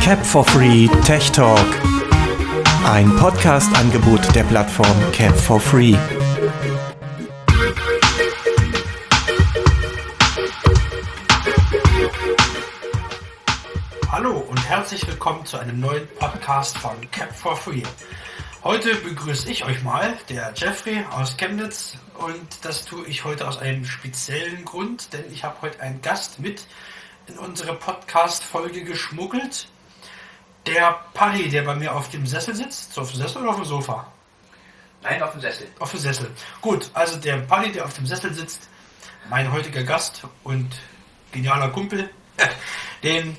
[0.00, 1.66] Cap for Free Tech Talk.
[2.84, 5.96] Ein Podcast-Angebot der Plattform Cap for Free.
[14.10, 17.82] Hallo und herzlich willkommen zu einem neuen Podcast von Cap for Free.
[18.64, 23.58] Heute begrüße ich euch mal, der Jeffrey aus Chemnitz und das tue ich heute aus
[23.58, 26.66] einem speziellen Grund, denn ich habe heute einen Gast mit
[27.26, 29.68] in unsere Podcast-Folge geschmuggelt.
[30.66, 32.92] Der Paddy, der bei mir auf dem Sessel sitzt.
[32.92, 34.06] So auf dem Sessel oder auf dem Sofa?
[35.02, 35.68] Nein, auf dem Sessel.
[35.78, 36.30] Auf dem Sessel.
[36.60, 38.68] Gut, also der Paddy, der auf dem Sessel sitzt,
[39.28, 40.68] mein heutiger Gast und
[41.32, 42.10] genialer Kumpel,
[43.02, 43.36] den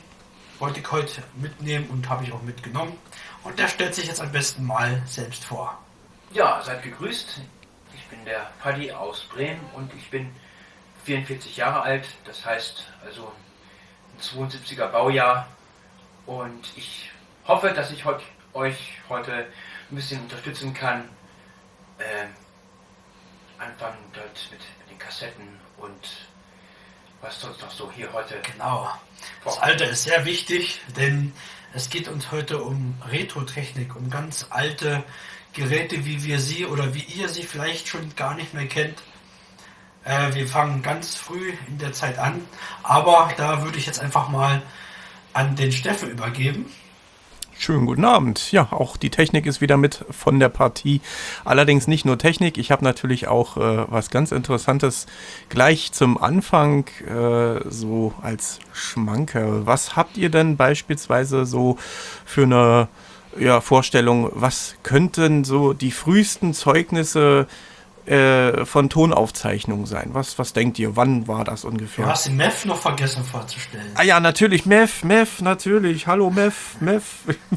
[0.59, 2.97] wollte ich heute mitnehmen und habe ich auch mitgenommen.
[3.43, 5.77] Und der stellt sich jetzt am besten mal selbst vor.
[6.33, 7.41] Ja, seid gegrüßt.
[7.95, 10.29] Ich bin der Paddy aus Bremen und ich bin
[11.05, 12.07] 44 Jahre alt.
[12.25, 13.31] Das heißt also
[14.21, 15.47] 72er Baujahr.
[16.25, 17.11] Und ich
[17.47, 18.03] hoffe, dass ich
[18.53, 18.77] euch
[19.09, 19.47] heute
[19.89, 21.09] ein bisschen unterstützen kann.
[21.99, 22.29] Ähm,
[23.57, 26.27] anfangen dort mit, mit den Kassetten und
[27.21, 28.39] was sonst noch so hier heute.
[28.53, 28.89] Genau.
[29.43, 31.33] Das Alter ist sehr wichtig, denn
[31.73, 35.03] es geht uns heute um Retro-Technik, um ganz alte
[35.53, 39.01] Geräte, wie wir sie oder wie ihr sie vielleicht schon gar nicht mehr kennt.
[40.07, 42.39] Äh, wir fangen ganz früh in der Zeit an,
[42.81, 44.61] aber da würde ich jetzt einfach mal
[45.33, 46.65] an den Steffen übergeben.
[47.59, 48.51] Schönen guten Abend.
[48.51, 51.01] Ja, auch die Technik ist wieder mit von der Partie.
[51.43, 52.57] Allerdings nicht nur Technik.
[52.57, 55.07] Ich habe natürlich auch äh, was ganz Interessantes
[55.49, 59.65] gleich zum Anfang äh, so als Schmanke.
[59.65, 61.77] Was habt ihr denn beispielsweise so
[62.25, 62.87] für eine
[63.37, 64.29] ja, Vorstellung?
[64.35, 67.76] Was könnten so die frühesten Zeugnisse äh,
[68.65, 70.09] von Tonaufzeichnungen sein.
[70.13, 70.95] Was, was denkt ihr?
[70.95, 72.05] Wann war das ungefähr?
[72.05, 73.91] Du hast den Mev noch vergessen vorzustellen.
[73.95, 76.07] Ah ja, natürlich, Mev, Mev, natürlich.
[76.07, 77.03] Hallo Mev, Mev.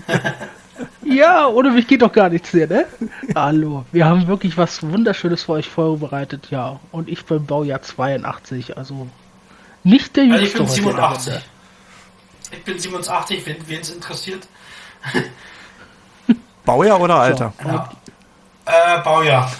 [1.04, 2.86] ja, ohne mich geht doch gar nichts hier, ne?
[3.34, 6.80] Hallo, wir haben wirklich was Wunderschönes für euch vorbereitet, ja.
[6.90, 9.06] Und ich bin Baujahr 82, also
[9.84, 10.60] nicht der jüngste.
[10.60, 11.34] Also ich bin 87.
[12.52, 14.48] Ich bin 87, wenn es interessiert.
[16.64, 17.52] Baujahr oder Alter?
[17.62, 17.88] So, ja.
[18.70, 19.50] Äh, Baujahr.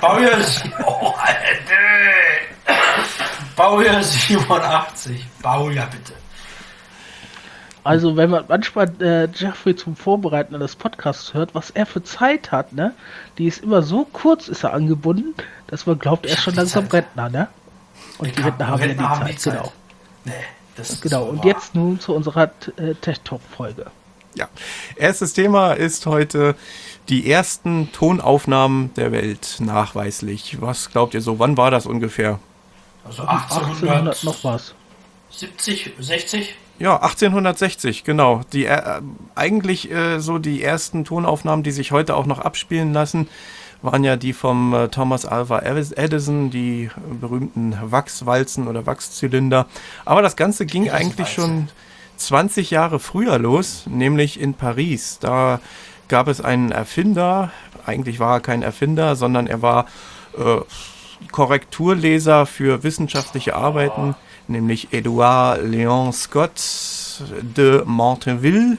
[0.00, 0.38] Baujahr,
[0.86, 1.14] oh,
[3.56, 5.26] Baujahr 87.
[5.42, 6.14] Baujahr bitte.
[7.84, 12.52] Also wenn man manchmal äh, Jeffrey zum Vorbereiten eines Podcasts hört, was er für Zeit
[12.52, 12.94] hat, ne?
[13.38, 15.34] Die ist immer so kurz, ist er angebunden,
[15.66, 17.04] dass man glaubt, er ist schon langsam Zeit.
[17.04, 17.48] Rentner, ne?
[18.18, 19.72] Und ich die Rentner haben Rentner ja die, Zeit, die Zeit, genau.
[20.24, 20.32] Nee,
[20.76, 21.46] das genau, und wahr.
[21.46, 23.86] jetzt nun zu unserer äh, Tech Talk Folge.
[24.34, 24.48] Ja,
[24.96, 26.54] erstes Thema ist heute
[27.08, 30.60] die ersten Tonaufnahmen der Welt nachweislich.
[30.60, 31.38] Was glaubt ihr so?
[31.38, 32.38] Wann war das ungefähr?
[33.04, 34.74] Also 1800, noch was.
[35.30, 36.54] 70, 60?
[36.78, 38.42] Ja, 1860, genau.
[38.52, 39.00] Die äh,
[39.34, 43.28] eigentlich äh, so die ersten Tonaufnahmen, die sich heute auch noch abspielen lassen,
[43.82, 49.66] waren ja die vom äh, Thomas Alva Edison, die berühmten Wachswalzen oder Wachszylinder.
[50.04, 51.68] Aber das Ganze ging eigentlich schon
[52.26, 55.18] 20 Jahre früher los, nämlich in Paris.
[55.20, 55.60] Da
[56.08, 57.50] gab es einen Erfinder,
[57.86, 59.86] eigentlich war er kein Erfinder, sondern er war
[60.36, 60.60] äh,
[61.30, 64.14] Korrekturleser für wissenschaftliche Arbeiten,
[64.48, 66.60] nämlich Edouard Léon Scott
[67.56, 68.78] de Montainville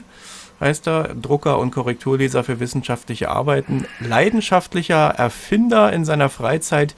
[0.60, 6.94] heißt er, Drucker und Korrekturleser für wissenschaftliche Arbeiten, leidenschaftlicher Erfinder in seiner Freizeit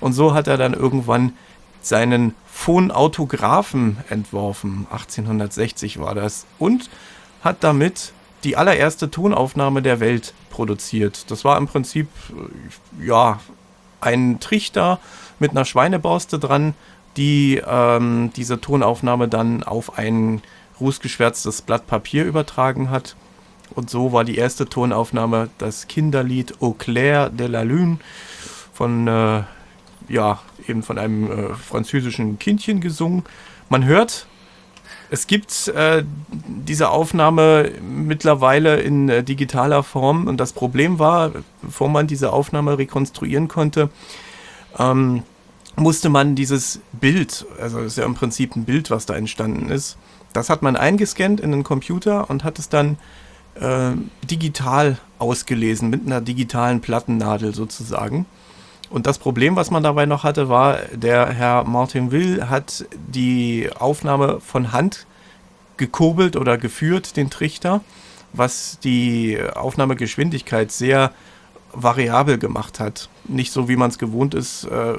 [0.00, 1.34] und so hat er dann irgendwann
[1.86, 6.90] seinen Phonautographen entworfen, 1860 war das, und
[7.42, 8.12] hat damit
[8.44, 11.30] die allererste Tonaufnahme der Welt produziert.
[11.30, 13.40] Das war im Prinzip, äh, ja,
[14.00, 15.00] ein Trichter
[15.38, 16.74] mit einer Schweineborste dran,
[17.16, 20.42] die ähm, diese Tonaufnahme dann auf ein
[20.80, 23.16] rußgeschwärztes Blatt Papier übertragen hat.
[23.74, 27.98] Und so war die erste Tonaufnahme das Kinderlied Au clair de la lune
[28.72, 29.42] von, äh,
[30.08, 33.24] ja, eben von einem äh, französischen Kindchen gesungen.
[33.68, 34.26] Man hört
[35.10, 36.02] es gibt äh,
[36.32, 41.30] diese Aufnahme mittlerweile in äh, digitaler Form und das Problem war,
[41.62, 43.90] bevor man diese Aufnahme rekonstruieren konnte,
[44.78, 45.22] ähm,
[45.76, 49.98] musste man dieses Bild, also ist ja im Prinzip ein Bild, was da entstanden ist,
[50.32, 52.98] das hat man eingescannt in den Computer und hat es dann
[53.54, 53.92] äh,
[54.28, 58.26] digital ausgelesen mit einer digitalen Plattennadel sozusagen.
[58.94, 63.68] Und das Problem, was man dabei noch hatte, war, der Herr Martin Will hat die
[63.76, 65.08] Aufnahme von Hand
[65.76, 67.80] gekurbelt oder geführt, den Trichter,
[68.34, 71.10] was die Aufnahmegeschwindigkeit sehr
[71.72, 73.08] variabel gemacht hat.
[73.24, 74.94] Nicht so, wie man es gewohnt ist, äh,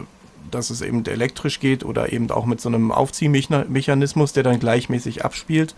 [0.51, 5.23] dass es eben elektrisch geht oder eben auch mit so einem Aufziehmechanismus, der dann gleichmäßig
[5.23, 5.73] abspielt,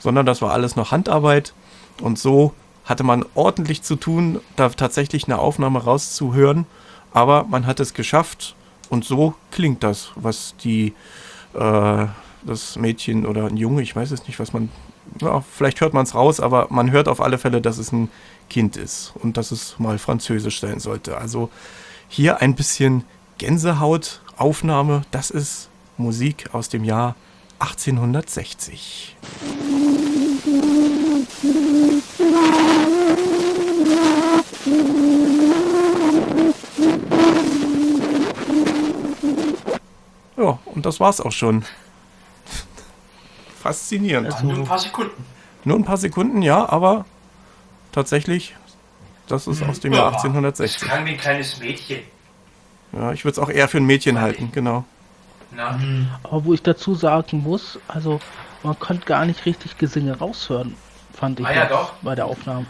[0.00, 1.54] sondern das war alles noch Handarbeit
[2.02, 2.52] und so
[2.84, 6.66] hatte man ordentlich zu tun, da tatsächlich eine Aufnahme rauszuhören,
[7.14, 8.54] aber man hat es geschafft
[8.90, 10.92] und so klingt das, was die
[11.54, 12.06] äh,
[12.46, 14.68] das Mädchen oder ein Junge, ich weiß es nicht, was man,
[15.20, 18.10] ja, vielleicht hört man es raus, aber man hört auf alle Fälle, dass es ein
[18.50, 21.16] Kind ist und dass es mal französisch sein sollte.
[21.16, 21.48] Also
[22.08, 23.04] hier ein bisschen
[23.38, 27.14] Gänsehautaufnahme, das ist Musik aus dem Jahr
[27.60, 29.16] 1860.
[40.36, 41.64] Ja, und das war's auch schon.
[43.62, 44.26] Faszinierend.
[44.32, 45.24] Also nur ein paar Sekunden.
[45.64, 47.04] Nur ein paar Sekunden, ja, aber
[47.92, 48.54] tatsächlich,
[49.26, 49.70] das ist Mhm.
[49.70, 50.88] aus dem Ja, Jahr Das 1860.
[50.88, 52.00] klang wie ein kleines Mädchen.
[52.92, 54.84] Ja, ich würde es auch eher für ein Mädchen halten, genau.
[55.50, 55.78] Na,
[56.24, 58.20] Aber wo ich dazu sagen muss, also
[58.62, 60.76] man konnte gar nicht richtig Gesinge raushören,
[61.12, 61.92] fand ich Ah ja, doch.
[62.02, 62.66] bei der Aufnahme.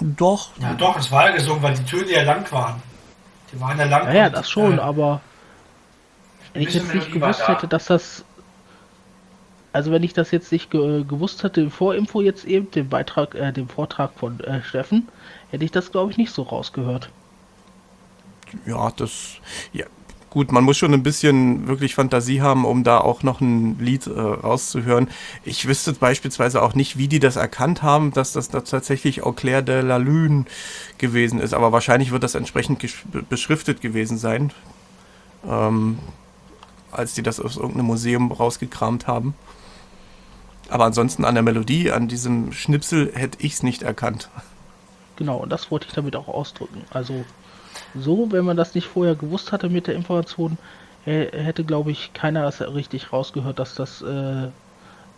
[0.00, 2.82] Doch, Ja, doch, es war ja gesungen, weil die Töne ja lang waren.
[3.52, 4.06] Die waren ja lang.
[4.06, 5.20] Ja, ja, das schon, äh, aber
[6.56, 7.48] wenn ich jetzt nicht gewusst da.
[7.48, 8.24] hätte, dass das
[9.72, 13.34] also wenn ich das jetzt nicht ge gewusst hätte, im Vorinfo jetzt eben, den Beitrag,
[13.34, 15.08] äh, den Vortrag von äh, Steffen,
[15.50, 17.10] hätte ich das glaube ich nicht so rausgehört.
[18.64, 19.34] ja, das,
[19.74, 19.84] ja,
[20.30, 24.06] gut, man muss schon ein bisschen wirklich Fantasie haben, um da auch noch ein Lied
[24.06, 25.08] äh, rauszuhören.
[25.44, 29.32] Ich wüsste beispielsweise auch nicht, wie die das erkannt haben, dass das da tatsächlich Au
[29.32, 30.46] clair de la Lune
[30.96, 32.82] gewesen ist, aber wahrscheinlich wird das entsprechend
[33.28, 34.52] beschriftet gewesen sein,
[35.46, 35.98] ähm,
[36.96, 39.34] als die das aus irgendeinem Museum rausgekramt haben.
[40.68, 44.28] Aber ansonsten an der Melodie, an diesem Schnipsel hätte ich es nicht erkannt.
[45.16, 46.82] Genau, und das wollte ich damit auch ausdrücken.
[46.90, 47.24] Also
[47.94, 50.58] so, wenn man das nicht vorher gewusst hatte mit der Information,
[51.04, 54.48] äh, hätte glaube ich keiner das richtig rausgehört, dass das äh,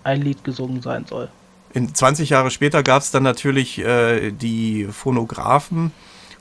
[0.04, 1.28] ein Lied gesungen sein soll.
[1.75, 5.92] In 20 Jahre später gab es dann natürlich äh, die Phonographen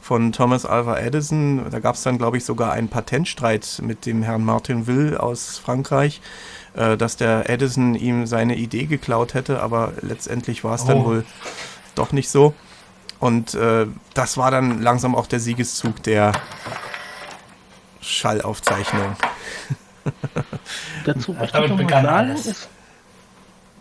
[0.07, 1.69] von Thomas Alva Edison.
[1.69, 5.57] Da gab es dann, glaube ich, sogar einen Patentstreit mit dem Herrn Martin Will aus
[5.57, 6.21] Frankreich,
[6.75, 11.05] äh, dass der Edison ihm seine Idee geklaut hätte, aber letztendlich war es dann Oh.
[11.07, 11.25] wohl
[11.95, 12.53] doch nicht so.
[13.19, 16.31] Und äh, das war dann langsam auch der Siegeszug der
[17.99, 19.17] Schallaufzeichnung.
[21.05, 22.69] Dazu möchte ich damit noch mal sagen, alles.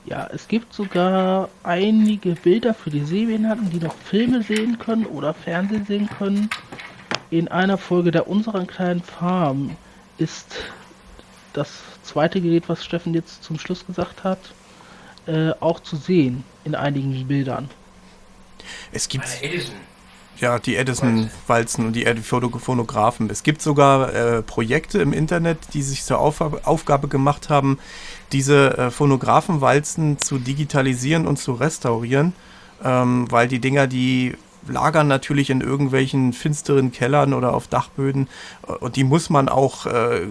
[0.06, 5.34] Ja, es gibt sogar einige Bilder für die Sehbehinderten, die noch Filme sehen können oder
[5.34, 6.48] Fernsehen sehen können.
[7.30, 9.76] In einer Folge der unseren kleinen Farm
[10.16, 10.56] ist
[11.52, 14.38] das zweite Gerät, was Steffen jetzt zum Schluss gesagt hat,
[15.26, 17.68] äh, auch zu sehen in einigen Bildern.
[18.92, 19.74] Es gibt meine Edison.
[20.38, 23.30] Ja, die Edison-Walzen und die Phonographen.
[23.30, 27.78] Es gibt sogar äh, Projekte im Internet, die sich zur Auf Aufgabe gemacht haben,
[28.32, 32.34] diese äh, Phonographenwalzen zu digitalisieren und zu restaurieren,
[32.84, 34.34] ähm, weil die Dinger, die
[34.68, 38.28] lagern natürlich in irgendwelchen finsteren Kellern oder auf Dachböden
[38.66, 40.26] äh, und die muss man auch äh,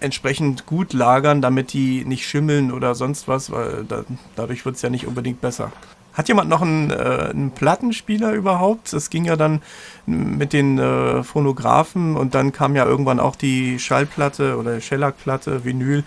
[0.00, 4.04] entsprechend gut lagern, damit die nicht schimmeln oder sonst was, weil da,
[4.34, 5.70] dadurch wird es ja nicht unbedingt besser.
[6.14, 6.94] Hat jemand noch einen, äh,
[7.30, 8.92] einen Plattenspieler überhaupt?
[8.92, 9.62] Das ging ja dann
[10.06, 16.04] mit den äh, Phonographen und dann kam ja irgendwann auch die Schallplatte oder Shellac-Platte, Vinyl.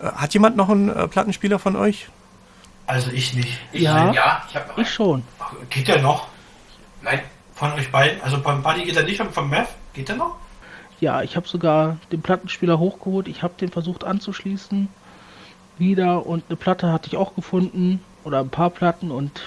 [0.00, 2.08] Äh, hat jemand noch einen äh, Plattenspieler von euch?
[2.86, 3.58] Also ich nicht.
[3.72, 4.12] Ich, Ja.
[4.12, 5.22] ja, ich habe noch Ich schon.
[5.38, 6.28] Ach, Geht der noch?
[7.02, 7.20] Nein,
[7.54, 8.20] Von euch beiden?
[8.22, 9.68] Also beim Buddy geht er nicht und vom Mev?
[9.92, 10.36] Geht der noch?
[11.00, 13.28] Ja, ich habe sogar den Plattenspieler hochgeholt.
[13.28, 14.88] Ich habe den versucht anzuschließen.
[15.78, 18.00] Wieder und eine Platte hatte ich auch gefunden.
[18.24, 19.40] Oder ein paar Platten und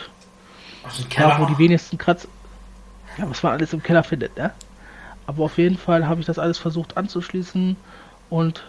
[1.10, 2.28] Keller da, wo die wenigsten Kratz.
[3.18, 4.54] Ja, was man alles im Keller findet, ne?
[5.26, 7.76] Aber auf jeden Fall habe ich das alles versucht anzuschließen
[8.30, 8.64] und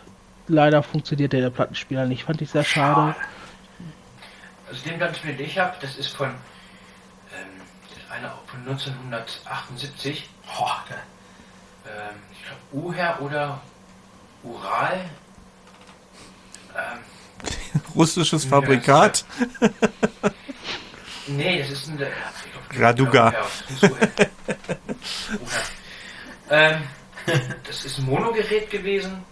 [0.49, 2.25] leider funktioniert der, der Plattenspieler nicht.
[2.25, 3.15] Fand ich sehr schade.
[4.69, 7.61] also den Plattenspieler, den ich habe, das ist von, ähm,
[8.11, 10.29] einer von 1978.
[10.47, 10.99] Boah, geil.
[11.87, 13.61] Ähm, ich glaube Uher oder
[14.43, 15.01] Ural.
[16.75, 16.99] Ähm,
[17.95, 19.25] Russisches Fabrikat?
[21.27, 21.97] nee, das ist ein.
[21.99, 22.13] Glaub,
[22.79, 23.31] Raduga.
[23.81, 23.91] Das.
[26.51, 26.83] Ähm,
[27.67, 29.25] das ist ein Monogerät gewesen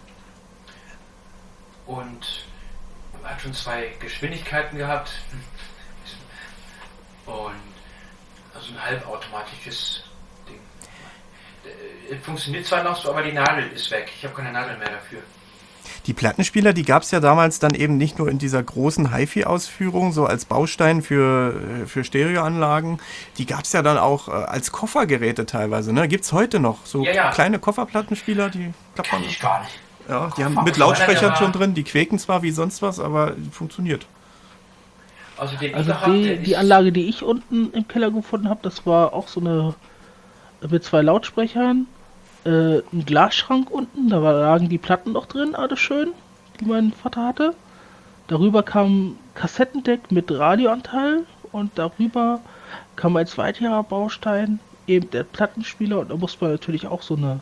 [1.85, 2.45] und
[3.23, 5.11] hat schon zwei Geschwindigkeiten gehabt.
[7.25, 7.55] Und
[8.53, 10.03] also ein halbautomatisches
[10.47, 10.59] Ding.
[12.09, 14.09] Äh, Funktioniert zwar noch so, aber die Nadel ist weg.
[14.15, 15.21] Ich habe keine Nadel mehr dafür.
[16.05, 20.11] Die Plattenspieler, die gab es ja damals dann eben nicht nur in dieser großen HiFi-Ausführung,
[20.13, 22.99] so als Baustein für, äh, für Stereoanlagen,
[23.37, 25.93] die gab es ja dann auch äh, als Koffergeräte teilweise.
[25.93, 26.07] Ne?
[26.07, 27.31] Gibt es heute noch so Ja, ja.
[27.31, 29.29] kleine Kofferplattenspieler, die klappt Kann man.
[29.29, 29.79] ich gar nicht.
[30.09, 34.05] Ja, die haben mit Lautsprechern schon drin, die quäken zwar wie sonst was, aber funktioniert.
[35.37, 39.13] Also den Also die, die Anlage, die ich unten im Keller gefunden habe, das war
[39.13, 39.75] auch so eine
[40.67, 41.87] mit zwei Lautsprechern,
[42.47, 46.09] äh, ein Glasschrank unten, da lagen die Platten noch drin, alles schön,
[46.59, 47.53] die mein Vater hatte.
[48.27, 52.39] Darüber kam ein Kassettendeck mit Radioanteil und darüber
[52.95, 57.39] kam als weiterer Baustein eben der Plattenspieler und da muss man natürlich auch so eine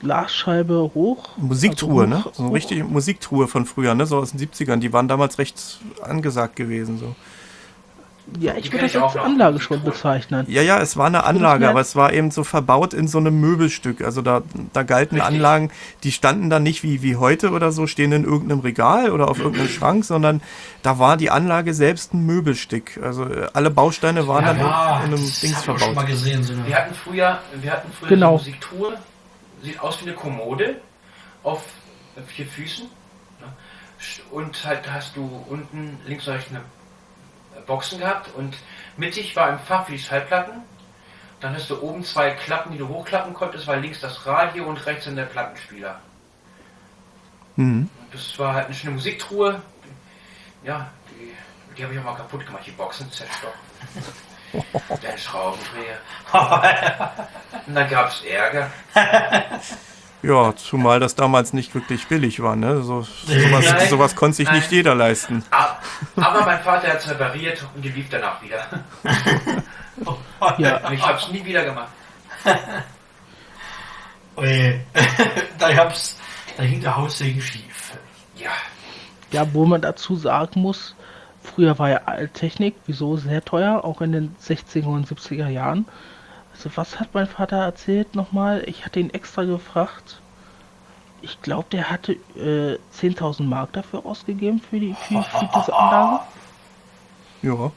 [0.00, 1.28] Glasscheibe hoch.
[1.36, 2.24] Musiktruhe, also ne?
[2.24, 4.04] hoch- So eine richtige Musiktruhe von früher, ne?
[4.06, 4.78] So aus den 70ern.
[4.78, 6.98] Die waren damals recht angesagt gewesen.
[6.98, 7.14] So.
[8.40, 10.46] Ja, ich würde das als Anlage schon bezeichnen.
[10.48, 13.40] Ja, ja, es war eine Anlage, aber es war eben so verbaut in so einem
[13.40, 14.02] Möbelstück.
[14.02, 15.34] Also da, da galten Richtig.
[15.34, 15.70] Anlagen,
[16.02, 19.38] die standen dann nicht wie, wie heute oder so, stehen in irgendeinem Regal oder auf
[19.38, 20.40] irgendeinem Schrank, sondern
[20.82, 22.98] da war die Anlage selbst ein Möbelstück.
[23.02, 26.06] Also äh, alle Bausteine waren dann Ja, in einem das Dings ich schon mal verbaut.
[26.06, 26.42] gesehen.
[26.42, 28.28] So Wir hatten früher, wir hatten früher Genau.
[28.30, 28.96] eine Musiktruhe,
[29.62, 30.76] sieht aus wie eine Kommode
[31.42, 31.64] auf
[32.28, 32.84] vier Füßen.
[33.40, 33.46] ne?
[34.30, 36.60] Und halt hast du unten links und rechts eine
[37.66, 38.56] Boxen gehabt und
[38.96, 40.62] mittig war ein Fach für die Schallplatten.
[41.40, 44.84] Dann hast du oben zwei Klappen, die du hochklappen konntest, war links das Radio und
[44.86, 45.98] rechts dann der Plattenspieler.
[47.56, 47.90] Mhm.
[48.00, 49.60] Und das war halt eine schöne Musiktruhe.
[50.62, 51.32] Ja, die,
[51.76, 53.58] die habe ich auch mal kaputt gemacht, die Boxen zerstochen.
[55.02, 55.98] Der Schraubendreher.
[57.66, 58.70] Und dann gab es Ärger.
[60.22, 62.54] Ja, zumal das damals nicht wirklich billig war.
[62.54, 62.82] Ne?
[62.82, 63.88] So, sowas, Nein.
[63.88, 64.74] sowas konnte sich nicht Nein.
[64.74, 65.44] jeder leisten.
[65.50, 65.76] Ah,
[66.16, 68.58] Aber mein Vater hat es repariert und die lief danach wieder.
[70.58, 71.88] Ja, Und ich habe es nie wieder gemacht.
[74.36, 74.80] Ui.
[75.58, 76.16] da, hab's,
[76.56, 77.92] da hing der Haussegen schief.
[78.36, 78.50] Ja,
[79.30, 80.96] Ja, wo man dazu sagen muss,
[81.42, 85.86] früher war ja Alttechnik, wieso sehr teuer, auch in den 60er und 70er Jahren.
[86.64, 88.62] Also was hat mein Vater erzählt nochmal?
[88.66, 90.20] Ich hatte ihn extra gefragt.
[91.20, 96.20] Ich glaube, der hatte äh, 10.000 Mark dafür ausgegeben für, die, für, für diese Anlage.
[97.42, 97.72] Ja.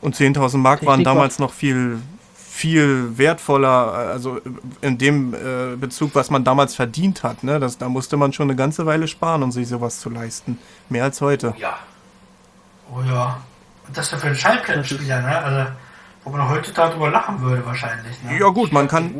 [0.00, 1.98] Und 10.000 Mark waren Technik war- damals noch viel,
[2.34, 4.40] viel wertvoller, also
[4.80, 7.42] in dem äh, Bezug, was man damals verdient hat.
[7.44, 7.60] Ne?
[7.60, 10.58] Das, da musste man schon eine ganze Weile sparen, um sich sowas zu leisten.
[10.88, 11.54] Mehr als heute.
[11.58, 11.76] ja.
[12.94, 13.40] Oh ja.
[13.86, 15.38] Und das für einen Schallplattenspieler, ne?
[15.38, 15.70] Also,
[16.26, 18.20] wo man heute darüber lachen würde wahrscheinlich.
[18.24, 18.38] Ne?
[18.40, 19.14] Ja gut, man kann,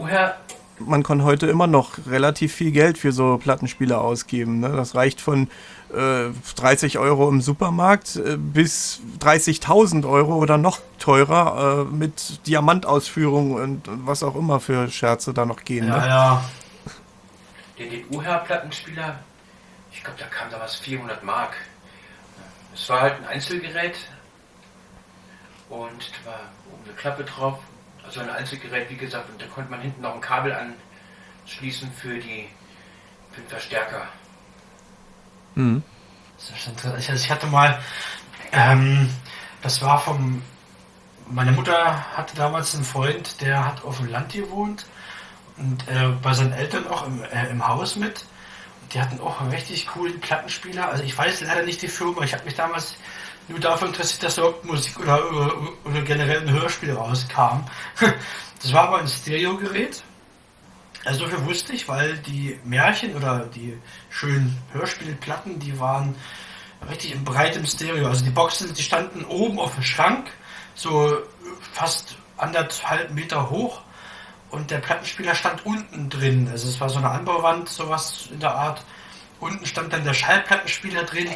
[0.80, 4.58] man kann heute immer noch relativ viel Geld für so Plattenspieler ausgeben.
[4.58, 4.70] Ne?
[4.70, 5.48] Das reicht von
[5.94, 13.52] äh, 30 Euro im Supermarkt äh, bis 30.000 Euro oder noch teurer äh, mit Diamantausführung
[13.52, 15.86] und, und was auch immer für Scherze da noch gehen.
[15.86, 16.06] Ja, Ne?
[16.08, 16.44] ja.
[17.78, 19.20] Den, den UHR-Plattenspieler,
[19.92, 21.54] ich glaube, da kam damals 400 Mark.
[22.74, 23.94] Es war halt ein Einzelgerät
[25.68, 26.40] und da war
[26.72, 27.58] oben eine Klappe drauf.
[28.04, 30.54] Also ein Einzelgerät, wie gesagt, und da konnte man hinten noch ein Kabel
[31.44, 32.48] anschließen für, die,
[33.32, 34.06] für den Verstärker.
[35.56, 35.82] Mhm.
[36.36, 36.98] Das ist interessant.
[37.00, 37.80] Ich, ich hatte mal,
[38.52, 39.10] ähm,
[39.62, 40.42] das war vom,
[41.28, 44.86] meine Mutter hatte damals einen Freund, der hat auf dem Land gewohnt
[45.56, 48.24] und äh, bei seinen Eltern auch im, äh, im Haus mit.
[48.82, 50.88] Und die hatten auch einen richtig coolen Plattenspieler.
[50.88, 52.96] Also ich weiß leider nicht die Firma, ich habe mich damals
[53.48, 55.52] nur dafür interessiert, dass dort Musik oder, oder,
[55.84, 57.64] oder generell ein Hörspiel rauskam.
[58.62, 60.02] Das war aber ein Stereogerät.
[61.04, 63.78] Also so viel wusste ich, weil die Märchen oder die
[64.10, 66.16] schönen Hörspielplatten, die waren
[66.88, 68.08] richtig in breitem Stereo.
[68.08, 70.30] Also die Boxen, die standen oben auf dem Schrank,
[70.74, 71.16] so
[71.72, 73.82] fast anderthalb Meter hoch.
[74.50, 76.48] Und der Plattenspieler stand unten drin.
[76.50, 78.82] Also es war so eine Anbauwand, sowas in der Art.
[79.38, 81.28] Unten stand dann der Schallplattenspieler drin.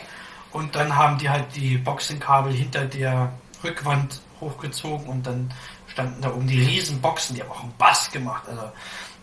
[0.53, 5.53] Und dann haben die halt die Boxenkabel hinter der Rückwand hochgezogen und dann
[5.87, 8.45] standen da oben die riesen Boxen, die haben auch einen Bass gemacht.
[8.49, 8.63] Also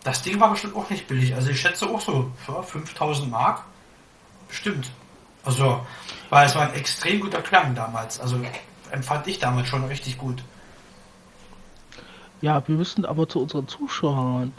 [0.04, 1.34] das Ding war bestimmt auch nicht billig.
[1.34, 3.62] Also ich schätze auch so ja, 5000 Mark.
[4.48, 4.90] Bestimmt.
[5.44, 5.84] Also,
[6.30, 8.20] weil es war ein extrem guter Klang damals.
[8.20, 8.40] Also
[8.90, 10.42] empfand ich damals schon richtig gut.
[12.40, 14.52] Ja, wir müssen aber zu unseren Zuschauern.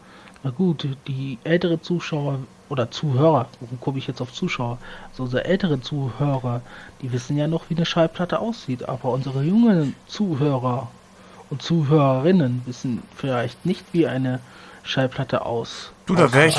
[0.44, 4.78] Na gut, die ältere Zuschauer oder Zuhörer, warum komme ich jetzt auf Zuschauer?
[5.10, 6.62] Also unsere älteren Zuhörer,
[7.02, 10.88] die wissen ja noch, wie eine Schallplatte aussieht, aber unsere jungen Zuhörer
[11.50, 14.40] und Zuhörerinnen wissen vielleicht nicht, wie eine
[14.84, 15.92] Schallplatte aus.
[16.06, 16.58] Du, da wäre ich,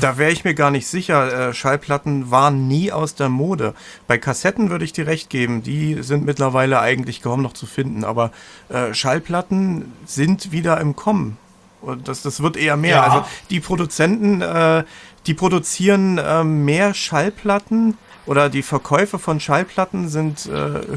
[0.00, 1.50] da wär ich mir gar nicht sicher.
[1.50, 3.74] Äh, Schallplatten waren nie aus der Mode.
[4.08, 5.62] Bei Kassetten würde ich dir recht geben.
[5.62, 8.02] Die sind mittlerweile eigentlich kaum noch zu finden.
[8.02, 8.32] Aber
[8.68, 11.38] äh, Schallplatten sind wieder im Kommen.
[11.80, 12.96] Und das, das wird eher mehr.
[12.96, 13.02] Ja.
[13.04, 14.84] Also die Produzenten, äh,
[15.26, 17.96] die produzieren äh, mehr Schallplatten
[18.26, 20.52] oder die Verkäufe von Schallplatten sind äh,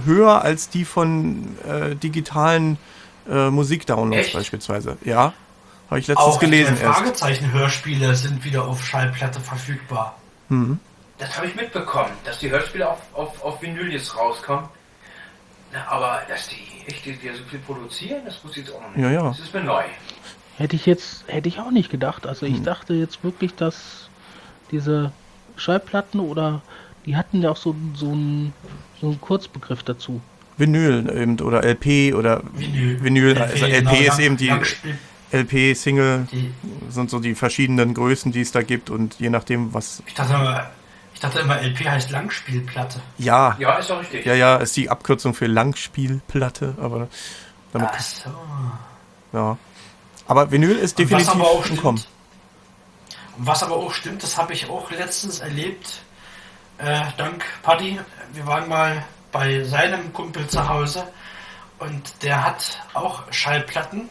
[0.06, 2.78] höher als die von äh, digitalen
[3.30, 4.34] äh, Musikdownloads Echt?
[4.34, 4.98] beispielsweise.
[5.04, 5.34] Ja,
[5.90, 7.00] habe ich letztens Auch gelesen die erst.
[7.00, 10.18] Fragezeichen-Hörspiele sind wieder auf Schallplatte verfügbar.
[11.18, 14.66] Das habe ich mitbekommen, dass die Hörspiele auf, auf, auf Vinyl jetzt rauskommen.
[15.72, 18.82] Na, aber dass die echt die, die so viel produzieren, das wusste ich jetzt auch
[18.82, 19.04] noch nicht.
[19.04, 19.24] Ja, ja.
[19.30, 19.84] Das ist mir neu.
[20.58, 22.28] Hätte ich jetzt, hätte ich auch nicht gedacht.
[22.28, 22.54] Also Hm.
[22.56, 24.10] ich dachte jetzt wirklich, dass
[24.72, 25.12] diese
[25.56, 26.62] Schallplatten oder
[27.06, 28.54] die hatten ja auch so, so einen
[29.02, 30.22] so einen Kurzbegriff dazu.
[30.58, 33.04] Vinyl eben oder LP oder Vinyl.
[33.04, 34.54] Vinyl, also LP genau, ist lang- eben die
[35.32, 36.54] LP, Single, die
[36.90, 40.04] sind so die verschiedenen Größen, die es da gibt und je nachdem, was.
[40.06, 40.70] ich, dachte immer,
[41.14, 43.02] ich dachte immer, LP heißt Langspielplatte.
[43.18, 44.26] Ja, Ja, ist doch richtig.
[44.28, 47.08] ja, ja, ist die Abkürzung für Langspielplatte, aber
[47.74, 48.30] damit, Ach so.
[49.34, 49.58] ja.
[50.28, 52.00] Aber Vinyl ist definitiv aber auch im
[53.38, 56.04] was aber auch stimmt, das habe ich auch letztens erlebt,
[56.78, 58.00] äh, dank Paddy.
[58.34, 61.08] Wir waren mal bei seinem Kumpel zu Hause
[61.80, 64.10] und der hat auch Schallplatten,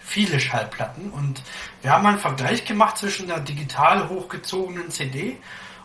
[0.00, 1.42] viele Schallplatten und
[1.82, 5.38] wir haben einen Vergleich gemacht zwischen einer digital hochgezogenen CD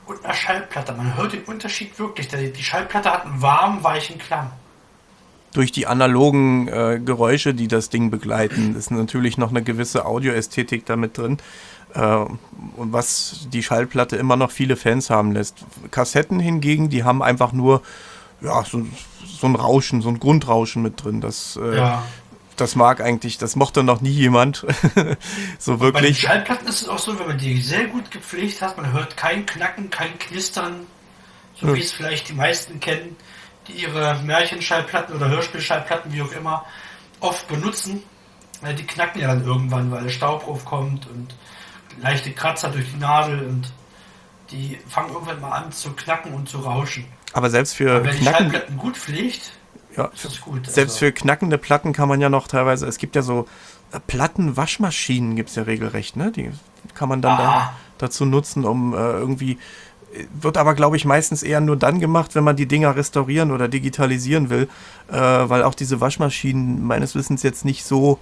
[0.06, 0.94] und einer Schallplatte.
[0.94, 2.30] Man hört den Unterschied wirklich.
[2.30, 4.52] Die Schallplatte hat einen warmen, weichen Klang.
[5.58, 10.86] Durch die analogen äh, Geräusche, die das Ding begleiten, ist natürlich noch eine gewisse Audioästhetik
[10.86, 11.38] damit drin.
[11.96, 12.02] Äh,
[12.76, 15.66] und was die Schallplatte immer noch viele Fans haben lässt.
[15.90, 17.82] Kassetten hingegen, die haben einfach nur
[18.40, 18.86] ja, so,
[19.26, 21.22] so ein Rauschen, so ein Grundrauschen mit drin.
[21.22, 22.04] Das, äh, Ja.
[22.56, 24.58] das mag eigentlich, das mochte noch nie jemand.
[25.58, 26.20] so Bei den wirklich.
[26.22, 29.48] Schallplatten ist es auch so, wenn man die sehr gut gepflegt hat, man hört kein
[29.48, 30.82] Knacken, kein Knistern,
[31.60, 31.74] so Ja.
[31.74, 33.16] wie es vielleicht die meisten kennen,
[33.68, 36.66] die ihre Märchenschallplatten oder Hörspielschallplatten, wie auch immer,
[37.20, 38.04] oft benutzen.
[38.62, 41.36] Weil die knacken ja dann irgendwann, weil der Staub aufkommt und
[42.02, 43.72] leichte Kratzer durch die Nadel und
[44.52, 47.06] die fangen irgendwann mal an zu knacken und zu rauschen.
[47.34, 49.52] Aber selbst für Aber wenn die knacken, Schallplatten gut pflegt,
[49.96, 50.66] ja, ist das gut.
[50.66, 53.48] selbst Also, für knackende Platten kann man ja noch teilweise, es gibt ja so
[53.92, 56.32] äh, Plattenwaschmaschinen, gibt es ja regelrecht, ne?
[56.32, 56.52] Die
[56.94, 59.58] kann man dann da, dazu nutzen, um äh, irgendwie, äh,
[60.40, 63.68] wird aber glaube ich meistens eher nur dann gemacht, wenn man die Dinger restaurieren oder
[63.68, 64.68] digitalisieren will,
[65.10, 68.20] äh, weil auch diese Waschmaschinen meines Wissens jetzt nicht so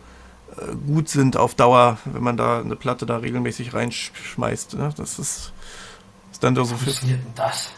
[0.58, 4.76] äh, gut sind auf Dauer, wenn man da eine Platte da regelmäßig reinschmeißt.
[4.76, 4.90] Ne?
[4.98, 5.54] Das ist,
[6.32, 6.94] ist dann da so wie viel.
[6.94, 7.70] funktioniert denn das?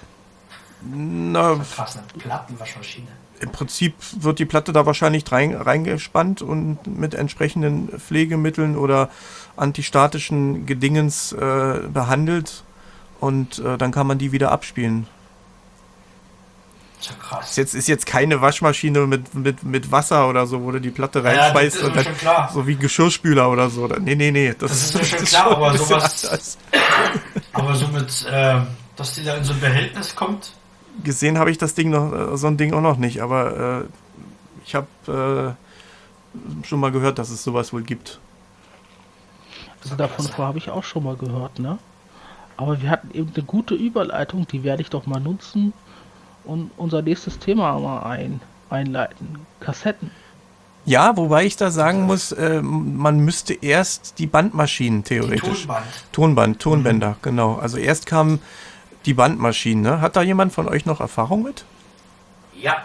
[0.83, 3.07] Na, Krass, eine Plattenwaschmaschine.
[3.39, 9.09] im Prinzip wird die Platte da wahrscheinlich rein, reingespannt und mit entsprechenden Pflegemitteln oder
[9.55, 12.63] antistatischen Gedingens äh, behandelt
[13.19, 15.07] und äh, dann kann man die wieder abspielen.
[16.99, 17.49] Ist ja krass.
[17.51, 20.89] Ist jetzt, ist jetzt keine Waschmaschine mit, mit, mit Wasser oder so, wo du die
[20.89, 22.49] Platte Ja, das reinschmeißt ist und mir dann schon klar.
[22.53, 23.85] so wie Geschirrspüler oder so.
[23.87, 24.53] Nee, nee, nee.
[24.57, 26.57] Das, Das ist mir schon das klar, aber ein bisschen sowas- anders.
[27.53, 28.61] Aber so mit, äh,
[28.95, 30.53] dass die da in so ein Behältnis kommt,
[31.03, 33.85] Gesehen habe ich das Ding noch, äh, so ein Ding auch noch nicht, aber äh,
[34.65, 38.19] ich habe äh, schon mal gehört, dass es sowas wohl gibt.
[39.83, 41.77] Also davon habe ich auch schon mal gehört, ne?
[42.57, 45.73] Aber wir hatten eben eine gute Überleitung, die werde ich doch mal nutzen
[46.43, 49.39] und unser nächstes Thema mal ein, einleiten.
[49.59, 50.11] Kassetten.
[50.85, 55.59] Ja, wobei ich da sagen muss, äh, man müsste erst die Bandmaschinen die theoretisch.
[55.65, 55.85] Tonband.
[56.13, 57.55] Tonband, Tonbänder, genau.
[57.55, 58.39] Also erst kamen
[59.05, 59.83] die Bandmaschinen.
[59.83, 60.01] Ne?
[60.01, 61.65] Hat da jemand von euch noch Erfahrung mit?
[62.59, 62.77] Ja,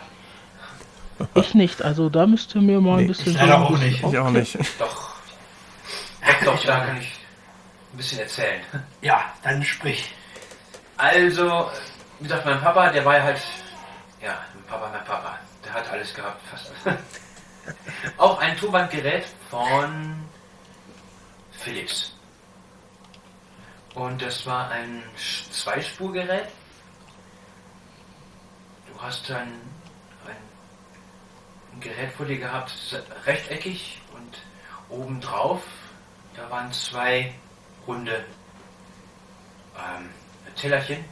[1.34, 4.02] Ich nicht, also da müsst ihr mir mal Nee, ein bisschen ich auch nicht.
[4.02, 4.58] Ich auch nicht.
[4.80, 5.12] doch.
[6.40, 7.21] Doch, doch, da kann ich
[7.92, 8.62] ein bisschen erzählen.
[9.00, 10.14] Ja, dann sprich.
[10.96, 11.70] Also,
[12.18, 13.42] wie gesagt, mein Papa, der war ja halt,
[14.20, 16.72] ja, mein Papa, mein Papa, der hat alles gehabt, fast.
[18.18, 20.24] Auch ein Tonbandgerät von
[21.52, 22.14] Philips.
[23.94, 25.02] Und das war ein
[25.50, 26.48] Zweispurgerät.
[28.86, 29.48] Du hast dann
[30.26, 30.36] ein,
[31.72, 32.72] ein Gerät vor dir gehabt,
[33.26, 34.38] rechteckig und
[34.88, 35.62] obendrauf,
[36.36, 37.34] da waren zwei
[37.86, 38.24] runde
[39.76, 40.08] ähm,
[40.56, 41.04] Tellerchen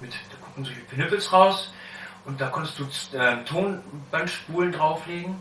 [0.00, 1.72] mit, da gucken solche Pinüppels raus
[2.24, 5.40] und da konntest du ähm, Tonbandspulen drauflegen.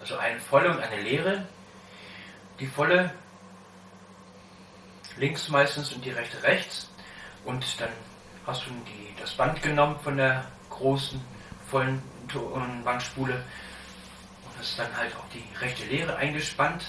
[0.00, 1.46] Also eine volle und eine leere.
[2.58, 3.12] Die volle
[5.16, 6.90] links meistens und die rechte rechts.
[7.44, 7.90] Und dann
[8.46, 11.20] hast du die, das Band genommen von der großen,
[11.70, 16.84] vollen Tonbandspule und hast dann halt auch die rechte leere eingespannt.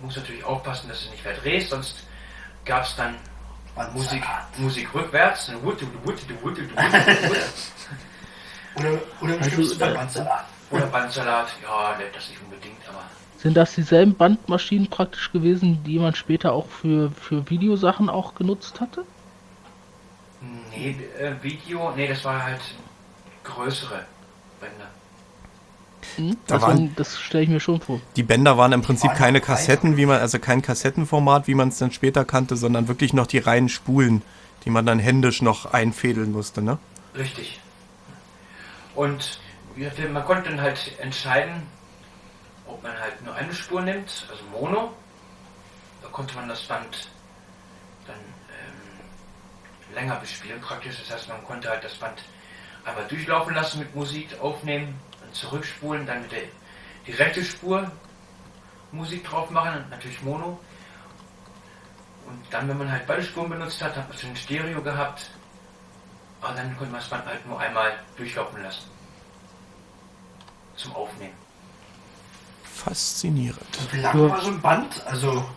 [0.00, 2.04] Muss natürlich aufpassen, dass du nicht verdrehst, sonst
[2.64, 3.14] gab es dann
[3.94, 4.22] Musik,
[4.58, 5.50] Musik rückwärts.
[9.20, 10.44] Oder, Also, äh, Bandsalat.
[10.70, 13.00] oder Bandsalat, ja, das nicht unbedingt, aber
[13.38, 18.80] Sind das dieselben Bandmaschinen praktisch gewesen, die man später auch für, für Videosachen auch genutzt
[18.80, 19.04] hatte?
[20.70, 22.60] Nee, äh, Video, nee, das war halt
[23.44, 24.04] größere
[24.60, 24.88] Bänder.
[26.16, 26.36] Hm?
[26.46, 28.00] Da waren- waren- das stelle ich mir schon vor.
[28.16, 31.68] Die Bänder waren im Prinzip waren keine Kassetten, wie man, also kein Kassettenformat, wie man
[31.68, 34.22] es dann später kannte, sondern wirklich noch die reinen Spulen,
[34.64, 36.78] die man dann händisch noch einfädeln musste, ne?
[37.16, 37.60] Richtig.
[38.94, 39.38] Und
[40.12, 41.62] man konnte dann halt entscheiden,
[42.66, 44.92] ob man halt nur eine Spur nimmt, also Mono.
[46.02, 47.08] Da konnte man das Band
[48.06, 50.96] dann ähm, länger bespielen praktisch.
[51.06, 52.22] Das heißt, man konnte halt das Band
[52.84, 54.94] einmal durchlaufen lassen mit Musik aufnehmen,
[55.38, 56.42] zurückspulen, dann mit der
[57.06, 57.90] die rechte Spur
[58.92, 60.58] Musik drauf machen, natürlich Mono.
[62.26, 65.30] Und dann, wenn man halt beide Spuren benutzt hat, hat man schon Stereo gehabt.
[66.40, 68.90] Aber dann konnte man Band halt nur einmal durchlaufen lassen.
[70.76, 71.34] Zum Aufnehmen.
[72.64, 73.92] Faszinierend.
[73.92, 75.06] Wie lang war so ein Band?
[75.06, 75.48] Also,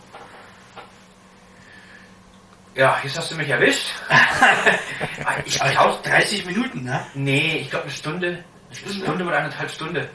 [2.74, 3.92] Ja, jetzt hast du mich erwischt.
[5.44, 7.06] ich glaube 30 Minuten, ne?
[7.14, 8.44] nee, ich glaube eine Stunde.
[8.70, 9.04] Eine Stunde?
[9.04, 10.08] Stunde oder eineinhalb Stunde.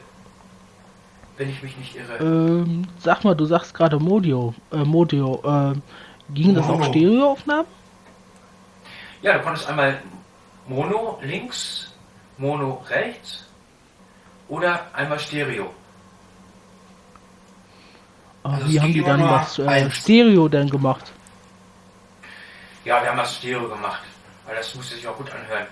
[1.36, 2.16] Wenn ich mich nicht irre.
[2.18, 4.54] Ähm, sag mal, du sagst gerade Modio.
[4.72, 5.42] Äh, Modio.
[5.44, 5.82] Ähm,
[6.30, 6.82] ging das auch.
[6.84, 7.66] Stereoaufnahmen?
[9.20, 10.00] Ja, du konntest einmal
[10.66, 11.92] Mono links,
[12.38, 13.44] Mono rechts
[14.48, 15.70] oder einmal Stereo.
[18.42, 19.90] Aber Also wie haben die dann das äh.
[19.90, 21.12] Stereo denn gemacht?
[22.84, 24.02] Ja, wir haben das Stereo gemacht,
[24.46, 25.66] weil das musste sich auch gut anhören.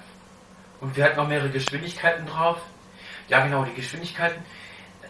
[0.81, 2.59] Und wir hatten noch mehrere Geschwindigkeiten drauf.
[3.29, 4.43] Ja, genau, die Geschwindigkeiten.
[5.03, 5.07] Äh,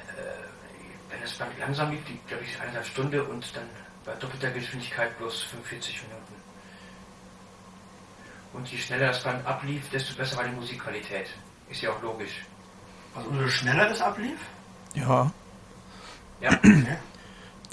[1.11, 3.64] wenn das Band langsam lief, die, glaube ich, eineinhalb Stunde und dann
[4.05, 6.35] bei doppelter Geschwindigkeit bloß 45 Minuten.
[8.53, 11.27] Und je schneller das Band ablief, desto besser war die Musikqualität.
[11.68, 12.44] Ist ja auch logisch.
[13.14, 14.38] Also, umso schneller das ablief?
[14.94, 15.33] Ja.
[16.40, 16.50] Ja,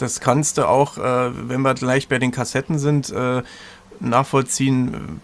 [0.01, 3.43] Das kannst du auch, äh, wenn wir gleich bei den Kassetten sind, äh,
[3.99, 5.21] nachvollziehen,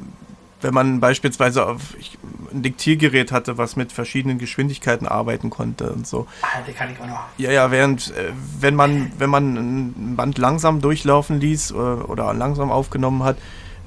[0.62, 2.18] wenn man beispielsweise auf ich,
[2.52, 6.28] ein Diktiergerät hatte, was mit verschiedenen Geschwindigkeiten arbeiten konnte und so.
[6.42, 7.24] Ah, die kann ich auch noch.
[7.38, 12.34] Ja, ja, während, äh, wenn man, wenn man ein Band langsam durchlaufen ließ äh, oder
[12.34, 13.38] langsam aufgenommen hat,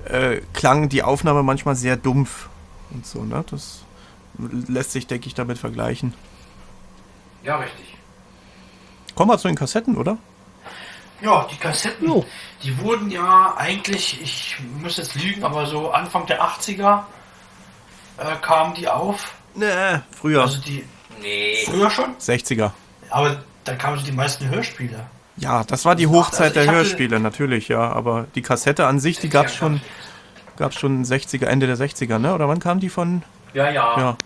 [0.05, 2.49] äh, klang die Aufnahme manchmal sehr dumpf
[2.91, 3.45] und so, ne?
[3.51, 3.83] Das
[4.39, 6.15] lässt sich, denke ich, damit vergleichen.
[7.43, 7.97] ja, richtig.
[9.15, 10.19] Kommen wir zu den Kassetten, oder?
[11.23, 12.25] Ja, die Kassetten, Jo.
[12.63, 17.03] die wurden ja eigentlich, ich muss jetzt lügen, aber so Anfang der 80er
[18.19, 19.35] äh, kamen die auf.
[19.55, 19.67] Nee,
[20.19, 20.43] früher.
[20.43, 20.85] Also die
[21.21, 21.57] Nee.
[21.67, 22.71] früher schon, 60er.
[23.11, 25.05] aber da kamen so die meisten Hörspiele.
[25.37, 27.93] Ja, das war die macht- Hochzeit also der Hörspiele, natürlich, ja.
[27.93, 29.81] Aber die Kassette an sich, die gab's schon,
[30.57, 32.35] gab's schon 60er, Ende der 60er, ne?
[32.35, 33.23] Oder wann kam die von?
[33.53, 33.99] Ja, ja.
[33.99, 34.17] Ja,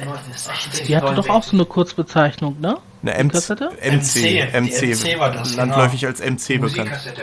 [0.00, 0.82] Ende des 60er.
[0.84, 2.78] Die hatte doch auch so eine Kurzbezeichnung, ne?
[3.02, 3.70] eine MC, Kassette?
[3.80, 5.62] MC, MC, MC war das, genau.
[5.62, 6.60] landläufig als MC bekannt.
[6.60, 7.22] Musikkassette.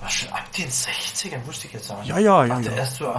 [0.00, 2.02] Was schon ab den 60ern, wusste ich jetzt sagen.
[2.04, 2.76] Ja, ja, ja, Dachte ja.
[2.76, 3.14] erst so,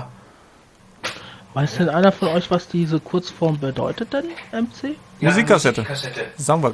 [1.53, 4.97] Weiß denn einer von euch, was diese Kurzform bedeutet denn, MC?
[5.21, 5.81] Ja, Musikkassette.
[5.81, 6.25] Musikkassette.
[6.35, 6.73] Sagen wir,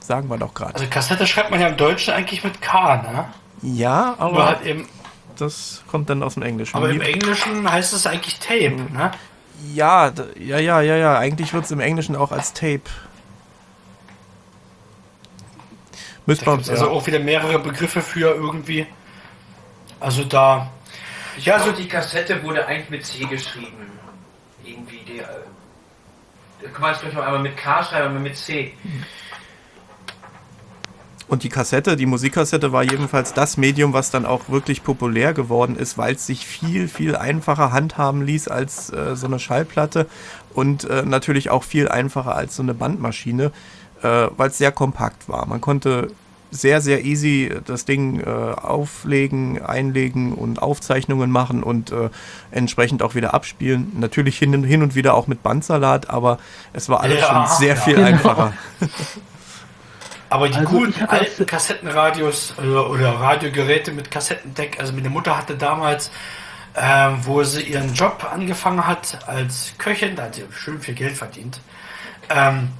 [0.00, 0.74] sagen wir doch gerade.
[0.74, 3.26] also Kassette schreibt man ja im Deutschen eigentlich mit K, ne?
[3.60, 4.88] Ja, Aber aber halt eben,
[5.36, 6.76] das kommt dann aus dem Englischen.
[6.76, 9.10] aber im Englischen heißt es eigentlich Tape, ne?
[9.74, 11.18] Ja, ja, ja, ja, ja.
[11.18, 12.82] Eigentlich wird es im Englischen auch als Tape.
[16.26, 16.86] Müsste man, also ja.
[16.86, 18.86] auch wieder mehrere Begriffe für irgendwie.
[19.98, 20.70] Also da.
[21.38, 23.90] Ja, also die Kassette wurde eigentlich mit C geschrieben.
[24.64, 25.18] Irgendwie die.
[25.20, 25.24] Äh,
[26.62, 28.74] da kann man es vielleicht noch einmal mit K schreiben, aber mit C.
[31.28, 35.76] Und die Kassette, die Musikkassette war jedenfalls das Medium, was dann auch wirklich populär geworden
[35.76, 40.06] ist, weil es sich viel, viel einfacher handhaben ließ als äh, so eine Schallplatte
[40.54, 43.52] und äh, natürlich auch viel einfacher als so eine Bandmaschine,
[44.02, 45.44] äh, weil es sehr kompakt war.
[45.46, 46.08] Man konnte
[46.50, 52.08] sehr, sehr easy das Ding äh, auflegen, einlegen und Aufzeichnungen machen und äh,
[52.50, 53.92] entsprechend auch wieder abspielen.
[54.00, 56.38] Natürlich hin, hin und wieder auch mit Bandsalat, aber
[56.72, 57.80] es war alles Ja, schon sehr ja.
[57.82, 58.06] viel Genau.
[58.06, 58.54] einfacher.
[60.30, 65.56] Aber die Also, hatte alten Kassettenradios oder, oder Radiogeräte mit Kassettendeck, also meine Mutter hatte
[65.56, 66.10] damals,
[66.76, 71.16] ähm, wo sie ihren Job angefangen hat als Köchin, da hat sie schön viel Geld
[71.16, 71.60] verdient.
[72.28, 72.70] Ähm,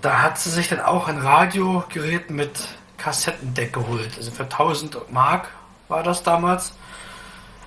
[0.00, 2.52] da hat sie sich dann auch ein Radiogerät mit
[2.96, 4.10] Kassettendeck geholt.
[4.16, 5.48] Also für 1000 Mark
[5.88, 6.72] war das damals.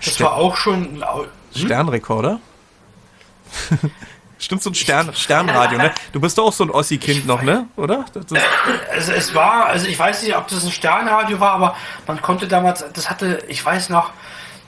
[0.04, 2.40] Das Ste- war auch schon ein Au- Sternrekorder?
[4.42, 5.92] Stimmt, so ein Stern, Sternradio, ne?
[6.14, 7.68] Du bist doch auch so ein Ossi-Kind noch, ne?
[7.76, 8.06] Oder?
[8.92, 11.76] Also es war, also ich weiß nicht, ob das ein Sternradio war, aber
[12.08, 14.10] man konnte damals, das hatte, ich weiß noch,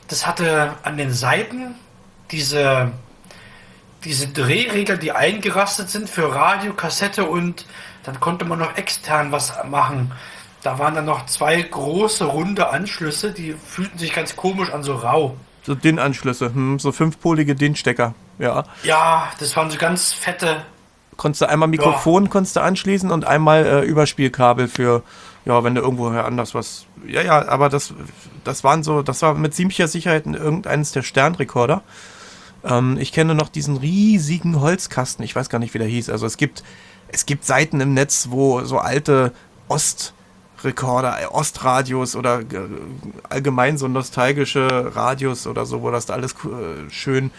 [0.09, 1.73] das hatte an den Seiten
[2.29, 2.91] diese,
[4.03, 7.65] diese Drehregler, die eingerastet sind für Radio, Kassette und
[8.03, 10.11] dann konnte man noch extern was machen.
[10.61, 14.93] Da waren dann noch zwei große runde Anschlüsse, die fühlten sich ganz komisch an, so
[14.93, 15.35] rau.
[15.63, 18.63] So DIN-Anschlüsse, hm, so fünfpolige DIN-Stecker, ja.
[18.83, 20.65] Ja, das waren so ganz fette.
[21.17, 25.03] Konntest du einmal Mikrofon konntest du anschließen und einmal äh, Überspielkabel für,
[25.45, 26.85] ja, wenn du irgendwoher anders was.
[27.07, 27.93] Ja, ja, aber das,
[28.43, 31.83] das waren so, das war mit ziemlicher Sicherheit irgendeines der Sternrekorder.
[32.63, 36.09] Ähm, ich kenne noch diesen riesigen Holzkasten, ich weiß gar nicht, wie der hieß.
[36.09, 36.63] Also es gibt,
[37.09, 39.33] es gibt Seiten im Netz, wo so alte
[39.67, 40.13] Ost-
[40.63, 42.45] Rekorder, äh, Ostradios oder äh,
[43.29, 47.31] allgemein so nostalgische Radios oder so, wo das da alles äh, schön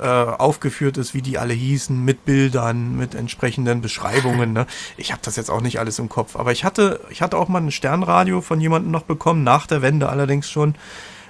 [0.00, 4.54] äh, aufgeführt ist, wie die alle hießen, mit Bildern, mit entsprechenden Beschreibungen.
[4.54, 4.66] Ne?
[4.96, 7.48] Ich habe das jetzt auch nicht alles im Kopf, aber ich hatte, ich hatte auch
[7.48, 10.74] mal ein Sternradio von jemandem noch bekommen, nach der Wende allerdings schon.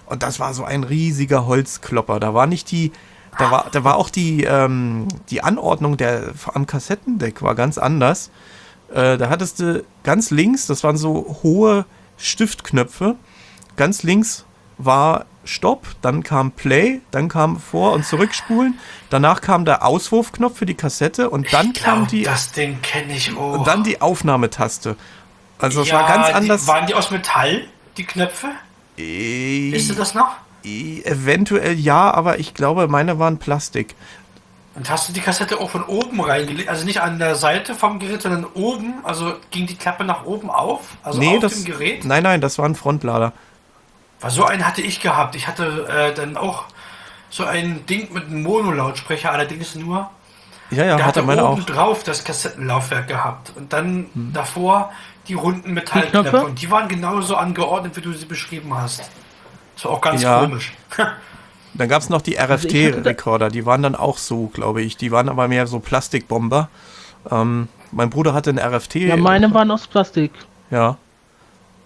[0.07, 2.21] Und das war so ein riesiger Holzklopper.
[2.21, 2.93] Da war nicht die,
[3.39, 8.31] da war, da war auch die, ähm, die Anordnung der, am Kassettendeck war ganz anders.
[8.93, 11.87] Äh, da hattest du ganz links, das waren so hohe
[12.19, 13.17] Stiftknöpfe.
[13.77, 14.45] Ganz links
[14.79, 20.67] war Stopp, dann kam Play, dann kam Vor- und Zurückspulen, danach kam der Auswurfknopf für
[20.67, 23.59] die Kassette und dann ich kam die das Ding kenne ich auch.
[23.59, 24.97] und dann die Aufnahmetaste.
[25.59, 26.67] Also es ja, war ganz die, anders.
[26.67, 27.65] Waren die aus Metall,
[27.97, 28.49] die Knöpfe?
[28.99, 30.37] Äh, Wisst ihr das noch?
[30.65, 33.95] äh, eventuell ja, aber ich glaube, meine waren Plastik.
[34.75, 36.69] Und hast du die Kassette auch von oben reingelegt?
[36.69, 38.95] Also nicht an der Seite vom Gerät, sondern oben?
[39.03, 40.97] Also ging die Klappe nach oben auf?
[41.03, 42.05] Also nee, auf das, dem Gerät?
[42.05, 43.33] Nein, nein, das war ein Frontlader.
[44.21, 45.35] Weil so einen hatte ich gehabt.
[45.35, 46.65] Ich hatte äh, dann auch
[47.31, 50.11] so ein Ding mit einem Mono-Lautsprecher, allerdings nur.
[50.71, 51.67] Ja, ja, Der hatte hatte meine oben auch.
[51.67, 53.53] drauf das Kassettenlaufwerk gehabt.
[53.57, 54.33] Und dann Hm.
[54.33, 54.93] davor
[55.29, 56.31] die runden Metallknöpfe.
[56.31, 56.47] Knöpfe?
[56.47, 59.11] Und die waren genauso angeordnet, wie du sie beschrieben hast.
[59.75, 60.41] Das war auch ganz Ja.
[60.41, 60.73] komisch.
[61.75, 64.97] Dann gab es noch die Also RFT-Rekorder, die waren dann auch so, glaube ich.
[64.97, 66.69] Die waren aber mehr so Plastikbomber.
[67.31, 68.97] Ähm, mein Bruder hatte einen RFT.
[68.97, 70.33] Ja, meine waren aus Plastik.
[70.71, 70.97] Ja.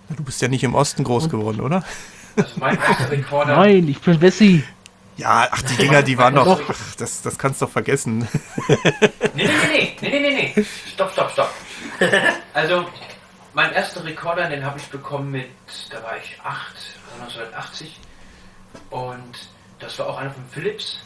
[0.08, 1.82] Ja, Du bist ja nicht im Osten groß geworden, oder?
[2.36, 3.56] Also mein erster Rekorder.
[3.56, 4.64] Nein, ich bin Wessi.
[5.16, 6.60] Ja, ach, die Dinger, die waren doch.
[6.68, 8.28] Ach, das, das kannst du doch vergessen.
[8.68, 8.78] Nee,
[9.34, 10.64] nee, nee, nee, nee, nee, nee, nee.
[10.92, 11.50] Stopp, stopp, stopp.
[12.54, 12.86] Also,
[13.52, 15.50] mein erster Rekorder, den habe ich bekommen mit,
[15.90, 16.74] da war ich 8,
[17.20, 18.00] also 1980.
[18.90, 20.98] Und das war auch einer von Philips.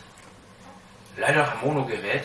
[1.17, 2.25] Leider ein Monogerät.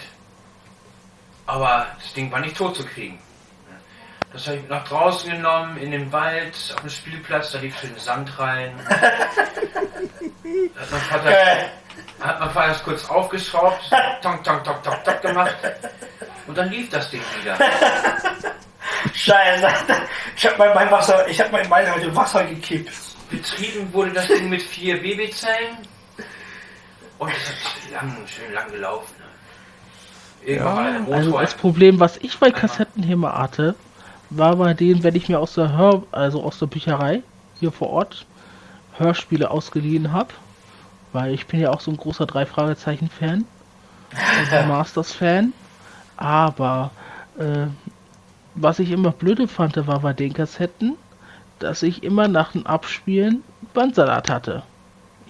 [1.45, 3.19] Aber das Ding war nicht tot zu kriegen.
[4.33, 7.95] Das habe ich nach draußen genommen, in den Wald, auf dem Spielplatz, da lief schön
[7.97, 8.73] Sand rein.
[8.87, 11.35] Hat mein Vater,
[12.19, 13.83] hat mein Vater das kurz aufgeschraubt,
[14.23, 15.55] tonk, tonk, tonk, tonk, tonk gemacht.
[16.47, 17.57] Und dann lief das Ding wieder.
[19.13, 19.67] Scheiße.
[20.35, 22.91] Ich habe mein, mein Wasser, ich habe mein Bein heute Wasser gekippt.
[23.29, 25.77] Betrieben wurde das Ding mit vier BB-Zellen.
[27.19, 29.13] Und es hat lang, schön lang gelaufen.
[29.19, 30.53] ne?
[30.53, 31.15] Irgendwann Motor.
[31.15, 33.75] Also das Problem, was ich bei Kassetten hier mal hatte,
[34.35, 37.21] war bei denen, wenn ich mir aus der Hör, also aus der Bücherei
[37.59, 38.25] hier vor Ort
[38.97, 40.29] Hörspiele ausgeliehen habe,
[41.13, 43.45] weil ich bin ja auch so ein großer drei Fragezeichen Fan,
[44.39, 45.53] also Masters Fan,
[46.17, 46.91] aber
[47.37, 47.67] äh,
[48.55, 50.95] was ich immer blöde fand, war bei den Kassetten,
[51.59, 53.43] dass ich immer nach dem Abspielen
[53.73, 54.63] Bandsalat hatte.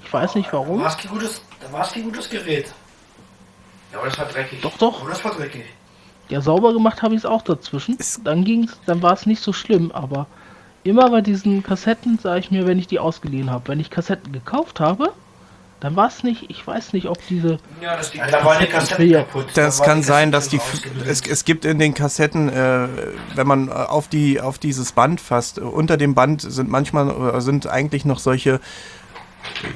[0.03, 0.81] Ich weiß nicht Da warum.
[0.81, 2.73] war es kein gutes, da war es kein gutes Gerät.
[3.91, 4.61] ja, aber das war dreckig.
[4.61, 5.03] Doch, doch.
[5.03, 5.63] Oh, das war dreckig.
[6.29, 7.97] Ja, sauber gemacht habe ich es auch dazwischen.
[8.23, 10.27] Dann ging's, dann war es nicht so schlimm, aber
[10.83, 14.31] immer bei diesen Kassetten sage ich mir, wenn ich die ausgeliehen habe, wenn ich Kassetten
[14.31, 15.13] gekauft habe,
[15.83, 18.67] dann war es nicht, ich weiß nicht, ob diese, Ja, das Ja, da waren die
[18.67, 19.23] Kassetten Ja.
[19.23, 19.47] kaputt.
[19.53, 20.62] Das Da kann die sein, dass die.
[21.05, 22.88] Es, es gibt in den Kassetten, äh,
[23.36, 27.41] wenn man äh, auf, die, auf dieses Band fasst, unter dem Band sind manchmal, äh,
[27.41, 28.62] sind eigentlich noch solche.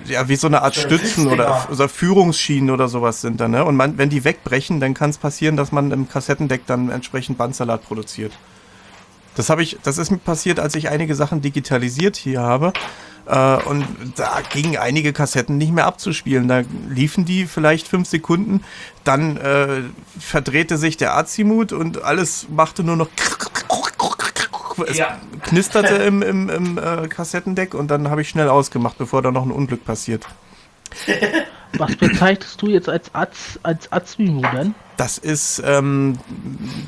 [0.06, 3.63] Ja, wie so eine Art So Stützen oder, oder Führungsschienen oder sowas sind da, ne?
[3.65, 7.38] Und man, wenn die wegbrechen, dann kann es passieren, dass man im Kassettendeck dann entsprechend
[7.38, 8.34] Bandsalat produziert.
[9.36, 12.73] Das habe ich, das ist mir passiert, als ich einige Sachen digitalisiert hier habe.
[13.27, 16.47] Äh, und da gingen einige Kassetten nicht mehr abzuspielen.
[16.47, 18.63] Da liefen die vielleicht fünf Sekunden,
[19.03, 19.82] dann äh,
[20.19, 23.10] verdrehte sich der Azimut und alles machte nur noch.
[24.87, 25.17] Es Ja.
[25.43, 29.45] knisterte im, im, im äh, Kassettendeck und dann habe ich schnell ausgemacht, bevor da noch
[29.45, 30.25] ein Unglück passiert.
[31.77, 34.73] was bezeichnest du jetzt als Az, als Azmi-Modem?
[34.95, 36.17] Das ist ähm,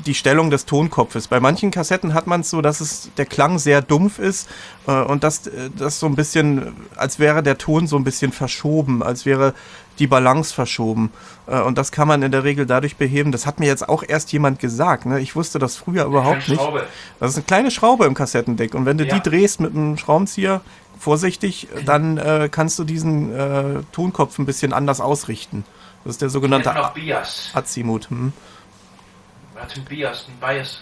[0.04, 1.28] die Stellung des Tonkopfes.
[1.28, 4.48] Bei manchen Kassetten hat man es so, dass es der Klang sehr dumpf ist
[4.88, 8.32] äh, und dass äh, das so ein bisschen, als wäre der Ton so ein bisschen
[8.32, 9.54] verschoben, als wäre
[9.98, 11.12] die Balance verschoben.
[11.46, 13.32] Äh, und das kann man in der Regel dadurch beheben.
[13.32, 15.06] Das hat mir jetzt auch erst jemand gesagt.
[15.06, 15.20] Ne?
[15.20, 16.60] Ich wusste das früher überhaupt nicht.
[16.60, 16.86] Schraube.
[17.18, 19.14] Das ist eine kleine Schraube im Kassettendeck und wenn du Ja.
[19.18, 20.60] die drehst mit einem Schraubenzieher,
[20.98, 25.64] vorsichtig, dann äh, kannst du diesen äh, Tonkopf ein bisschen anders ausrichten.
[26.04, 27.50] Das ist der sogenannte Bias.
[27.54, 28.10] Azimut.
[28.10, 28.32] Hm.
[29.56, 30.80] Hatten Bias, ein Bias.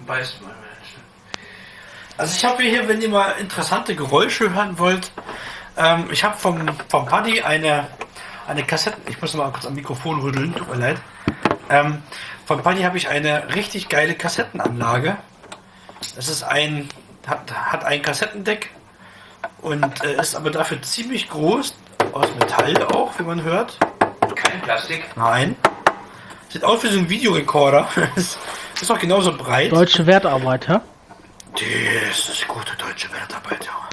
[0.00, 0.34] Ein Bias.
[2.16, 5.12] Also ich habe hier, wenn ihr mal interessante Geräusche hören wollt,
[5.76, 7.86] ähm, ich habe vom, vom Paddy eine,
[8.48, 10.96] eine Kassette, ich muss mal kurz am Mikrofon rütteln, tut mir leid.
[11.70, 12.02] Ähm,
[12.46, 15.18] vom Paddy habe ich eine richtig geile Kassettenanlage.
[16.16, 16.88] Das ist ein,
[17.26, 18.70] hat, hat ein Kassettendeck
[19.60, 21.74] und äh, ist aber dafür ziemlich groß,
[22.12, 23.78] aus Metall auch, wie man hört.
[24.34, 25.04] Kein Plastik.
[25.16, 25.56] Nein.
[26.48, 27.88] Sieht aus wie so ein Videorekorder.
[28.16, 28.38] ist,
[28.80, 29.72] ist auch genauso breit.
[29.72, 30.80] Deutsche Wertarbeit, ja?
[31.52, 33.87] Das ist gute deutsche Wertarbeit, ja.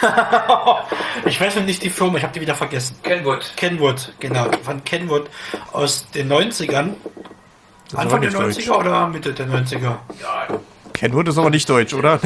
[1.24, 2.96] ich weiß noch nicht die Firma, ich habe die wieder vergessen.
[3.02, 3.52] Kenwood.
[3.56, 5.28] Kenwood, genau, von Kenwood
[5.72, 6.94] aus den 90ern.
[7.90, 8.68] Das Anfang der nicht 90er deutsch.
[8.68, 9.96] oder Mitte der 90er?
[10.20, 10.48] Ja,
[10.96, 12.18] Kenwood ist aber nicht deutsch, oder?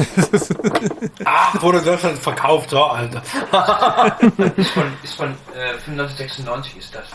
[1.25, 3.21] Ach, wurde Deutschland verkauft, so, Alter.
[4.55, 7.05] ist von, ist von äh, 95, 96 ist das.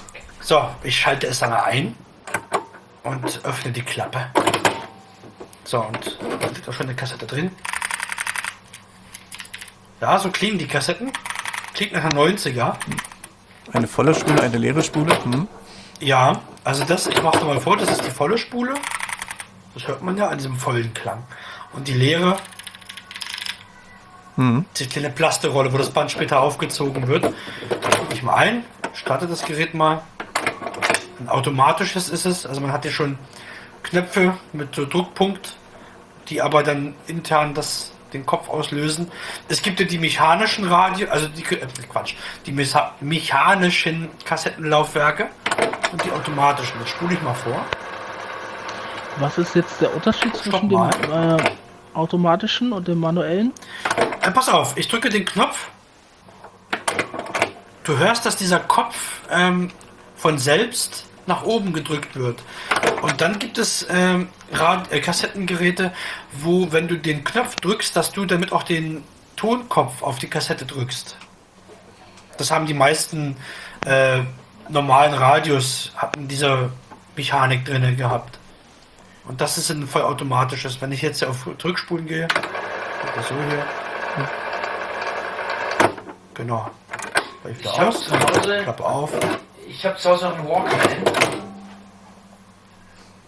[0.41, 1.95] So, ich schalte es dann ein
[3.05, 4.27] und öffne die Klappe.
[5.65, 7.51] So, und da liegt auch schon eine Kassette drin.
[10.07, 11.11] Ja, so klingen die Kassetten.
[11.75, 12.75] Klingt nach einer 90er.
[13.73, 15.13] Eine volle Spule, eine leere Spule.
[15.25, 15.49] Hm.
[15.99, 18.75] Ja, also das, ich mache mal vor, das ist die volle Spule.
[19.75, 21.25] Das hört man ja an diesem vollen Klang.
[21.73, 22.37] Und die leere,
[24.37, 27.25] die kleine Plasterolle, wo das Band später aufgezogen wird.
[27.25, 28.63] Gucke ich mal ein,
[28.95, 30.03] starte das Gerät mal.
[31.19, 33.19] Ein automatisches ist es, also man hat hier schon
[33.83, 35.57] Knöpfe mit so Druckpunkt,
[36.29, 39.11] die aber dann intern das, den Kopf auslösen.
[39.49, 42.15] Es gibt ja die mechanischen Radio, also die äh, Quatsch,
[42.47, 45.29] die mecha- mechanischen Kassettenlaufwerke
[45.93, 46.75] und die automatischen.
[46.81, 47.65] Das spule ich mal vor.
[49.19, 50.91] Was ist jetzt der Unterschied zwischen mal.
[50.91, 51.43] dem äh,
[51.95, 53.53] automatischen und dem manuellen?
[54.23, 55.69] Äh, pass auf, ich drücke den Knopf.
[57.85, 59.71] Du hörst, dass dieser Kopf ähm,
[60.17, 62.43] von selbst nach oben gedrückt wird.
[63.03, 65.93] Und dann gibt es ähm, Rad äh, Kassettengeräte,
[66.33, 69.03] wo, wenn du den Knopf drückst, dass du damit auch den
[69.37, 71.17] Tonkopf auf die Kassette drückst.
[72.39, 73.37] Das haben die meisten
[73.85, 74.21] äh,
[74.69, 76.71] normalen Radios, hatten diese
[77.17, 78.39] Mechanik drin gehabt.
[79.27, 80.81] Und das ist ein vollautomatisches.
[80.81, 82.29] Wenn ich jetzt auf Rückspulen gehe,
[83.29, 83.67] so hier.
[86.35, 86.71] Genau.
[87.43, 88.07] Gleich wieder Ich habe aus.
[88.65, 89.13] Klappe auf.
[89.77, 90.81] Ich habe zu Hause einen Walkman.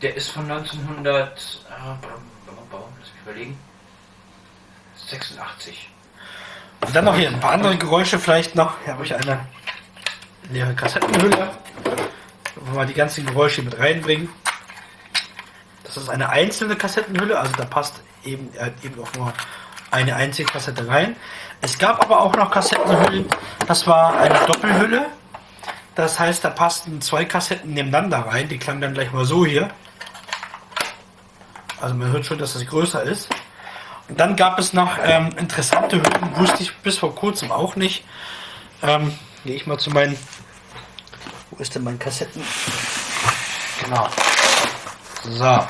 [0.00, 3.58] Der ist von 1900, äh, lass mich überlegen,
[4.96, 5.90] 86.
[6.80, 8.80] Und dann noch hier ein paar andere Geräusche vielleicht noch.
[8.84, 9.46] Hier habe ich eine
[10.50, 11.50] leere Kassettenhülle.
[12.54, 14.30] Wo wir die ganzen Geräusche mit reinbringen.
[15.84, 19.32] Das ist eine einzelne Kassettenhülle, also da passt eben, äh, eben auch nur
[19.90, 21.16] eine einzige Kassette rein.
[21.60, 23.26] Es gab aber auch noch Kassettenhüllen,
[23.66, 25.06] das war eine Doppelhülle.
[25.98, 28.48] Das heißt, da passten zwei Kassetten nebeneinander rein.
[28.48, 29.68] Die klangen dann gleich mal so hier.
[31.80, 33.28] Also man hört schon, dass das größer ist.
[34.08, 38.04] Und dann gab es noch ähm, interessante Hüllen, wusste ich bis vor kurzem auch nicht.
[38.80, 39.12] Ähm,
[39.44, 40.16] Gehe ich mal zu meinen.
[41.50, 42.44] Wo ist denn mein Kassetten?
[43.82, 44.08] Genau.
[45.24, 45.66] So.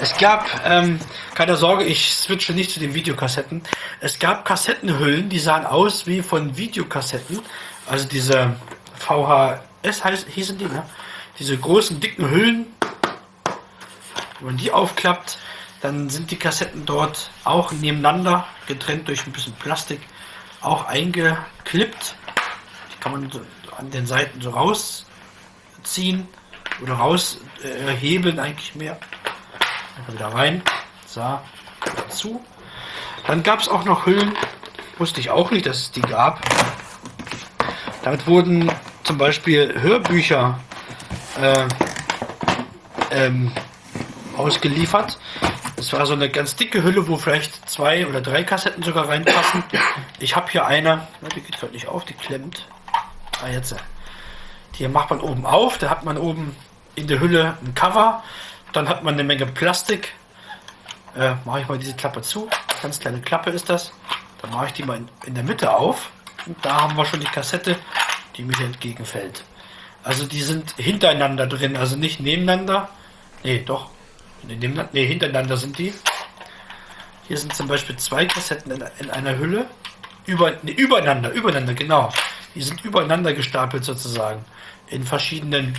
[0.00, 0.98] Es gab, ähm,
[1.36, 3.62] keine Sorge, ich switche nicht zu den Videokassetten.
[4.00, 7.38] Es gab Kassettenhüllen, die sahen aus wie von Videokassetten.
[7.86, 8.56] Also diese
[8.98, 10.84] VHS heiß, hießen die, ne?
[11.38, 12.66] Diese großen, dicken Hüllen.
[14.40, 15.38] Wenn die aufklappt,
[15.80, 20.00] dann sind die Kassetten dort auch nebeneinander, getrennt durch ein bisschen Plastik,
[20.60, 22.16] auch eingeklippt.
[22.92, 23.40] Die kann man so
[23.76, 26.28] an den Seiten so rausziehen
[26.82, 28.98] oder raushebeln eigentlich mehr.
[29.96, 30.62] Einfach wieder rein.
[31.06, 31.40] So,
[32.08, 32.44] zu.
[33.26, 34.36] Dann gab es auch noch Hüllen,
[34.98, 36.40] wusste ich auch nicht, dass es die gab.
[38.02, 38.70] Damit wurden
[39.04, 40.58] zum Beispiel Hörbücher
[41.40, 41.66] äh,
[43.10, 43.52] ähm,
[44.36, 45.18] ausgeliefert.
[45.76, 49.62] Das war so eine ganz dicke Hülle, wo vielleicht zwei oder drei Kassetten sogar reinpassen.
[50.18, 52.66] Ich habe hier eine, die geht gerade nicht auf, die klemmt.
[53.42, 53.76] Ah, jetzt.
[54.78, 56.56] Die macht man oben auf, da hat man oben
[56.96, 58.22] in der Hülle ein Cover,
[58.72, 60.14] dann hat man eine Menge Plastik.
[61.16, 62.48] Äh, mache ich mal diese Klappe zu.
[62.82, 63.92] Ganz kleine Klappe ist das.
[64.42, 66.10] Dann mache ich die mal in, in der Mitte auf.
[66.46, 67.76] Und da haben wir schon die Kassette,
[68.38, 69.44] die hier entgegenfällt.
[70.04, 72.88] Also die sind hintereinander drin, also nicht nebeneinander.
[73.42, 73.90] Nee, doch.
[74.44, 75.92] Nebeneinander, nee, hintereinander sind die.
[77.26, 79.66] Hier sind zum Beispiel zwei Kassetten in, in einer Hülle.
[80.24, 82.12] Über, nee, übereinander, übereinander, genau.
[82.54, 84.44] Die sind übereinander gestapelt sozusagen.
[84.88, 85.76] In verschiedenen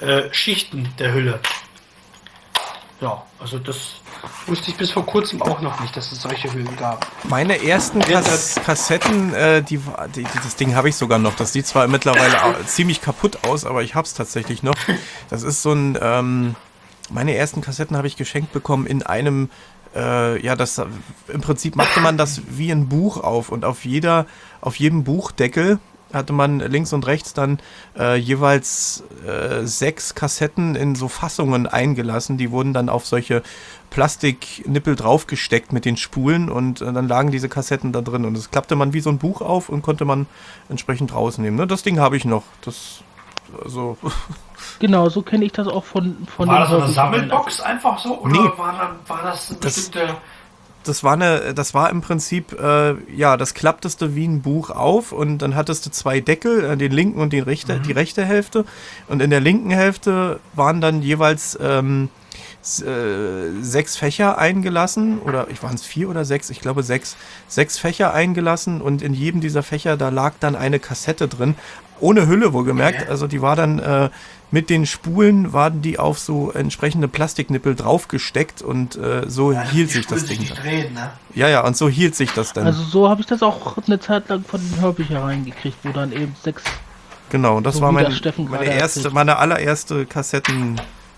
[0.00, 1.40] äh, Schichten der Hülle.
[3.00, 4.00] Ja, also das
[4.46, 7.06] Wusste ich bis vor kurzem auch noch nicht, dass es solche Höhlen gab.
[7.24, 9.80] Meine ersten Kas Kassetten, äh, die,
[10.14, 11.36] die, das Ding habe ich sogar noch.
[11.36, 12.36] Das sieht zwar mittlerweile
[12.66, 14.74] ziemlich kaputt aus, aber ich habe es tatsächlich noch.
[15.30, 16.54] Das ist so ein, ähm,
[17.08, 19.50] meine ersten Kassetten habe ich geschenkt bekommen in einem,
[19.94, 20.82] äh, ja, das
[21.28, 24.26] im Prinzip machte man das wie ein Buch auf und auf jeder,
[24.60, 25.78] auf jedem Buchdeckel
[26.12, 27.58] hatte man links und rechts dann
[27.98, 32.36] äh, jeweils äh, sechs Kassetten in so Fassungen eingelassen.
[32.38, 33.42] Die wurden dann auf solche
[33.90, 38.50] Plastiknippel draufgesteckt mit den Spulen und äh, dann lagen diese Kassetten da drin und das
[38.50, 40.26] klappte man wie so ein Buch auf und konnte man
[40.68, 41.58] entsprechend rausnehmen.
[41.58, 41.66] Ne?
[41.66, 42.44] Das Ding habe ich noch.
[42.62, 43.02] Das
[43.64, 43.96] also
[44.78, 46.88] Genau, so kenne ich das auch von, von war das so eine.
[46.92, 48.18] Sammelbox einfach so?
[48.20, 48.50] Oder Nee.
[48.56, 50.06] war, da, war das eine Das- bestimmte.
[50.06, 50.16] das
[51.04, 55.12] war eine, das war im Prinzip, äh, ja, das klapptest du wie ein Buch auf
[55.12, 58.64] und dann hattest du zwei Deckel, äh, den linken und den rechte, die rechte Hälfte.
[59.08, 62.19] Und in der linken Hälfte waren dann jeweils ähm, äh,
[62.62, 67.16] sechs Fächer eingelassen oder ich waren es vier oder sechs, ich glaube sechs,
[67.48, 71.54] sechs Fächer eingelassen und in jedem dieser Fächer da lag dann eine Kassette drin,
[72.00, 73.08] ohne Hülle wohlgemerkt.
[73.08, 74.10] Also die war dann äh,
[74.50, 79.90] mit den Spulen waren die auf so entsprechende Plastiknippel draufgesteckt und äh, so Ja, hielt
[79.90, 80.46] sich das Ding.
[80.48, 80.56] dann.
[80.56, 81.12] drehen, ne?
[81.34, 82.66] Ja, ja, und so hielt sich das dann.
[82.66, 86.12] Also so habe ich das auch eine Zeit lang von den Hörbüchern gekriegt, wo dann
[86.12, 86.64] eben sechs
[87.30, 88.04] genau, und das so war mein,
[88.50, 89.14] meine erste, erzählt.
[89.14, 90.04] meine allererste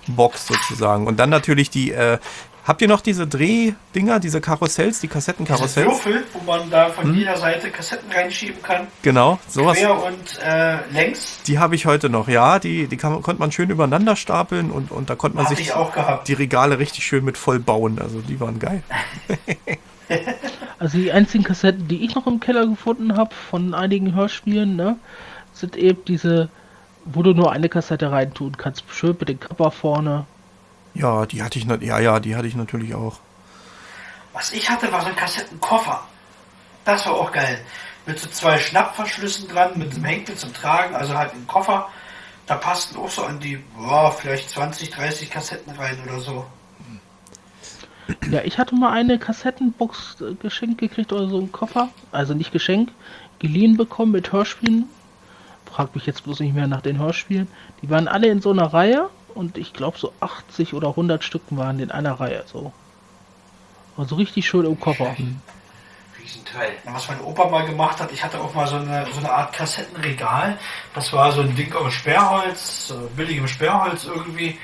[0.07, 1.07] Kassettenbox sozusagen.
[1.07, 2.19] Und dann natürlich die, äh,
[2.67, 5.87] habt ihr noch diese Drehdinger, diese Karussells, die Diese Kassettenkarussells?
[5.89, 7.15] Würfel, wo man da von Hm?
[7.15, 8.87] jeder Seite Kassetten reinschieben kann.
[9.03, 9.79] Genau, sowas.
[9.79, 11.43] Quer und äh, längs.
[11.47, 12.59] Die habe ich heute noch, ja.
[12.59, 15.57] Die, die kann, man- konnte man schön übereinander stapeln und, und da konnte man Hatte
[15.57, 16.29] sich ich auch gehabt.
[16.29, 17.99] die Regale richtig schön mit voll bauen.
[18.01, 18.83] Also die waren geil.
[20.79, 24.97] Also die einzigen Kassetten, die ich noch im Keller gefunden habe von einigen Hörspielen, ne,
[25.53, 26.51] sind eben diese,
[27.05, 28.85] wo du nur eine Kassette reintun kannst.
[28.91, 30.27] Schön mit dem Cover vorne.
[30.95, 33.19] Ja, die hatte ich, ja, ja, die hatte ich natürlich auch.
[34.33, 36.01] Was ich hatte, war so ein Kassettenkoffer.
[36.85, 37.59] Das war auch geil.
[38.07, 41.89] Mit so zwei Schnappverschlüssen dran, mit einem Henkel zum Tragen, also halt ein Koffer.
[42.47, 46.45] Da passten auch so an die, boah, vielleicht 20, 30 Kassetten rein oder so.
[48.31, 51.91] Ja, ich hatte mal eine Kassettenbox äh, geschenkt gekriegt oder so einen Koffer.
[52.11, 52.93] Also nicht geschenkt,
[53.39, 54.89] geliehen bekommen mit Hörspielen.
[55.73, 57.49] Frag mich jetzt bloß nicht mehr nach den Hörspielen.
[57.81, 61.43] Die waren alle in so einer Reihe und ich glaube so 80 oder 100 Stück
[61.51, 62.73] waren in einer Reihe so.
[63.97, 65.17] Also richtig schön im Koffer.
[66.19, 66.73] Riesenteil.
[66.85, 69.53] Was mein Opa mal gemacht hat, ich hatte auch mal so eine, so eine Art
[69.55, 70.59] Kassettenregal.
[70.95, 74.59] Das war so ein Ding aus Sperrholz, so billigem Sperrholz irgendwie.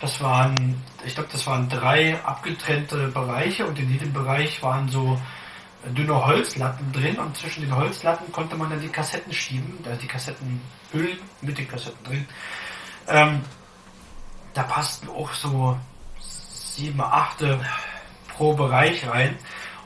[0.00, 5.20] Das waren, ich glaube, das waren drei abgetrennte Bereiche und in jedem Bereich waren so
[5.90, 10.06] dünne Holzlatten drin und zwischen den Holzlatten konnte man dann die Kassetten schieben, da die
[10.06, 12.28] Kassettenhüllen mit den Kassetten drin.
[13.08, 13.42] Ähm,
[14.54, 15.78] da passten auch so
[16.20, 17.64] sieben, achte
[18.28, 19.36] pro Bereich rein.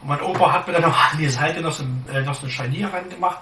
[0.02, 2.34] Und mein Opa hat mir dann noch an die Seite noch so ein, äh, noch
[2.34, 3.38] so ein Scharnier reingemacht.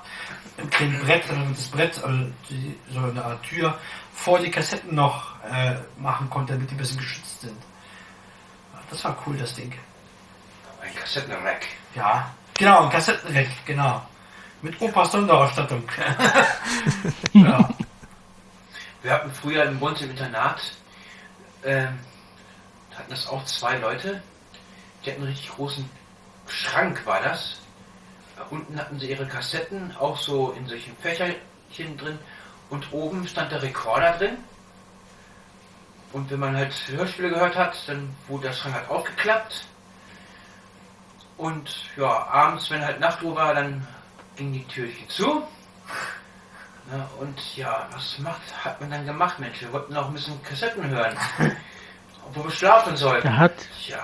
[0.56, 3.76] Im kleinen Brett, damit das Brett, also die, so eine Art Tür,
[4.12, 7.56] vor die Kassetten noch äh, machen konnte, damit die ein bisschen geschützt sind.
[8.90, 9.72] Das war cool, das Ding.
[10.80, 11.66] Ein Kassettenrack.
[11.96, 14.02] Ja, genau, ein Kassettenreck, genau.
[14.62, 15.82] Mit Opas Sonderausstattung.
[17.34, 17.68] ja.
[19.02, 20.62] Wir hatten früher im Bund im Internat,
[21.64, 21.98] ähm,
[22.94, 24.22] hatten das auch zwei Leute,
[25.04, 25.88] die hatten einen richtig großen
[26.48, 27.60] Schrank, war das.
[28.36, 32.18] Da unten hatten sie ihre Kassetten, auch so in solchen Fächerchen drin.
[32.70, 34.38] Und oben stand der Rekorder drin.
[36.12, 39.66] Und wenn man halt Hörspiele gehört hat, dann wurde der Schrank halt aufgeklappt.
[41.36, 43.86] Und ja, abends, wenn halt Nachtruhe war, dann
[44.36, 45.42] ging die Türchen zu.
[46.90, 49.60] Na, und ja, was macht, hat man dann gemacht, Mensch?
[49.60, 51.16] Wir wollten auch ein bisschen Kassetten hören.
[52.26, 53.26] Obwohl wir schlafen sollten.
[53.26, 53.98] Da hat, Tja,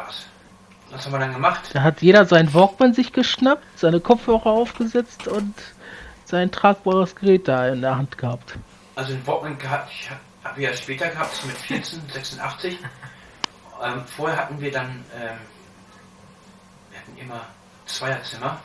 [0.90, 1.70] was, haben wir dann gemacht?
[1.72, 5.54] da hat jeder seinen Walkman sich geschnappt, seine Kopfhörer aufgesetzt und
[6.24, 8.56] sein tragbares Gerät da in der Hand gehabt.
[8.96, 10.10] Also den Walkman gehabt, ich
[10.42, 12.78] habe ja später gehabt, so mit 14, 86.
[13.82, 15.38] Ähm, vorher hatten wir dann, ähm,
[17.10, 17.46] hatten immer
[17.86, 18.60] Zweierzimmer.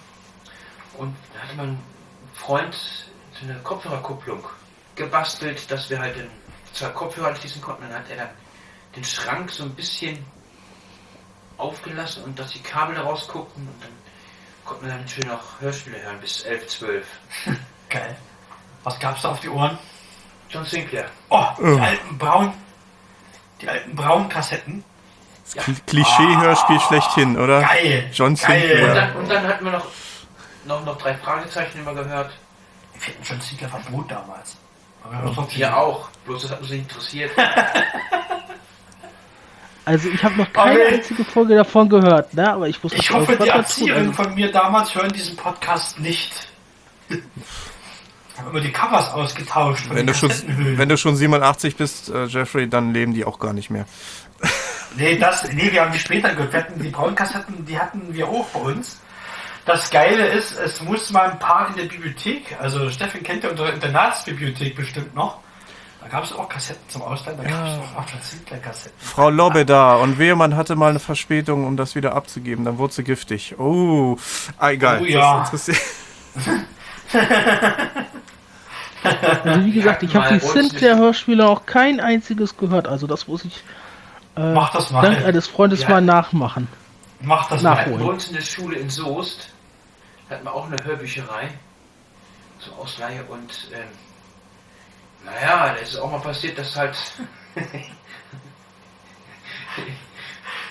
[0.97, 1.79] Und da hatte mein
[2.33, 4.43] Freund so eine Kopfhörerkupplung
[4.95, 6.29] gebastelt, dass wir halt den
[6.73, 7.83] zwei Kopfhörer anschließen konnten.
[7.89, 8.29] Dann hat er dann
[8.95, 10.25] den Schrank so ein bisschen
[11.57, 13.91] aufgelassen und dass die Kabel rausguckten und dann
[14.65, 17.07] konnten wir dann schön noch Hörspiele hören bis 11, 12.
[17.89, 18.15] Geil.
[18.83, 19.77] Was gab's da auf die Ohren?
[20.49, 21.09] John Sinclair.
[21.29, 21.79] Oh, die Oh.
[21.79, 22.53] alten braun,
[23.61, 24.83] die alten braunen Kassetten.
[25.53, 25.61] Ja.
[25.61, 27.61] Kl- Klischee-Hörspiel schlechthin, oder?
[27.61, 28.09] Geil.
[28.13, 28.59] John Geil.
[28.61, 28.87] Sinclair.
[28.89, 29.85] Und dann, und dann hatten wir noch,
[30.65, 32.31] noch, noch drei Fragezeichen immer gehört.
[32.99, 34.57] Wir hatten schon Ziegler verboten damals.
[35.03, 36.09] Aber wir auch.
[36.25, 37.31] Bloß das hat uns nicht interessiert.
[39.87, 40.95] Also ich habe noch keine Okay.
[40.95, 42.51] einzige Folge davon gehört, ne?
[42.51, 43.47] Aber ich muss Ich das hoffe, die.
[43.49, 46.47] Erzieherinnen von mir damals hören diesen Podcast nicht.
[47.07, 47.19] Ich
[48.39, 52.67] habe immer die Covers ausgetauscht Wenn du, schon, wenn du schon 87 bist, äh, Jeffrey,
[52.67, 53.85] dann leben die auch gar nicht mehr.
[54.97, 56.53] Nee, das, nee, wir haben die später gehört.
[56.53, 59.01] Wir hatten die Braunkassetten, die hatten wir auch bei uns.
[59.65, 63.49] Das Geile ist, es muss mal ein paar in der Bibliothek, also Steffen kennt ja
[63.49, 65.39] unsere Internatsbibliothek bestimmt noch.
[66.01, 68.95] Da gab es auch Kassetten zum Ausleihen, da gab es auch Arthur Sinclair Kassetten.
[68.99, 72.77] Frau Lobbe da und wehe, man hatte mal eine Verspätung, um das wieder abzugeben, dann
[72.77, 73.55] wurde sie giftig.
[73.57, 74.17] Oh,
[74.59, 75.01] ah, egal.
[75.01, 75.49] Oh ja.
[79.43, 82.87] Also wie gesagt, ich habe die Sinclair-Hörspiele auch kein einziges gehört.
[82.87, 83.63] Also das muss ich
[84.35, 85.01] äh, Mach das mal.
[85.01, 85.89] dank eines Freundes Ja.
[85.89, 86.67] mal nachmachen.
[87.21, 87.81] Mach das Nach- mal.
[87.81, 87.99] Nachholen.
[87.99, 89.49] Bei uns in der Schule in Soest
[90.29, 91.49] hatten wir auch eine Hörbücherei
[92.59, 93.87] zur Ausleihe und ähm,
[95.25, 96.95] naja, da ist auch mal passiert, dass halt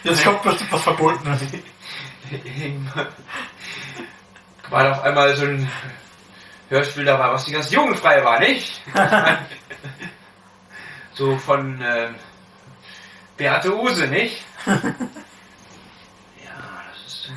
[0.02, 1.40] Jetzt kommt bestimmt was Verbotenes.
[4.70, 5.70] war auf einmal so ein
[6.68, 8.80] Hörspiel dabei, was die ganz jugendfrei war, nicht?
[11.14, 12.14] so von ähm,
[13.37, 14.45] Beate Use, nicht?
[14.66, 14.74] ja,
[16.91, 17.32] das ist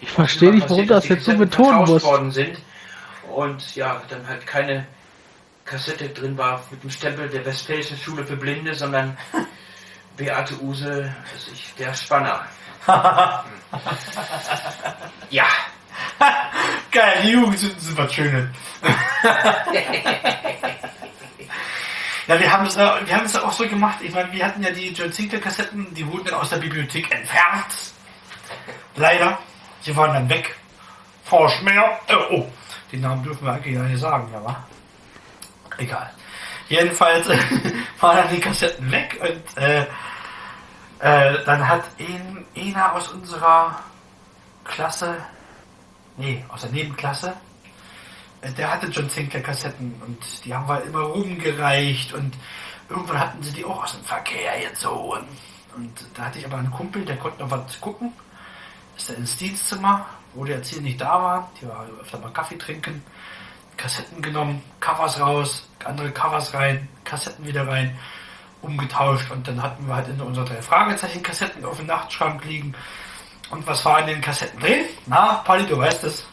[0.00, 2.02] Ich verstehe nicht, warum das jetzt so betonen muss.
[2.02, 2.58] worden sind
[3.34, 4.86] und ja, dann halt keine
[5.64, 9.16] Kassette drin war mit dem Stempel der Westfälischen Schule für Blinde, sondern
[10.16, 12.46] Beate Use, also ich, der Spanner.
[15.30, 15.46] ja.
[16.90, 18.48] Geil, die Jugend sind, sind was Schönes.
[22.26, 23.98] Ja, wir haben es wir haben es auch so gemacht.
[24.02, 27.12] Ich meine, wir hatten ja die John Sinclair Kassetten, die wurden dann aus der Bibliothek
[27.14, 27.92] entfernt.
[28.96, 29.38] Leider.
[29.82, 30.56] Sie waren dann weg.
[31.24, 32.00] Vorschmer.
[32.06, 32.48] Äh, oh,
[32.92, 34.64] den Namen dürfen wir eigentlich gar nicht sagen, ja, wa?
[35.78, 36.10] Egal.
[36.68, 37.28] Jedenfalls
[38.00, 39.82] waren dann die Kassetten weg und äh,
[41.00, 43.80] äh, dann hat ein, einer aus unserer
[44.64, 45.16] Klasse
[46.16, 47.34] Nee, aus der Nebenklasse.
[48.46, 52.34] Äh, Der hatte John Sinclair Kassetten und die haben wir immer rumgereicht und
[52.88, 55.26] irgendwann hatten sie die auch aus dem Verkehr gezogen.
[55.76, 58.12] Und da hatte ich aber einen Kumpel, der konnte noch was gucken.
[58.96, 61.50] Ist er ins Dienstzimmer, wo die Erzieher nicht da war.
[61.60, 63.02] Die war öfter mal Kaffee trinken.
[63.76, 67.98] Kassetten genommen, Covers raus, andere Covers rein, Kassetten wieder rein,
[68.62, 72.74] umgetauscht und dann hatten wir halt in unsere drei Fragezeichen Kassetten auf dem Nachtschrank liegen.
[73.50, 74.86] Und was war in den Kassetten drin?
[75.04, 76.24] Na, Polly, du weißt es.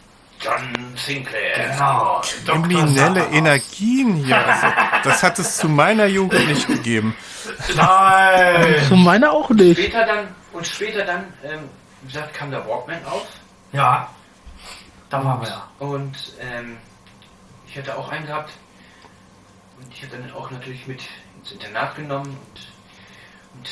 [0.43, 1.69] John Sinclair.
[1.71, 2.21] Genau.
[2.45, 3.25] Kriminelle.
[3.31, 4.37] Energien hier.
[4.37, 4.67] Also,
[5.03, 7.15] das hat es zu meiner Jugend nicht gegeben.
[7.75, 8.83] Nein.
[8.87, 9.79] Zu meiner auch nicht.
[9.79, 11.69] Später dann, und später dann, ähm,
[12.01, 13.27] wie gesagt, kam der Walkman auf.
[13.71, 14.09] Ja.
[15.09, 15.67] Da waren wir ja.
[15.79, 16.77] Und ähm,
[17.67, 18.51] ich hatte auch einen gehabt.
[19.79, 21.01] Und ich habe dann auch natürlich mit
[21.39, 23.69] ins Internat genommen und, und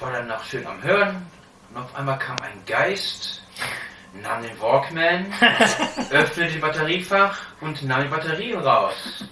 [0.00, 1.26] war dann noch schön am Hören.
[1.70, 3.42] Und auf einmal kam ein Geist,
[4.20, 5.26] nahm den Walkman,
[6.10, 9.24] öffnete die Batteriefach und nahm die Batterien raus.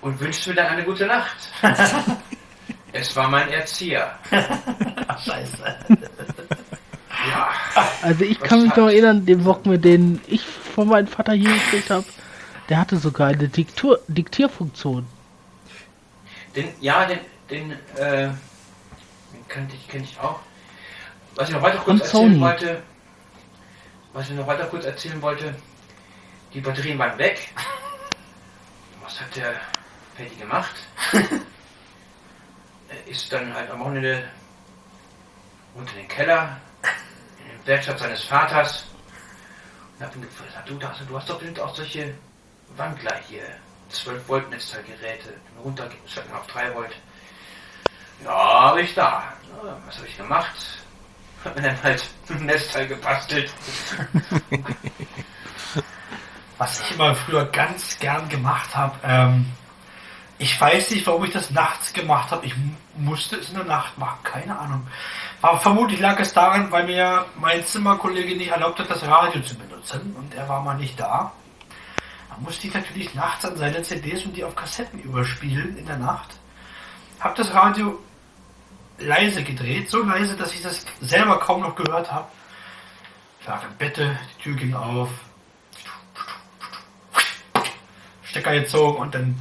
[0.00, 1.36] Und wünschte mir dann eine gute Nacht.
[2.92, 4.18] Es war mein Erzieher.
[5.06, 5.58] Ach, scheiße.
[7.28, 7.50] Ja.
[8.00, 11.90] Also ich kann mich noch erinnern, den Walkman, den ich von meinem Vater hier gekriegt
[11.90, 12.06] habe,
[12.70, 15.06] der hatte sogar eine Diktur Diktierfunktion.
[16.54, 17.18] Den, ja, den,
[17.50, 20.40] den, äh, den kannte ich, kenne ich auch.
[21.34, 22.40] Was ich noch weiter kurz erzählen Sony.
[22.40, 22.82] wollte,
[24.16, 25.54] was ich noch weiter kurz erzählen wollte,
[26.54, 27.52] die Batterien waren weg.
[29.02, 29.60] Was hat der
[30.16, 30.74] Paddy gemacht?
[31.12, 34.26] er ist dann halt am Wochenende
[35.74, 36.58] unter den Keller,
[37.38, 38.86] in der Werkstatt seines Vaters
[39.98, 42.14] und hab ihn gefragt, du, du hast doch bestimmt auch solche
[42.74, 43.44] Wandler hier,
[43.90, 46.96] 12 Volt Netzteilgeräte, runterschalten auf 3 Volt.
[48.24, 48.30] Ja,
[48.70, 49.34] habe ich da.
[49.62, 50.85] Ja, was habe ich gemacht?
[51.54, 53.50] Mir dann halt ein Netzteil gebastelt.
[56.58, 59.46] Was ich immer früher ganz gern gemacht habe, ähm,
[60.38, 62.44] ich weiß nicht, warum ich das nachts gemacht habe.
[62.46, 64.86] Ich mu- musste es in der Nacht machen, keine Ahnung.
[65.42, 69.54] Aber vermutlich lag es daran, weil mir mein Zimmerkollege nicht erlaubt hat, das Radio zu
[69.54, 71.32] benutzen und er war mal nicht da.
[72.28, 75.96] Da musste ich natürlich nachts an seine CDs und die auf Kassetten überspielen in der
[75.98, 76.36] Nacht.
[77.20, 77.98] Hab das Radio
[78.98, 82.28] leise gedreht, so leise, dass ich das selber kaum noch gehört habe.
[83.40, 85.10] Ich lag im Bette, die Tür ging auf,
[88.22, 89.40] Stecker gezogen und dann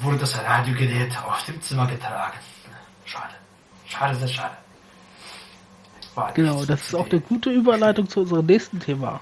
[0.00, 2.38] wurde das Radiogerät aus dem Zimmer getragen.
[3.04, 3.34] Schade.
[3.86, 4.56] Schade, sehr schade.
[6.14, 9.20] War Genau, das ist auch eine gute Überleitung zu unserem nächsten Thema.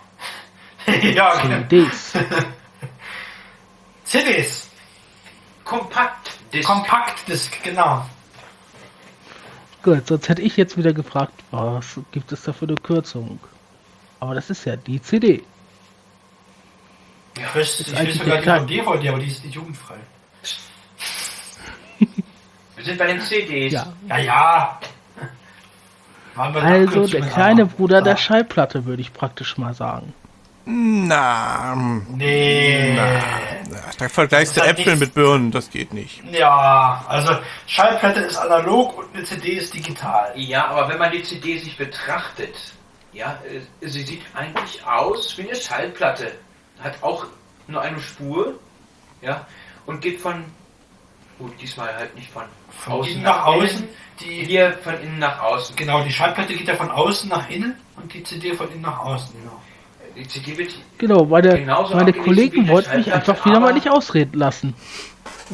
[1.03, 1.63] ja, genau.
[1.69, 2.13] CDs.
[4.05, 4.71] CDs.
[5.65, 6.31] Kompakt.
[6.65, 8.07] Kompaktdisk, genau.
[9.83, 13.39] Gut, sonst hätte ich jetzt wieder gefragt, was gibt es da für eine Kürzung?
[14.21, 15.43] Aber das ist ja die CD.
[17.37, 19.97] Ich weiß, ich weiß eigentlich sogar der die von DVD, aber die ist nicht jugendfrei.
[22.77, 23.73] Wir sind bei den CDs.
[23.73, 23.93] Ja.
[24.09, 24.81] Ja, ja.
[26.35, 27.67] Also der kleine.
[27.67, 30.13] Bruder der Ah, Schallplatte, würde ich praktisch mal sagen.
[30.71, 31.75] Na,
[32.09, 32.95] Nee.
[33.99, 36.23] da vergleichst du Äpfel nichts- mit Birnen, das geht nicht.
[36.31, 37.33] Ja, also
[37.67, 40.31] Schallplatte ist analog und eine CD ist digital.
[40.37, 42.55] Ja, aber wenn man die CD sich betrachtet,
[43.15, 46.33] ja, äh, sie sieht eigentlich aus wie eine Schallplatte.
[46.81, 47.25] Hat auch
[47.67, 48.59] nur eine Spur,
[49.23, 49.47] ja,
[49.87, 50.45] und geht von,
[51.39, 53.79] gut, diesmal halt nicht von, Von innen nach außen.
[53.85, 53.89] innen,
[54.21, 55.75] Die, hier von innen nach außen.
[55.77, 58.99] genau, die Schallplatte geht ja von außen nach innen und die CD von innen nach
[58.99, 59.35] außen.
[59.41, 59.63] Genau.
[60.19, 64.37] Die CD wird, Genau, meine, Genauso meine Kollegen wollten mich einfach wieder mal nicht ausreden
[64.37, 64.75] lassen.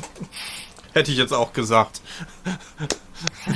[0.94, 2.00] Hätte ich jetzt auch gesagt.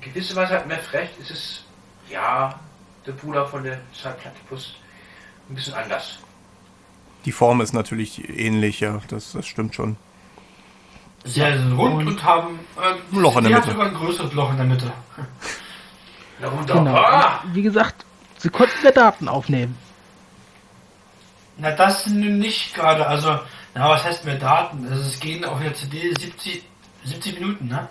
[0.00, 1.64] in gewisser Weise hat Mev recht, es ist,
[2.10, 2.58] ja,
[3.06, 3.80] der Bruder von der
[4.48, 4.74] plus
[5.48, 6.18] ein bisschen anders.
[7.24, 9.96] Die Form ist natürlich ähnlich, ja, das, das stimmt schon.
[11.24, 13.72] Sie sind rund und haben äh, Ein Loch in der die hat Mitte.
[13.76, 14.92] sogar ein größeres Loch in der Mitte.
[16.40, 16.94] Darunter, Genau.
[16.96, 18.06] ah, Wie gesagt,
[18.40, 19.76] sie konnten mehr Daten aufnehmen.
[21.58, 23.06] Na, das nun nicht gerade.
[23.06, 23.38] Also,
[23.74, 24.86] na, was heißt mehr Daten?
[24.90, 26.62] Also, es gehen auf der CD 70,
[27.04, 27.88] 70 Minuten, ne?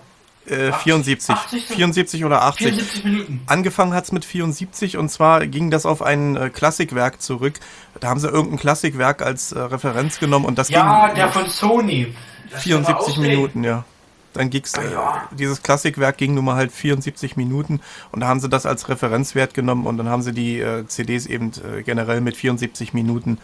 [0.48, 1.36] Äh, 80, 74.
[1.36, 1.66] 80?
[1.68, 2.68] 74 oder 80.
[2.68, 3.42] 74 Minuten.
[3.46, 7.60] Angefangen hat's mit 74 und zwar ging das auf ein äh, Klassikwerk zurück.
[8.00, 11.48] Da haben sie irgendein Klassikwerk als äh, Referenz genommen und das Ja, ging der von
[11.48, 12.16] Sony.
[12.50, 13.36] lass 74 doch mal ausreden.
[13.36, 13.84] Minuten, ja.
[14.40, 15.28] Dann ging's, äh, Ja.
[15.32, 17.82] dieses Klassikwerk ging nun mal halt 74 Minuten
[18.14, 21.26] und da haben sie das als Referenzwert genommen und dann haben sie die äh, CDs
[21.26, 23.38] eben äh, generell mit 74 Minuten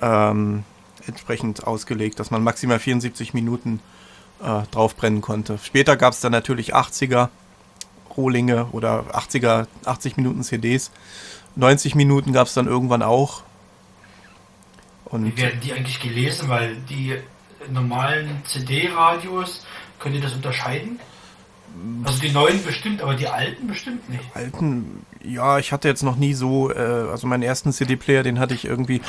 [0.00, 0.64] ähm,
[1.06, 3.80] entsprechend ausgelegt, dass man maximal 74 Minuten
[4.42, 5.58] äh, draufbrennen konnte.
[5.62, 7.28] Später gab es dann natürlich 80er
[8.16, 10.90] Rohlinge oder 80er, 80 Minuten CDs.
[11.56, 13.42] 90 Minuten gab es dann irgendwann auch.
[15.04, 16.48] Und Wie werden die eigentlich gelesen?
[16.48, 17.16] Weil die
[17.70, 19.66] normalen CD-Radios,
[19.98, 20.98] könnt ihr das unterscheiden?
[22.04, 24.24] Also die neuen bestimmt, aber die alten bestimmt nicht.
[24.34, 28.54] alten, ja, ich hatte jetzt noch nie so, äh, also meinen ersten CD-Player, den hatte
[28.54, 29.00] ich irgendwie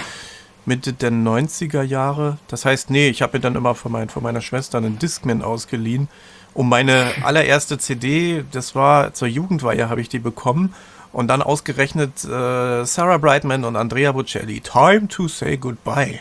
[0.66, 2.38] Mitte der 90er Jahre.
[2.48, 5.42] Das heißt, nee, ich habe mir dann immer von, mein, von meiner Schwester einen Discman
[5.42, 6.10] ausgeliehen.
[6.54, 10.74] Um meine allererste CD, das war zur Jugendweihe, habe ich die bekommen.
[11.12, 14.62] Und dann ausgerechnet äh, Sarah Brightman und Andrea Bocelli.
[14.62, 16.20] Time to say goodbye.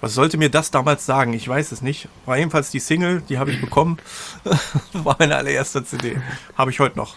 [0.00, 1.32] Was sollte mir das damals sagen?
[1.34, 2.08] Ich weiß es nicht.
[2.24, 3.98] War jedenfalls die Single, die habe ich bekommen.
[4.92, 6.20] war meine allererste CD.
[6.56, 7.16] Habe ich heute noch.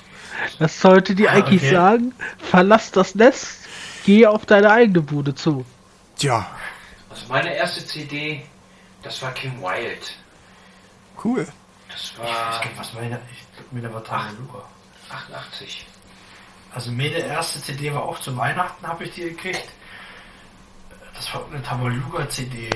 [0.59, 1.71] Das sollte die Ah, eigentlich okay.
[1.71, 3.67] sagen, verlass das Nest,
[4.05, 5.65] geh auf deine eigene Bude zu.
[6.17, 6.45] Tja,
[7.09, 8.43] Also meine erste CD,
[9.01, 10.05] das war Kim Wilde.
[11.23, 11.47] cool.
[11.89, 14.67] Das Ich war weiß gar nicht, was meine, ich glaube, mir war Tamalura.
[15.09, 15.85] 88.
[16.73, 19.67] Also meine erste CD war auch zu Weihnachten, habe ich die gekriegt.
[21.13, 22.69] Das war eine Tabaluga-CD.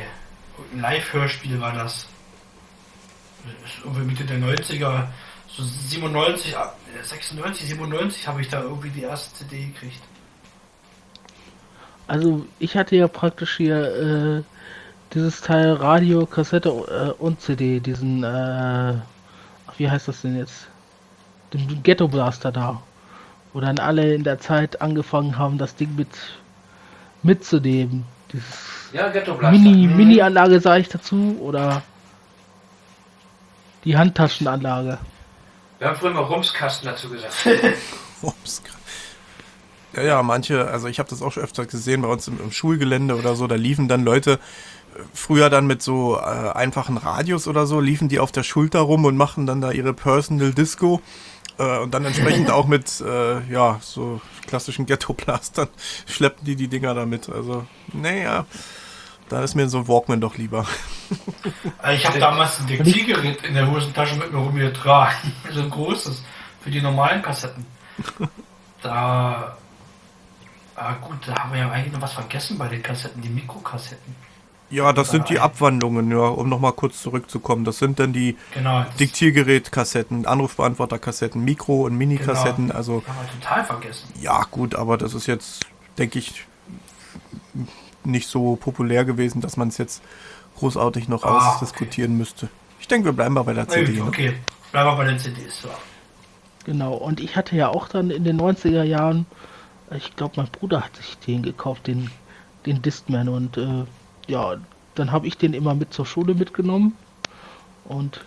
[0.73, 2.07] Ein Live-Hörspiel war das.
[3.83, 5.07] Irgendwie Mitte der 90er,
[5.47, 10.01] so 97, äh, 96, 97 habe ich da irgendwie die erste CD gekriegt.
[12.07, 14.43] Also ich hatte ja praktisch hier äh,
[15.13, 18.95] dieses Teil Radio, Kassette äh, und CD, diesen, äh,
[19.77, 20.67] wie heißt das denn jetzt?
[21.53, 22.81] Den Ghetto Blaster da.
[23.53, 26.09] Wo dann alle in der Zeit angefangen haben, das Ding mit
[27.23, 28.05] mitzunehmen.
[28.31, 28.45] Dieses
[28.93, 29.11] Ja.
[29.51, 29.97] Mini, Mhm.
[29.97, 31.81] Mini-Anlage sage ich dazu oder
[33.83, 34.97] die Handtaschenanlage.
[35.79, 37.33] Wir haben früher mal Rumskasten dazu gesagt.
[38.21, 38.61] Ups.
[39.95, 42.51] Ja, ja, manche, also ich habe das auch schon öfter gesehen bei uns im, im
[42.51, 44.39] Schulgelände oder so, da liefen dann Leute
[45.13, 49.05] früher dann mit so äh, einfachen Radios oder so, liefen die auf der Schulter rum
[49.05, 51.01] und machen dann da ihre Personal Disco
[51.57, 55.69] äh, und dann entsprechend auch mit, äh, ja, so klassischen Ghetto-Blastern
[56.05, 57.29] schleppen die die Dinger damit.
[57.29, 58.45] Also, naja,
[59.29, 60.65] da ist mir so ein Walkman doch lieber.
[61.77, 65.31] Also ich habe damals ein Diktiergerät in der Hosentasche mit mir rumgetragen.
[65.51, 66.23] So ein großes.
[66.61, 67.65] Für die normalen Kassetten.
[68.81, 69.55] Da.
[70.75, 74.15] Ah gut, da haben wir ja eigentlich noch was vergessen bei den Kassetten, die Mikrokassetten.
[74.69, 75.39] Ja, das sind die.
[75.39, 77.63] Abwandlungen, ja, um nochmal kurz zurückzukommen.
[77.63, 78.85] Das sind dann die Genau.
[78.99, 82.71] Diktiergerät-Kassetten, Anrufbeantworter-Kassetten, Mikro- und Mini-Kassetten.
[82.71, 84.09] Also haben wir total vergessen.
[84.21, 85.65] ja, gut, aber das ist jetzt,
[85.97, 86.45] denke ich,
[88.03, 90.01] nicht so populär gewesen, dass man es jetzt
[90.57, 92.49] großartig noch Ah, ausdiskutieren müsste.
[92.79, 93.93] Ich denke, wir bleiben mal bei der CD.
[93.93, 94.07] gut, ne?
[94.07, 94.33] okay.
[94.71, 95.61] Bleiben wir bei den CDs.
[95.61, 95.69] So.
[96.65, 99.25] Genau, und ich hatte ja auch dann in den 90er Jahren,
[99.95, 102.11] ich glaube, mein Bruder hat sich den gekauft, den,
[102.65, 103.29] den Discman.
[103.29, 103.85] Und äh,
[104.27, 104.57] ja,
[104.95, 106.97] dann habe ich den immer mit zur Schule mitgenommen
[107.85, 108.21] und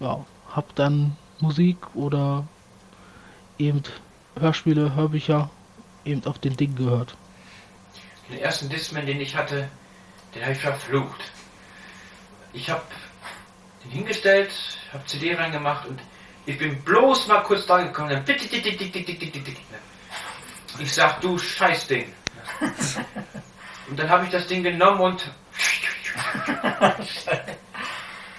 [0.00, 2.46] ja, habe dann Musik oder
[3.58, 3.82] eben
[4.38, 5.50] Hörspiele, Hörbücher
[6.04, 7.16] eben auf den Ding gehört.
[8.30, 9.68] Den ersten Discman, den ich hatte,
[10.34, 11.20] den habe ich verflucht.
[12.52, 12.82] Ich habe
[13.84, 14.50] den hingestellt,
[14.92, 16.00] habe CD reingemacht und
[16.46, 18.10] ich bin bloß mal kurz da gekommen.
[18.10, 18.24] Dann.
[20.80, 22.12] Ich sag, du Scheißding.
[23.88, 25.30] Und dann habe ich das Ding genommen und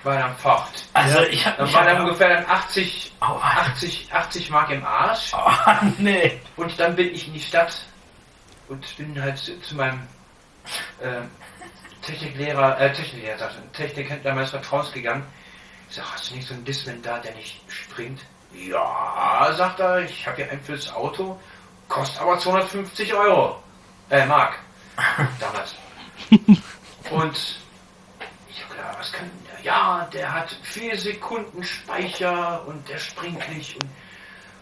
[0.04, 0.70] war dann fort.
[0.94, 5.32] Also ich habe Dann war dann ungefähr dann 80, 80, 80 Mark im Arsch.
[5.34, 5.52] Oh,
[5.98, 6.40] nee.
[6.56, 7.86] Und dann bin ich in die Stadt
[8.68, 10.08] und bin halt zu, meinem
[11.00, 11.22] äh,
[12.06, 15.26] Techniklehrer, äh, Techniklehrer, Technikhändler meines Vertrauens gegangen.
[15.90, 18.22] Ich sag, hast du nicht so einen Discman da, der nicht springt?
[18.54, 21.40] Ja, sagt er, ich habe hier einen fürs Auto,
[21.88, 23.62] kostet aber 250 Euro.
[24.10, 24.60] Äh, Mark.
[25.40, 25.76] Damals.
[27.12, 27.60] Und
[28.50, 29.64] ich habe gedacht, was kann der?
[29.64, 33.90] Ja, der hat 4 Sekunden Speicher und der springt nicht und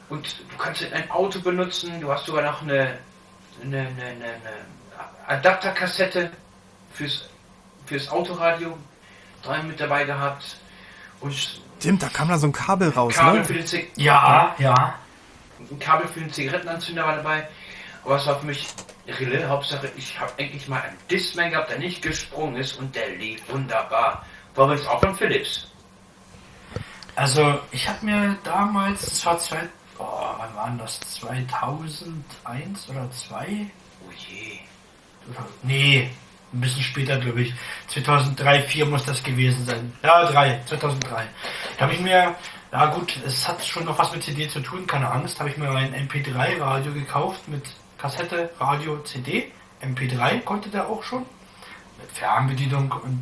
[0.10, 2.98] und du kannst in ein Auto benutzen, du hast sogar noch eine,
[3.62, 4.66] eine, eine, eine, eine
[5.28, 6.32] Adapterkassette
[6.94, 7.30] fürs,
[7.86, 8.78] fürs Autoradio
[9.44, 10.58] dran mit dabei gehabt
[11.20, 11.34] und
[11.80, 13.46] Stimmt, da kam da so ein Kabel raus, Kabel ne?
[13.46, 14.96] für den Zig Ja, ja.
[15.60, 17.48] ein Kabel für den Zigarettenanzünder war dabei.
[18.04, 18.68] Aber es war für mich
[19.08, 19.48] Rille.
[19.48, 23.42] Hauptsache, ich habe endlich mal einen Discman gehabt, der nicht gesprungen ist und der lief
[23.50, 24.26] wunderbar.
[24.56, 25.68] War übrigens auch von Philips.
[27.16, 29.60] Also ich habe mir damals, das war zwei,
[29.98, 30.06] oh,
[30.38, 31.00] wann waren das?
[31.00, 33.72] 2001 oder 2?
[34.08, 34.60] Oh je.
[35.64, 36.12] Nee,
[36.54, 37.54] ein bisschen später glaube ich.
[37.88, 39.94] 2003, 4 muss das gewesen sein.
[40.04, 41.26] Ja, 3, 2003.
[41.78, 42.36] Da habe ich mir,
[42.72, 45.58] ja gut, es hat schon noch was mit CD zu tun, keine Angst, habe ich
[45.58, 47.64] mir ein MP3-Radio gekauft mit
[47.98, 49.52] Kassette, Radio, CD.
[49.82, 51.26] MP3 konnte der auch schon.
[52.00, 53.22] Mit Fernbedienung und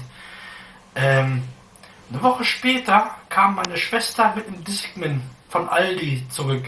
[0.96, 1.44] ähm,
[2.10, 6.66] eine Woche später kam meine Schwester mit einem Discman von Aldi zurück.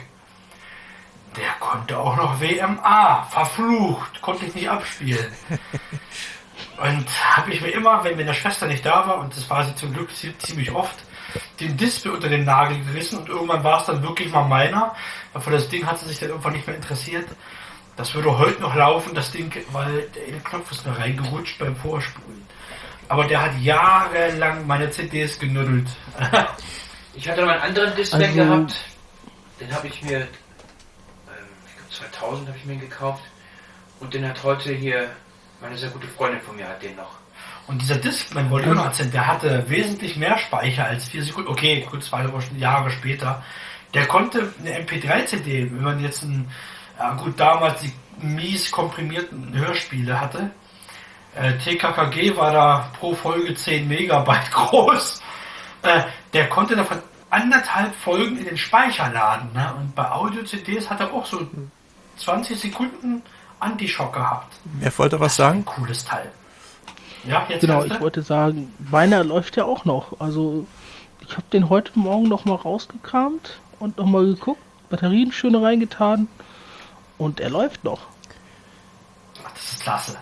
[1.36, 3.24] Der konnte auch noch WMA.
[3.30, 4.22] Verflucht.
[4.22, 5.32] Konnte ich nicht abspielen.
[6.78, 9.76] Und habe ich mir immer, wenn meine Schwester nicht da war, und das war sie
[9.76, 10.96] zum Glück zie- ziemlich oft,
[11.60, 14.96] den Display unter den Nagel gerissen und irgendwann war es dann wirklich mal meiner.
[15.34, 17.28] Weil für das Ding hat sie sich dann irgendwann nicht mehr interessiert.
[17.98, 22.46] Das würde heute noch laufen, das Ding, weil der Knopf ist nur reingerutscht beim Vorspulen.
[23.10, 25.88] Aber der hat jahrelang meine CDs genuddelt.
[27.14, 28.76] Ich hatte noch einen anderen Discman Also- gehabt.
[29.60, 30.28] Den habe ich mir, ähm,
[31.66, 33.24] ich glaube 2000 habe ich mir ihn gekauft.
[34.00, 35.10] Und den hat heute hier
[35.60, 37.18] meine sehr gute Freundin von mir hat den noch.
[37.66, 41.50] Und dieser Discman, wollte noch erzählen, der hatte wesentlich mehr Speicher als 4 Sekunden.
[41.50, 42.24] Okay, gut, zwei
[42.58, 43.44] Jahre später.
[43.96, 46.48] Der konnte eine MP3-CD, wenn man jetzt ein,
[47.00, 50.52] ja gut, damals die mies komprimierten Hörspiele hatte.
[51.36, 55.22] Äh, TKKG war da pro Folge 10 Megabyte groß.
[55.84, 56.02] Äh,
[56.34, 56.98] der konnte davon
[57.30, 59.52] anderthalb Folgen in den Speicher laden.
[59.54, 59.74] Ne?
[59.78, 61.46] Und bei Audio-CDs hat er auch so
[62.18, 63.22] 20 Sekunden
[63.60, 64.54] Antischock gehabt.
[64.80, 65.60] Wer wollte was sagen?
[65.60, 66.32] Ein cooles Teil.
[67.26, 70.20] Ja, jetzt Genau, ich wollte sagen, meiner läuft ja auch noch.
[70.20, 70.66] Also
[71.22, 76.28] ich habe den heute Morgen noch mal rausgekramt und noch mal geguckt, Batterien schön reingetan
[77.18, 78.02] und er läuft noch.
[79.46, 80.18] Ach, das ist klasse.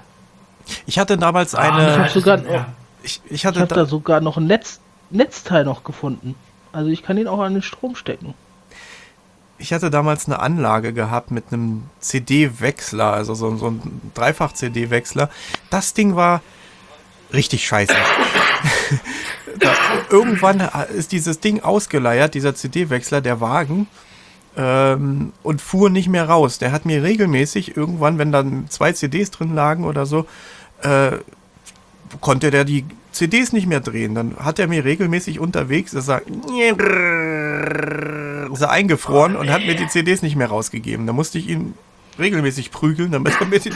[0.85, 1.99] Ich hatte damals ich eine.
[2.03, 2.67] hab sogar- ja.
[3.03, 4.79] Ich, ich Ich hatte habe da, da sogar noch ein Netz,
[5.11, 6.35] Netzteil noch gefunden.
[6.71, 8.33] Also ich kann ihn auch an den Strom stecken.
[9.57, 15.29] ich hatte damals eine Anlage gehabt mit einem CD-Wechsler, also so, so ein Dreifach-CD-Wechsler.
[15.69, 16.41] Das Ding war
[17.31, 17.93] richtig scheiße.
[19.59, 19.73] da,
[20.09, 20.59] irgendwann
[20.95, 23.87] ist dieses Ding ausgeleiert, dieser CD-Wechsler, der Wagen,
[24.58, 26.58] ähm, und fuhr nicht mehr raus.
[26.60, 30.26] Der hat mir regelmäßig irgendwann, wenn dann zwei CDs drin lagen oder so,
[30.82, 31.12] äh,
[32.22, 34.16] konnte der die CDs nicht mehr drehen.
[34.16, 36.22] Dann hat er mir regelmäßig unterwegs, ist er,
[38.51, 41.08] ist er eingefroren und hat mir die CDs nicht mehr rausgegeben.
[41.08, 41.74] Da musste ich ihn
[42.20, 43.76] regelmäßig prügeln, damit er mir den,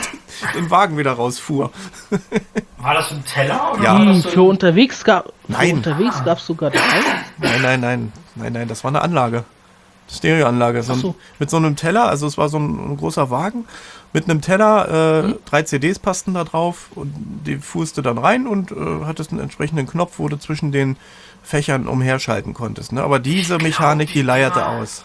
[0.55, 1.71] den Wagen wieder rausfuhr.
[2.77, 3.99] War das ein Teller oder Ja.
[3.99, 5.75] Hm, das für unterwegs gab für Nein.
[5.77, 6.79] unterwegs gab's sogar drei.
[7.37, 9.43] Nein, nein, nein, nein, nein, das war eine Anlage.
[10.09, 10.83] Stereoanlage.
[10.83, 11.15] So.
[11.37, 13.65] Mit so einem Teller, also es war so ein, ein großer Wagen
[14.13, 17.13] mit einem Teller, äh, drei CDs passten da drauf und
[17.45, 20.97] die fuhrst du dann rein und äh, hattest einen entsprechenden Knopf, wo du zwischen den
[21.43, 22.91] Fächern umherschalten konntest.
[22.91, 23.03] Ne?
[23.03, 25.03] Aber diese Mechanik, die leierte aus.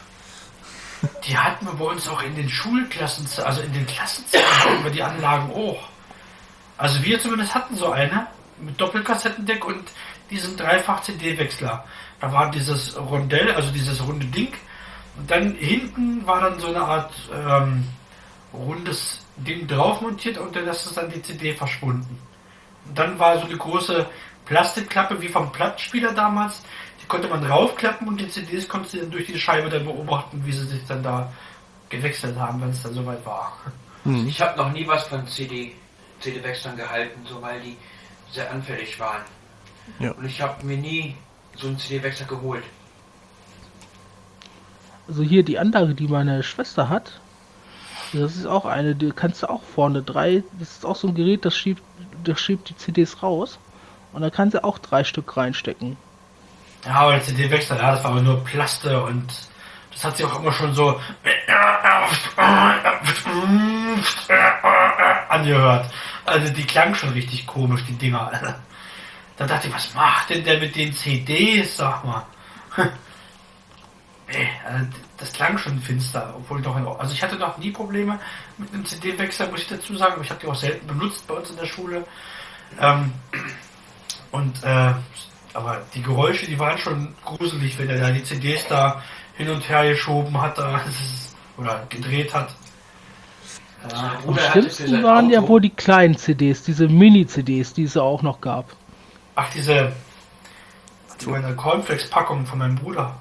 [1.27, 5.03] Die hatten wir bei uns auch in den Schulklassen, also in den Klassenzimmern wir die
[5.03, 5.89] Anlagen auch.
[6.79, 8.27] Also wir zumindest hatten so eine
[8.59, 9.85] mit Doppelkassettendeck und
[10.31, 11.85] diesen Dreifach-CD-Wechsler.
[12.21, 14.53] Da war dieses Rondell, also dieses runde Ding.
[15.17, 17.85] Und dann hinten war dann so eine Art ähm,
[18.53, 22.19] rundes Ding drauf montiert und dann ist dann die CD verschwunden.
[22.87, 24.07] Und dann war so eine große
[24.45, 26.63] Plastikklappe wie vom Plattenspieler damals,
[27.01, 30.43] die konnte man draufklappen und die CDs konntest du dann durch die Scheibe dann beobachten,
[30.45, 31.33] wie sie sich dann da
[31.89, 33.57] gewechselt haben, wenn es dann soweit war.
[34.27, 35.75] Ich habe noch nie was von CD,
[36.21, 37.77] CD-Wechseln gehalten, so weil die
[38.31, 39.23] sehr anfällig waren.
[39.99, 40.11] Ja.
[40.13, 41.17] Und ich habe mir nie
[41.57, 42.65] so einen CD-Wechsler geholt.
[45.07, 47.21] Also hier die andere, die meine Schwester hat,
[48.13, 51.15] das ist auch eine, die kannst du auch vorne drei, das ist auch so ein
[51.15, 51.83] Gerät, das schiebt,
[52.23, 53.59] das schiebt die CDs raus
[54.13, 55.97] und da kannst du auch drei Stück reinstecken.
[56.87, 59.27] Ja, aber der CD-Wechsel, ja, das war aber nur Plaste und
[59.93, 61.01] das hat sich auch immer schon so
[65.29, 65.91] angehört.
[66.25, 68.31] Also die klang schon richtig komisch, die Dinger.
[69.37, 72.23] Da dachte ich, was macht denn der mit den CDs, sag mal?
[74.29, 74.87] Nee, also
[75.19, 78.19] das klang schon finster, obwohl doch, also ich hatte noch nie Probleme
[78.57, 81.35] mit einem CD-Wechsel, muss ich dazu sagen, aber ich habe die auch selten benutzt bei
[81.35, 82.05] uns in der Schule.
[82.81, 83.13] Ähm,
[84.31, 84.95] und äh,
[85.53, 89.03] aber die Geräusche, die waren schon gruselig, wenn er da die CDs da
[89.37, 90.81] hin und her geschoben hat da,
[91.57, 92.55] oder gedreht hat.
[93.91, 98.41] Ja, Am schlimmsten waren ja wohl die kleinen CDs, diese Mini-CDs, die es auch noch
[98.41, 98.65] gab.
[99.35, 99.93] ach, diese
[101.21, 103.17] die meine Cornflakes-Packung von meinem Bruder.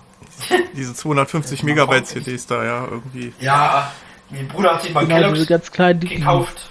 [0.75, 2.07] Diese 250 Ja, Megabyte.
[2.07, 3.33] CDs da, ja, irgendwie.
[3.39, 3.91] Ja,
[4.29, 6.69] mein Bruder hat sich mal Genau, Kellogg's ganz kleinen, die gekauft.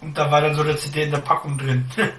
[0.00, 1.90] Und da war dann so eine CD in der Packung drin.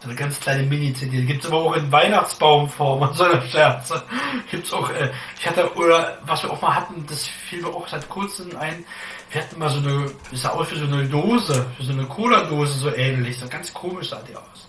[0.00, 1.24] So eine ganz kleine Mini-CD.
[1.24, 4.00] Gibt es aber auch in Weihnachtsbaumform und so eine Scherze.
[4.48, 5.10] Gibt's auch, äh,
[5.40, 8.84] ich hatte, oder was wir auch mal hatten, das fiel mir auch seit kurzem ein,
[9.32, 12.04] wir hatten mal so eine, das sah aus wie so eine Dose, wie so eine
[12.04, 13.38] Cola-Dose, so ähnlich.
[13.40, 14.67] So ganz komisch sah die aus.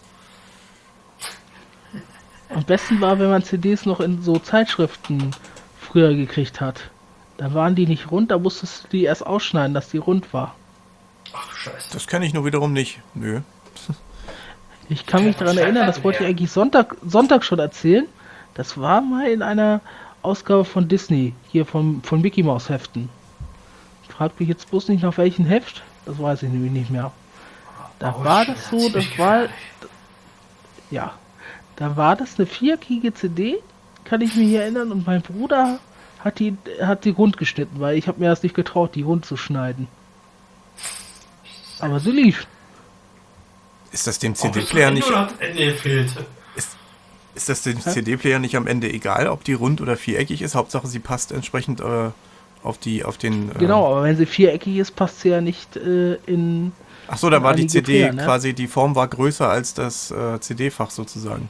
[2.50, 5.32] Am besten war, wenn man CDs noch in so Zeitschriften
[5.80, 6.89] früher gekriegt hat.
[7.38, 10.56] Da waren die nicht rund, da musstest du die erst ausschneiden, dass die rund war.
[11.34, 11.89] Ach Scheiße.
[11.93, 13.00] Das kenne ich nur wiederum nicht.
[13.14, 13.41] Nö.
[14.89, 18.08] Ich kann mich daran erinnern, das wollte ich eigentlich Sonntag, Sonntag schon erzählen.
[18.56, 19.82] Das war mal in einer
[20.24, 23.10] Ausgabe von Disney, hier vom, von Mickey Mouse Heften.
[24.10, 27.12] Fragt mich jetzt bloß nicht nach welchem Heft, das weiß ich nämlich nicht mehr.
[28.00, 29.43] Da Oh, war das so, das war,
[30.91, 31.14] ja,
[31.80, 33.58] da war das eine viereckige CD,
[34.04, 35.80] kann ich mich erinnern, und mein Bruder
[36.20, 39.26] hat die, hat die rund geschnitten, weil ich habe mir das nicht getraut, die rund
[39.26, 39.88] zu schneiden.
[41.80, 42.46] Aber sie lief.
[43.94, 45.08] Ist das dem CD-Player nicht,
[45.78, 46.12] fehlt.
[47.34, 50.56] ist das dem CD-Player nicht am Ende egal, ob die rund oder viereckig ist?
[50.56, 52.10] Hauptsache sie passt entsprechend äh,
[52.62, 53.52] auf die, auf den.
[53.52, 56.74] Äh, Genau, aber wenn sie viereckig ist, passt sie ja nicht äh, in.
[57.08, 58.24] Ach so, da war die CD Player, ne?
[58.24, 61.50] quasi, die Form war größer als das äh, CD-Fach sozusagen.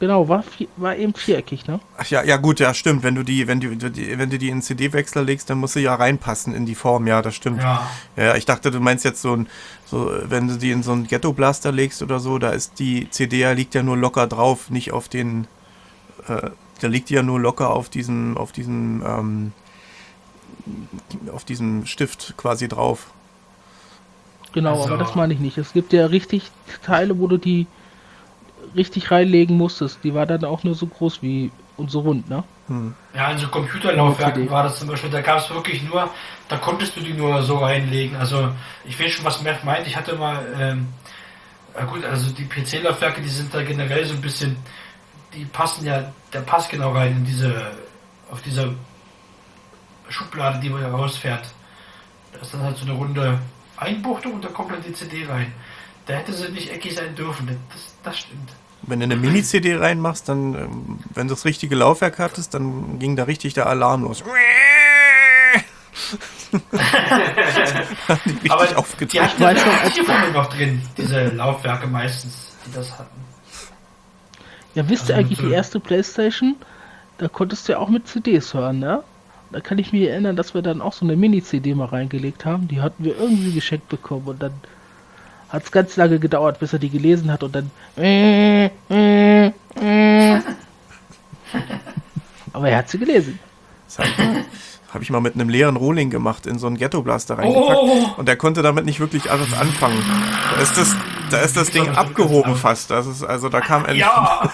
[0.00, 1.78] Genau, war, vier, war eben viereckig, ne?
[1.98, 3.02] Ach ja, ja gut, ja stimmt.
[3.02, 5.74] Wenn du die, wenn du, die, wenn du die in den CD-Wechsler legst, dann muss
[5.74, 7.06] sie ja reinpassen in die Form.
[7.06, 7.60] Ja, das stimmt.
[7.62, 7.86] Ja.
[8.16, 9.46] Ja, ich dachte, du meinst jetzt so ein,
[9.84, 13.40] so, wenn du die in so einen Ghetto-Blaster legst oder so, da ist die CD
[13.40, 15.46] ja liegt ja nur locker drauf, nicht auf den,
[16.28, 16.48] äh,
[16.80, 19.52] da liegt die ja nur locker auf diesem, auf diesem, ähm,
[21.30, 23.08] auf diesem Stift quasi drauf.
[24.52, 25.58] Genau, Also- aber das meine ich nicht.
[25.58, 26.50] Es gibt ja richtig
[26.82, 27.66] Teile, wo du die
[28.74, 30.00] richtig reinlegen musstest.
[30.04, 32.44] Die war dann auch nur so groß wie und so rund, ne?
[33.14, 36.08] Ja, in so Computerlaufwerken war das zum Beispiel, da gab es wirklich nur,
[36.48, 38.16] da konntest du die nur so reinlegen.
[38.16, 38.50] Also
[38.84, 39.86] ich weiß schon, was Mert meint.
[39.86, 40.88] Ich hatte mal, ähm,
[41.76, 44.56] ja gut, also die PC-Laufwerke, die sind da generell so ein bisschen,
[45.34, 47.72] die passen ja, der passt genau rein in diese,
[48.30, 48.72] auf diese
[50.08, 51.46] Schublade, die man da rausfährt.
[52.32, 53.38] Da ist dann halt so eine runde
[53.76, 55.52] Einbuchtung und da kommt dann die CD rein.
[56.06, 58.50] Da hätte sie nicht eckig sein dürfen, das, das stimmt.
[58.82, 63.16] Wenn du eine Mini-CD reinmachst, dann, ähm, wenn du das richtige Laufwerk hattest, dann ging
[63.16, 64.24] da richtig der Alarm los.
[68.40, 73.20] richtig Aber die hatten ja noch, noch drin, diese Laufwerke meistens, die das hatten.
[74.74, 76.56] Ja, wisst ihr Also eigentlich, die erste Playstation,
[77.18, 79.02] da konntest du ja auch mit CDs hören, ne?
[79.52, 82.68] Da kann ich mich erinnern, dass wir dann auch so eine Mini-CD mal reingelegt haben.
[82.68, 84.52] Die hatten wir irgendwie geschenkt bekommen und dann
[85.50, 87.70] hat es ganz lange gedauert, bis er die gelesen hat und dann.
[92.52, 93.38] Aber er hat sie gelesen.
[93.86, 97.38] Das habe ich, hab ich mal mit einem leeren Rohling gemacht, in so einen Ghetto-Blaster
[97.38, 97.78] reingepackt.
[97.80, 98.10] Oh!
[98.16, 100.02] Und der konnte damit nicht wirklich alles anfangen.
[100.54, 100.96] Da ist das,
[101.30, 102.90] da ist das Ding abgehoben fast.
[102.90, 104.50] Das ist, also da kam ein, Ja!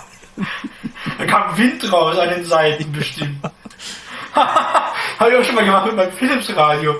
[1.19, 3.39] da kam Wind raus an den Seiten bestimmt.
[4.35, 6.97] Habe ich auch schon mal gemacht mit meinem Philips-Radio.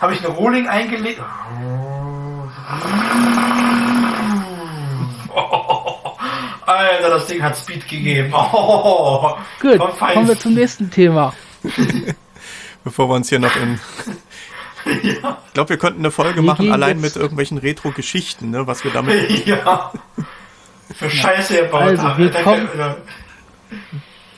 [0.00, 1.20] Habe ich eine Rohling eingelegt.
[6.68, 8.32] Alter, das Ding hat Speed gegeben.
[8.34, 11.32] Oh, Gut, kommen wir zum nächsten Thema.
[12.84, 13.78] bevor wir uns hier noch in.
[15.02, 15.18] Ich
[15.52, 18.90] glaube, wir könnten eine Folge Wir machen, allein jetzt- mit irgendwelchen Retro-Geschichten, ne, was wir
[18.90, 19.44] damit.
[19.46, 19.92] ja.
[20.96, 22.22] für Scheiße gebaut Also, haben.
[22.22, 22.68] wir kommen-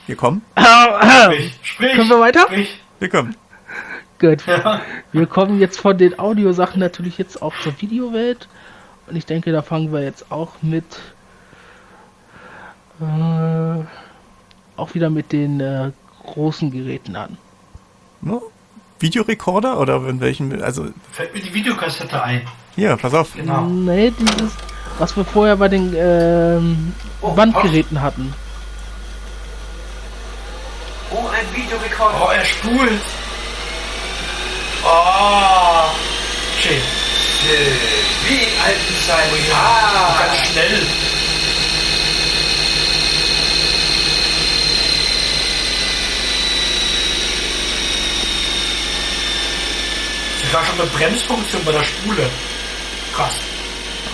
[0.07, 0.43] Wir kommen?
[0.59, 2.41] Sprich, sprich, Können wir weiter?
[2.41, 2.81] Sprich.
[2.99, 3.37] Wir kommen.
[4.18, 4.45] Gut.
[4.47, 4.81] Ja.
[5.12, 8.49] Wir kommen jetzt von den Audiosachen natürlich jetzt auch zur Videowelt.
[9.07, 10.85] Und ich denke, da fangen wir jetzt auch mit.
[13.01, 13.84] Äh,
[14.76, 15.90] auch wieder mit den äh,
[16.24, 17.38] großen Geräten an.
[18.20, 18.40] Ne?
[18.98, 20.62] Videorekorder oder in welchen?
[20.62, 22.42] Also Fällt mir die Videokassette ein.
[22.76, 23.32] hier, pass auf.
[23.34, 23.62] Genau.
[23.62, 24.53] Nee, dieses,
[24.98, 28.34] was wir vorher bei den ähm, Oh, Bandgeräten hatten.
[31.11, 32.18] Oh, ein Videorekorder.
[32.22, 33.01] Oh, er spult.
[34.84, 35.90] Oh,
[36.61, 36.76] schön.
[36.76, 39.34] Äh, Wie in alten Zeiten.
[39.51, 40.82] Oh Ah, Ganz schnell.
[50.51, 52.28] Sogar schon eine Bremsfunktion bei der Spule.
[53.14, 53.34] Krass.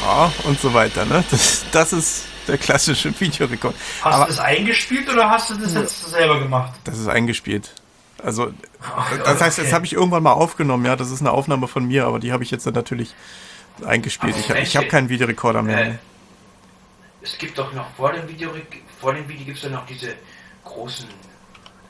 [0.03, 1.05] Ja, und so weiter.
[1.07, 1.25] Ne?
[1.31, 3.77] Das, das ist der klassische Videorekorder.
[4.03, 6.73] Hast Aber du das eingespielt oder hast du das jetzt selber gemacht?
[6.85, 7.73] das ist eingespielt.
[8.23, 8.53] Also,
[9.25, 9.67] das heißt, okay.
[9.67, 10.85] das habe ich irgendwann mal aufgenommen.
[10.85, 13.15] Ja, das ist eine Aufnahme von mir, aber die habe ich jetzt natürlich
[13.85, 14.35] eingespielt.
[14.37, 15.87] Ach, Ich, hab- habe keinen Videorekorder mehr.
[15.87, 15.95] Äh,
[17.23, 18.51] es gibt doch noch vor dem Video,
[19.01, 20.15] vor dem Video gibt es doch noch diese
[20.65, 21.09] großen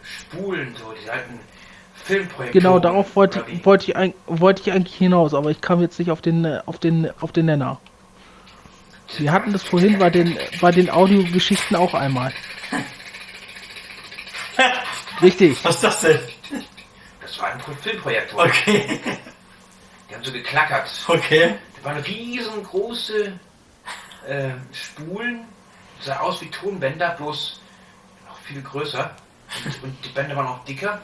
[0.03, 1.38] Spulen, so diese alten
[2.07, 2.59] Filmprojekte.
[2.59, 6.20] Genau, darauf wollte, wollte, ich, wollte ich eigentlich hinaus, aber ich kam jetzt nicht auf
[6.20, 7.80] den, auf den, auf den Nenner.
[9.18, 12.32] Wir hatten das vorhin bei den, bei den Audiogeschichten auch einmal.
[15.22, 15.64] Richtig.
[15.64, 16.20] Was ist das denn?
[17.20, 18.34] Das war ein Filmprojekt.
[18.34, 19.00] Okay.
[20.09, 20.88] Die haben so geklackert.
[21.09, 21.54] Okay.
[21.74, 23.32] Das waren riesengroße
[24.28, 25.44] äh, Spulen.
[26.00, 27.61] Sah aus wie Tonbänder, bloß
[28.28, 29.11] noch viel größer.
[29.64, 31.00] Und, und die Bänder waren auch dicker.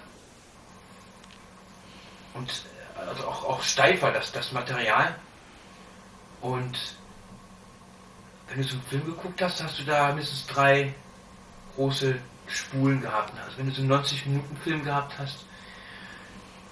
[2.35, 2.51] Und
[3.09, 5.15] also auch, auch steifer, das, das Material.
[6.41, 6.79] Und
[8.49, 10.95] wenn du so einen Film geguckt hast, hast du da mindestens drei
[11.77, 12.17] große
[12.47, 13.33] Spulen gehabt.
[13.45, 15.45] Also wenn du so einen 90-Minuten-Film gehabt hast,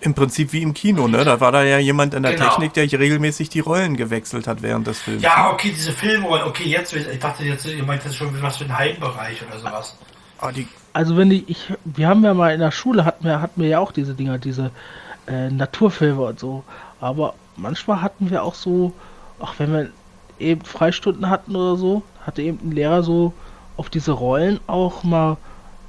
[0.03, 1.25] Im Prinzip wie im Kino, ne?
[1.25, 2.49] Da war da ja jemand in der Genau.
[2.49, 5.23] Technik, der regelmäßig die Rollen gewechselt hat während des Films.
[5.23, 6.27] Ja, okay, diese Filme.
[6.47, 9.97] Okay, jetzt, ich dachte jetzt, ihr meint jetzt schon was für einen Heimbereich oder sowas.
[10.39, 13.43] Ah, die, Also wenn ich, ich, wir haben ja mal in der Schule hatten wir,
[13.43, 14.71] hatten wir ja auch diese Dinger, diese
[15.27, 16.65] äh, Naturfilme und so.
[17.01, 18.93] Aber manchmal hatten wir auch so,
[19.39, 19.91] auch wenn wir
[20.39, 23.33] eben Freistunden hatten oder so, hatte eben ein Lehrer so
[23.77, 25.37] auf diese Rollen auch mal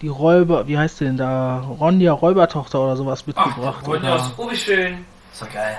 [0.02, 3.86] die Räuber, wie heißt denn da, Ronja Räubertochter oder sowas mitgebracht.
[3.86, 5.06] Ronja oder, ist- wie schön.
[5.32, 5.78] Ist doch geil.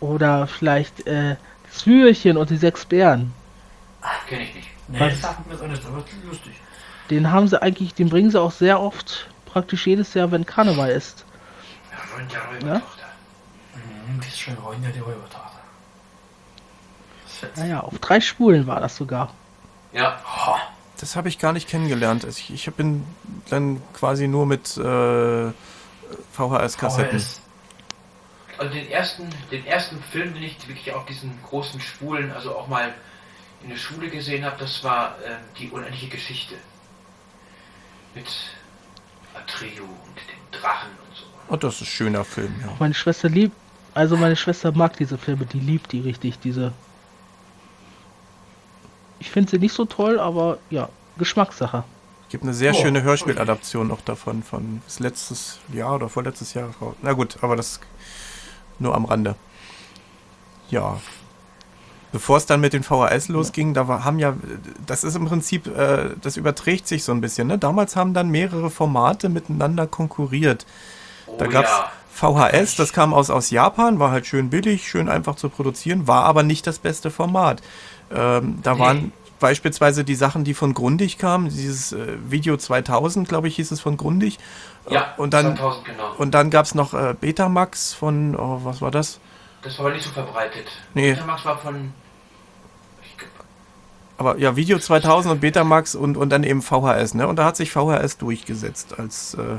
[0.00, 1.36] oder vielleicht äh,
[1.70, 3.32] Zwürchen und die sechs Bären.
[4.28, 4.68] Kenne ich nicht.
[4.88, 5.12] Nee, Was?
[5.14, 6.52] das sagt mir auch nicht, aber lustig.
[7.10, 10.90] Den haben sie eigentlich, den bringen sie auch sehr oft, praktisch jedes Jahr, wenn Karneval
[10.90, 11.24] ist.
[12.16, 13.06] Ja, Ronja Räubertochter.
[13.74, 15.60] Mhm, die ist schön Ronja, die Räubertochter.
[17.56, 19.32] Naja, auf drei Spulen war das sogar.
[19.92, 20.56] Ja, Oh,
[21.00, 22.24] das habe ich gar nicht kennengelernt.
[22.24, 23.04] Also Ich, ich bin
[23.50, 25.50] dann quasi nur mit äh,
[26.32, 27.18] VHS-Kassetten.
[27.20, 27.40] VHS.
[28.58, 32.68] Also den ersten, den ersten Film, den ich wirklich auf diesen großen Spulen, also auch
[32.68, 32.94] mal
[33.62, 36.54] in der Schule gesehen habe, das war ähm, die unendliche Geschichte.
[38.14, 38.26] Mit
[39.34, 40.88] Atreo und dem Drachen.
[41.48, 42.72] Oh, das ist ein schöner Film, ja.
[42.78, 43.54] Meine Schwester liebt,
[43.94, 46.72] also meine Schwester mag diese Filme, die liebt die richtig, diese.
[49.18, 50.88] Ich finde sie nicht so toll, aber ja,
[51.18, 51.84] Geschmackssache.
[52.24, 56.54] Es gibt eine sehr Oh, schöne Hörspieladaption noch davon, von ist letztes Jahr oder vorletztes
[56.54, 56.96] Jahr raus.
[57.00, 57.80] Na gut, aber das
[58.78, 59.36] nur am Rande.
[60.68, 61.00] Ja.
[62.12, 64.34] Bevor es dann mit den VHS losging, da war, haben ja,
[64.86, 67.48] das ist im Prinzip, äh, das überträgt sich so ein bisschen.
[67.48, 67.58] Ne?
[67.58, 70.66] Damals haben dann mehrere Formate miteinander konkurriert.
[71.26, 71.90] Oh Da gab's ja.
[72.12, 76.24] VHS, das kam aus, aus Japan, war halt schön billig, schön einfach zu produzieren, war
[76.24, 77.60] aber nicht das beste Format.
[78.14, 78.80] Ähm, da Nee.
[78.80, 83.70] waren beispielsweise die Sachen, die von Grundig kamen, dieses äh, Video 2000, glaube ich, hieß
[83.70, 84.38] es von Grundig.
[84.88, 86.12] Ja, Äh, und dann, 2000 genau.
[86.16, 89.20] und dann gab es noch äh, Betamax von, oh, was war das?
[89.62, 90.66] Das war aber nicht so verbreitet.
[90.94, 91.12] Nee.
[91.12, 91.92] Betamax war von.
[94.18, 97.28] Aber ja, Video 2000 und Betamax und, und dann eben VHS, ne?
[97.28, 99.56] Und da hat sich VHS durchgesetzt als, äh,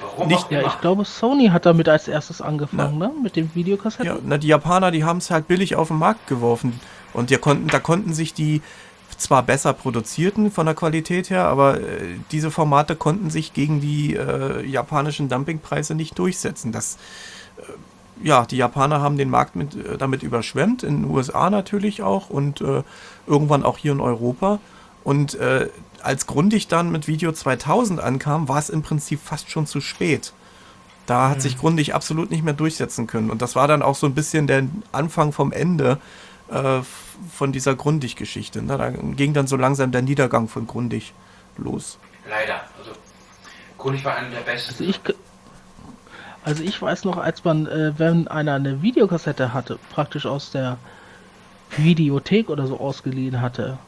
[0.00, 3.10] warum Nicht- Ja, ich glaube, Sony hat damit als erstes angefangen, ne?
[3.22, 4.06] Mit dem Videokassetten.
[4.06, 6.80] Ja, na, die Japaner, die haben es halt billig auf den Markt geworfen.
[7.12, 8.62] Und die konnten, da konnten sich die
[9.16, 11.82] zwar besser produzierten von der Qualität her, aber äh,
[12.32, 16.72] diese Formate konnten sich gegen die äh, japanischen Dumpingpreise nicht durchsetzen.
[16.72, 16.96] Das,
[17.58, 22.02] äh, ja, die Japaner haben den Markt mit, äh, damit überschwemmt, in den USA natürlich
[22.02, 22.82] auch und äh,
[23.26, 24.58] irgendwann auch hier in Europa.
[25.04, 25.68] Und äh,
[26.02, 30.32] als Grundig dann mit Video 2000 ankam, war es im Prinzip fast schon zu spät.
[31.06, 33.30] Da hat sich Grundig absolut nicht mehr durchsetzen können.
[33.30, 35.98] Und das war dann auch so ein bisschen der Anfang vom Ende
[36.50, 36.82] äh,
[37.36, 38.62] von dieser Grundig-Geschichte.
[38.62, 38.78] Ne?
[38.78, 41.12] Da ging dann so langsam der Niedergang von Grundig
[41.56, 41.98] los.
[42.28, 42.60] Leider.
[42.78, 42.92] Also,
[43.76, 44.70] Grundig war einer der besten.
[44.70, 45.00] Also ich,
[46.44, 50.78] also ich weiß noch, als man, äh, wenn einer eine Videokassette hatte, praktisch aus der
[51.76, 53.78] Videothek oder so ausgeliehen hatte,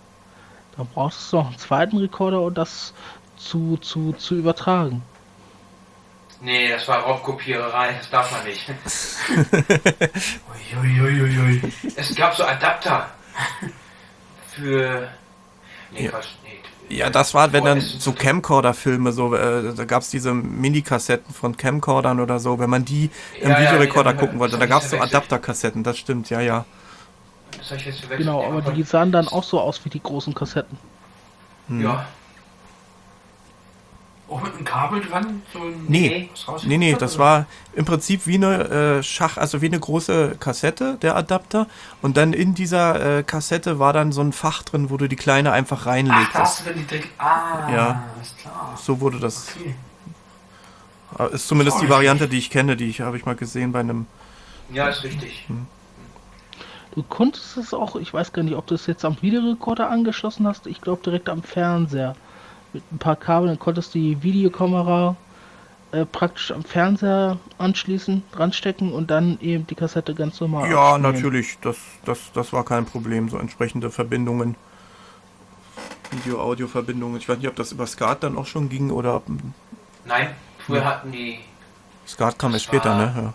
[0.77, 2.95] dann brauchst du noch einen zweiten Rekorder, um das
[3.37, 5.03] zu, zu, zu übertragen.
[6.41, 8.67] Nee, das war Raubkopiererei, das darf man nicht.
[10.83, 11.61] Uiuiuiui.
[11.97, 13.09] Es gab so Adapter
[14.55, 15.09] für.
[15.93, 16.11] Nee, Ja.
[16.11, 16.97] Quatsch, nee.
[16.97, 21.57] Ja, das war, wenn dann so Camcorder-Filme, so, äh, da gab es diese Mini-Kassetten von
[21.57, 23.09] Camcordern oder so, wenn man die
[23.41, 24.99] im Ja, ja, Videorekorder die- gucken wollte, da gab es so.
[24.99, 26.67] Adapterkassetten, das stimmt, ja, ja.
[27.63, 28.27] Das hab ich jetzt verwechselt.
[28.27, 30.77] Genau, aber die sahen dann auch so aus wie die großen Kassetten.
[31.69, 32.07] Ja,
[34.29, 35.43] Auch mit einem Kabel dran?
[35.53, 36.29] So ein Nee.
[36.65, 37.25] Nee, nee, hat, das oder?
[37.25, 41.67] war im Prinzip wie eine äh, Schach, also wie eine große Kassette, der Adapter.
[42.03, 45.17] Und dann in dieser äh, Kassette war dann so ein Fach drin, wo du die
[45.17, 47.11] kleine einfach Ach, da hast du dann die Dreck.
[47.19, 48.05] Ah, Ja.
[48.23, 48.77] ist klar.
[48.83, 49.55] So wurde das.
[49.57, 49.75] Okay.
[51.19, 53.71] äh, Ist zumindest die Oh, Variante, die ich kenne, die ich habe ich mal gesehen
[53.73, 54.07] bei einem.
[54.73, 55.47] ja, ist richtig.
[56.95, 60.47] Du konntest es auch, ich weiß gar nicht, ob du es jetzt am Videorekorder angeschlossen
[60.47, 62.15] hast, ich glaube direkt am Fernseher.
[62.75, 65.17] Mit ein paar Kabeln, dann konntest du die Videokamera
[65.93, 71.15] äh, praktisch am Fernseher anschließen, dranstecken und dann eben die Kassette ganz normal Ja, abspielen.
[71.15, 74.57] natürlich, das, das, das war kein Problem, so entsprechende Verbindungen.
[76.11, 77.17] Video-Audio-Verbindungen.
[77.19, 79.23] Ich weiß nicht, ob das über SCART dann auch schon ging oder.
[80.05, 81.39] Nein, früher hatten die.
[82.07, 83.15] SCART kam erst später, ne?
[83.17, 83.35] Ja.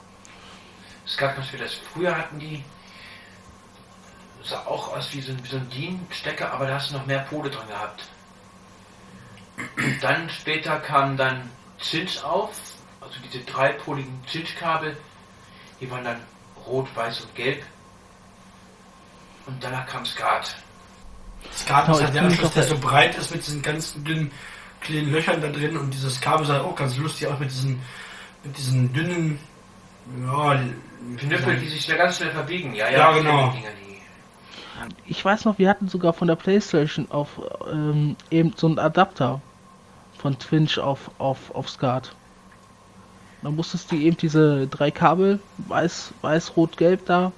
[1.37, 1.73] Was für das.
[1.93, 2.63] Früher hatten die.
[4.47, 7.05] Sah auch aus wie so, ein- wie so ein DIN-Stecker, aber da hast du noch
[7.05, 8.07] mehr Pole dran gehabt.
[9.77, 11.49] Und dann später kamen dann
[11.81, 12.51] Cinch auf,
[13.01, 14.95] also diese dreipoligen Cinch-Kabel.
[15.81, 16.21] Die waren dann
[16.65, 17.63] rot, weiß und gelb.
[19.45, 20.55] Und danach kam Skat.
[21.53, 24.31] Skat Genau, ist halt der Anschluss, der so breit ist mit diesen ganzen dünnen
[24.81, 27.81] kleinen Löchern da drin und dieses Kabel sah auch ganz lustig aus mit diesen
[28.43, 29.39] mit diesen dünnen
[30.25, 30.59] ja,
[31.17, 32.73] Knüppel, die sich da ganz schnell verbiegen.
[32.73, 33.53] Ja, Ja, kenn genau.
[35.05, 39.41] Ich weiß noch, wir hatten sogar von der Playstation auf ähm, eben so einen Adapter
[40.17, 42.15] von Twinch auf, auf, auf SCART.
[43.41, 47.31] Dann musstest du eben diese drei Kabel, weiß, weiß, rot, gelb da,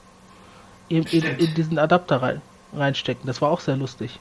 [0.89, 2.41] eben in, in diesen Adapter rein,
[2.73, 3.27] reinstecken.
[3.27, 4.19] Das war auch sehr lustig.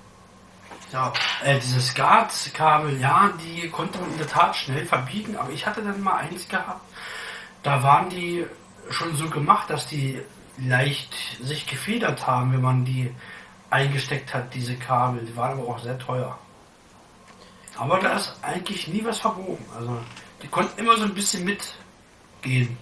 [0.92, 1.12] Ja,
[1.44, 5.82] äh, diese Skat-Kabel, ja, die konnte man in der Tat schnell verbiegen, aber ich hatte
[5.82, 6.80] dann mal eins gehabt,
[7.62, 8.46] da waren die
[8.90, 10.20] schon so gemacht, dass die
[10.60, 13.10] leicht sich gefedert haben, wenn man die
[13.70, 15.24] eingesteckt hat, diese Kabel.
[15.24, 16.38] Die waren aber auch sehr teuer.
[17.76, 19.64] Aber da ist eigentlich nie was verbogen.
[19.76, 19.98] Also,
[20.42, 22.76] die konnten immer so ein bisschen mitgehen.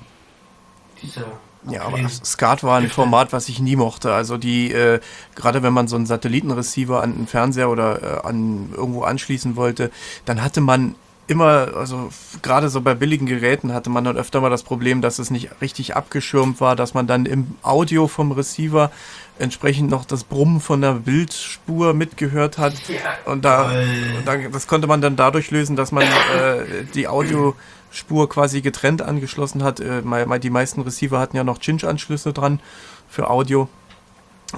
[1.02, 1.26] Diese
[1.68, 2.88] Ja, aber kleinen- SCART war ein.
[2.88, 4.14] Format, was ich nie mochte.
[4.14, 5.00] Also die, äh,
[5.34, 9.90] gerade wenn man so einen Satellitenreceiver an einen Fernseher oder äh, an irgendwo anschließen wollte,
[10.24, 10.94] dann hatte man
[11.26, 12.10] immer, also
[12.42, 15.60] gerade so bei billigen Geräten hatte man dann öfter mal das Problem, dass es nicht
[15.60, 18.90] richtig abgeschirmt war, dass man dann im Audio vom Receiver
[19.38, 22.74] entsprechend noch das Brummen von der Bildspur mitgehört hat.
[22.88, 22.96] Ja.
[23.30, 28.28] Und da, und da, das konnte man dann dadurch lösen, dass man äh, die Audiospur
[28.28, 29.80] quasi getrennt angeschlossen hat.
[29.80, 30.02] Äh,
[30.40, 32.60] die meisten Receiver hatten ja noch Cinch-Anschlüsse dran
[33.08, 33.68] für Audio.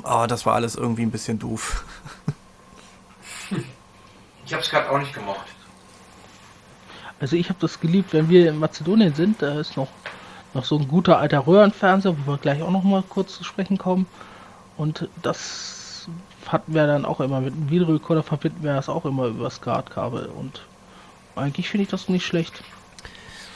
[0.02, 1.84] Aber das war alles irgendwie ein bisschen doof.
[4.48, 5.44] Ich habe Skat auch nicht gemocht.
[7.20, 9.88] Also ich habe das geliebt, wenn wir in Mazedonien sind, da ist noch,
[10.54, 13.78] noch so ein guter alter Röhrenfernseher, wo wir gleich auch noch mal kurz zu sprechen
[13.78, 14.06] kommen.
[14.76, 16.08] Und das
[16.46, 20.26] hatten wir dann auch immer mit einem Videorekorder verbinden wir das auch immer über SCART-Kabel
[20.26, 20.62] und
[21.36, 22.62] eigentlich finde ich das nicht schlecht.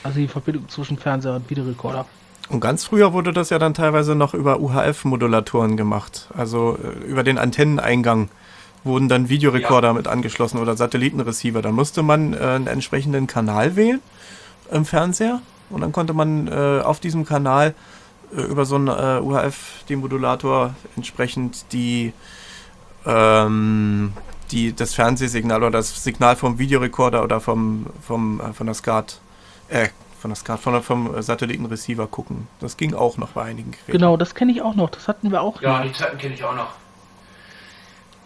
[0.02, 2.06] Also die Verbindung zwischen Fernseher und Videorekorder.
[2.48, 6.28] Und ganz früher wurde das ja dann teilweise noch über UHF-Modulatoren gemacht.
[6.36, 8.28] Also äh, über den Antenneneingang
[8.84, 11.62] wurden dann Videorekorder mit angeschlossen oder Satellitenreceiver.
[11.62, 14.00] Da musste man äh, einen entsprechenden Kanal wählen
[14.70, 15.40] im Fernseher
[15.70, 17.74] und dann konnte man äh, auf diesem Kanal
[18.36, 22.12] äh, über so einen äh, UHF-Demodulator entsprechend die,
[23.06, 24.12] ähm,
[24.50, 29.20] die das Fernsehsignal oder das Signal vom Videorekorder oder vom, vom äh, von der SCART
[29.68, 29.88] äh,
[30.18, 32.46] von der SCART, von der, vom Satellitenreceiver gucken.
[32.60, 33.92] Das ging auch noch bei einigen Geräten.
[33.92, 34.90] Genau, das kenne ich auch noch.
[34.90, 36.68] Das hatten wir auch Ja, die Zeiten kenne ich auch noch.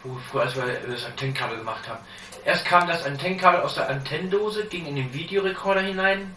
[0.06, 1.98] Wo früher, als wir das Antennenkabel gemacht haben.
[2.44, 6.36] Erst kam das Antennenkabel aus der Antennendose, ging in den Videorekorder hinein,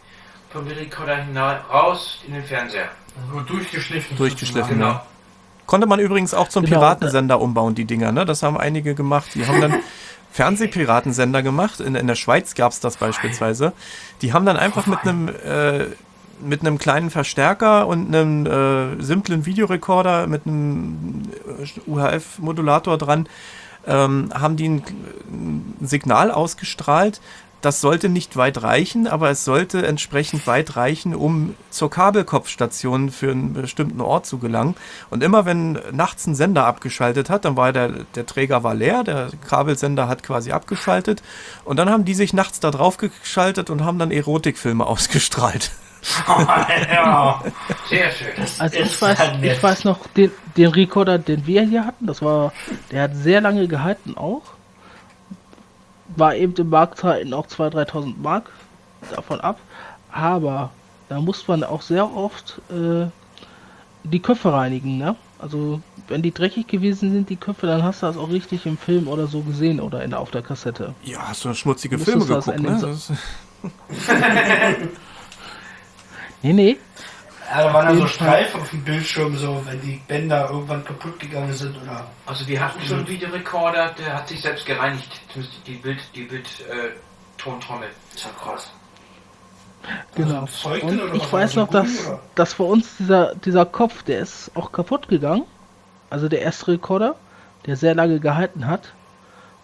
[0.50, 2.90] vom Videorekorder hinein, raus in den Fernseher.
[3.28, 4.18] Also durchgeschliffen.
[4.18, 4.76] Durchgeschliffen.
[4.76, 4.88] Genau.
[4.88, 5.06] ja.
[5.66, 6.80] Konnte man übrigens auch zum Genau.
[6.80, 8.26] Piratensender umbauen, die Dinger, ne?
[8.26, 9.36] Das haben einige gemacht.
[9.36, 9.76] Die haben dann
[10.32, 11.80] Fernsehpiratensender gemacht.
[11.80, 13.74] In, in der Schweiz gab es das beispielsweise.
[14.24, 15.86] Die haben dann einfach mit einem äh,
[16.42, 21.24] mit einem kleinen Verstärker und einem äh, simplen Videorekorder mit einem
[21.60, 23.28] äh, UHF-Modulator dran,
[23.88, 24.84] ähm, haben die ein,
[25.32, 27.22] ein Signal ausgestrahlt.
[27.62, 33.32] Das sollte nicht weit reichen, aber es sollte entsprechend weit reichen, um zur Kabelkopfstation für
[33.32, 34.76] einen bestimmten Ort zu gelangen.
[35.10, 39.04] Und immer wenn nachts ein Sender abgeschaltet hat, dann war der, der Träger war leer,
[39.04, 41.22] der Kabelsender hat quasi abgeschaltet.
[41.66, 45.72] Und dann haben die sich nachts da drauf geschaltet und haben dann Erotikfilme ausgestrahlt.
[46.28, 47.44] Ja,
[47.90, 48.34] sehr schön.
[48.58, 52.54] Also ich weiß, ich weiß noch, den, den Recorder, den wir hier hatten, das war,
[52.92, 54.44] der hat sehr lange gehalten auch.
[56.16, 58.52] War eben im Marktzeiten auch 2.000, 3.000 Mark
[59.14, 59.60] davon ab.
[60.12, 60.72] Aber
[61.08, 63.08] da muss man auch sehr oft äh,
[64.04, 65.16] die Köpfe reinigen, ne?
[65.38, 68.78] Also wenn die dreckig gewesen sind, die Köpfe, dann hast du das auch richtig im
[68.78, 70.96] Film oder so gesehen oder in, auf der Kassette.
[71.04, 72.98] Ja, hast du schmutzige Filme geguckt, ne?
[76.42, 76.78] Nee, nee.
[77.50, 81.20] Ja, da waren dann so Streifen auf dem Bildschirm, so, wenn die Bänder irgendwann kaputt
[81.20, 82.06] gegangen sind, oder?
[82.28, 85.10] Also wir hatten schon einen Videorekorder, der hat sich selbst gereinigt.
[85.66, 86.92] Die Bild, die Bild, äh,
[87.38, 87.90] Tontrommel.
[88.14, 88.72] Ist ja krass.
[90.16, 90.42] Genau.
[90.42, 92.20] Also Und ich weiß noch, dass, oder?
[92.36, 95.46] dass bei uns dieser, dieser Kopf, der ist auch kaputt gegangen.
[96.10, 97.16] Also der erste Rekorder,
[97.66, 98.94] der sehr lange gehalten hat.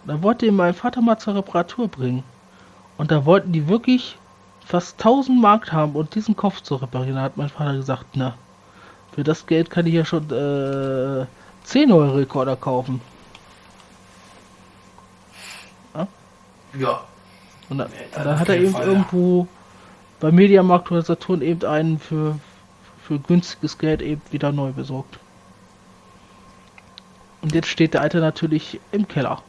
[0.02, 2.24] Und da wollte ihn mein Vater mal zur Reparatur bringen.
[2.96, 4.16] Und da wollten die wirklich
[4.66, 7.20] fast 1000 Mark haben und diesen Kopf zu reparieren.
[7.20, 8.34] Hat mein Vater gesagt, na,
[9.12, 11.26] für das Geld kann ich ja schon äh,
[11.64, 13.00] 10 Euro Rekorder kaufen.
[16.78, 17.04] Ja.
[17.68, 18.88] Und dann, Ja, dann hat er eben Fall, ja.
[18.92, 19.48] irgendwo
[20.20, 22.38] bei Mediamarkt oder Saturn eben einen für,
[23.02, 25.18] für günstiges Geld eben wieder neu besorgt.
[27.42, 29.42] Und jetzt steht der alte natürlich im Keller.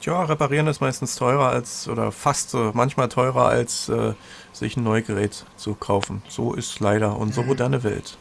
[0.00, 4.14] Tja, reparieren ist meistens teurer als, oder fast so, manchmal teurer als äh,
[4.52, 6.22] sich ein Neugerät zu kaufen.
[6.26, 8.16] So ist leider unsere moderne Welt.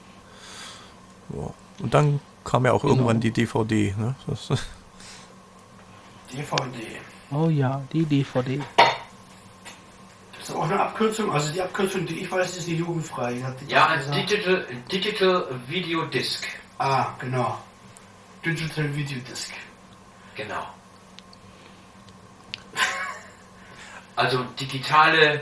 [1.30, 1.54] Ja.
[1.82, 3.96] Und dann kam ja auch irgendwann die DVD.
[3.98, 4.14] Ne?
[4.28, 4.50] Das,
[6.34, 7.00] DVD.
[7.32, 8.60] Oh ja, die DVD.
[10.38, 13.42] Das ist auch eine Abkürzung, also die Abkürzung, die ich weiß, ist die jugendfrei.
[13.62, 13.96] Die Ja?
[13.98, 16.46] Digital, Digital Video Disc.
[16.78, 17.58] Ah, genau.
[18.44, 19.52] Digital Video Disc.
[20.36, 20.66] Genau.
[24.20, 25.42] Also digitale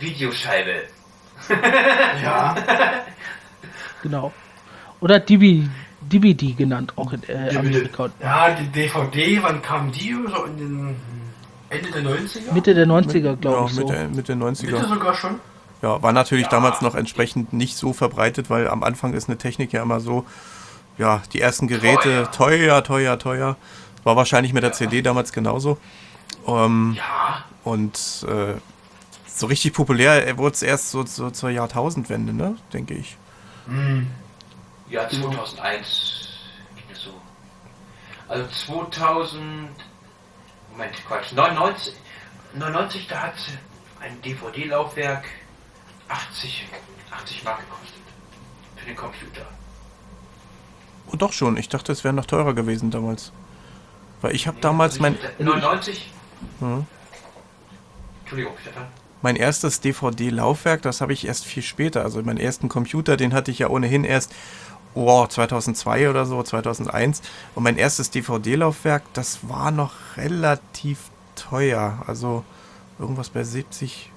[0.00, 0.82] Videoscheibe.
[2.22, 2.56] Ja,
[4.02, 4.32] Genau.
[5.00, 7.58] Oder DVD genannt, auch in äh, DVD.
[7.58, 8.08] Amerika.
[8.20, 10.16] ja, die DVD, wann kam die?
[10.28, 10.96] So in den
[11.68, 12.52] Ende der 90er?
[12.52, 13.86] Mitte der 90er, ja, glaube ich so.
[13.86, 14.88] Mitte, Mitte Mitte 90er.
[14.88, 15.40] sogar schon?
[15.82, 19.72] Ja, war natürlich damals noch entsprechend nicht so verbreitet, weil am Anfang ist eine Technik
[19.72, 20.24] ja immer so,
[20.98, 23.56] ja, die ersten Geräte teuer, teuer, teuer.
[24.02, 25.78] War wahrscheinlich mit der CD damals genauso.
[26.46, 28.54] Ähm, Ja, Und äh,
[29.26, 32.56] so richtig populär wurde es erst so, so zur Jahrtausendwende, ne?
[32.72, 33.16] Denke ich.
[34.88, 36.28] ja 2001
[36.76, 37.10] ging das so.
[38.28, 39.70] Also 2000,
[40.72, 41.94] Moment, Quatsch, 99,
[42.54, 43.34] 99 da hat
[44.00, 45.24] ein DVD-Laufwerk
[46.08, 46.66] 80,
[47.10, 48.00] 80 Mark gekostet.
[48.76, 49.46] Für den Computer.
[51.06, 53.32] Und doch schon, ich dachte, es wäre noch teurer gewesen damals.
[54.20, 56.10] Weil ich habe damals mein, 99?
[56.60, 56.86] Mhm.
[58.20, 58.86] Entschuldigung, Stefan.
[59.22, 62.02] mein erstes DVD-Laufwerk, das habe ich erst viel später.
[62.02, 64.34] Also meinen ersten Computer, den hatte ich ja ohnehin erst
[64.94, 67.22] oh, 2002 oder so, 2001.
[67.54, 70.98] Und mein erstes DVD-Laufwerk, das war noch relativ
[71.36, 72.02] teuer.
[72.06, 72.44] Also
[72.98, 74.10] irgendwas bei 70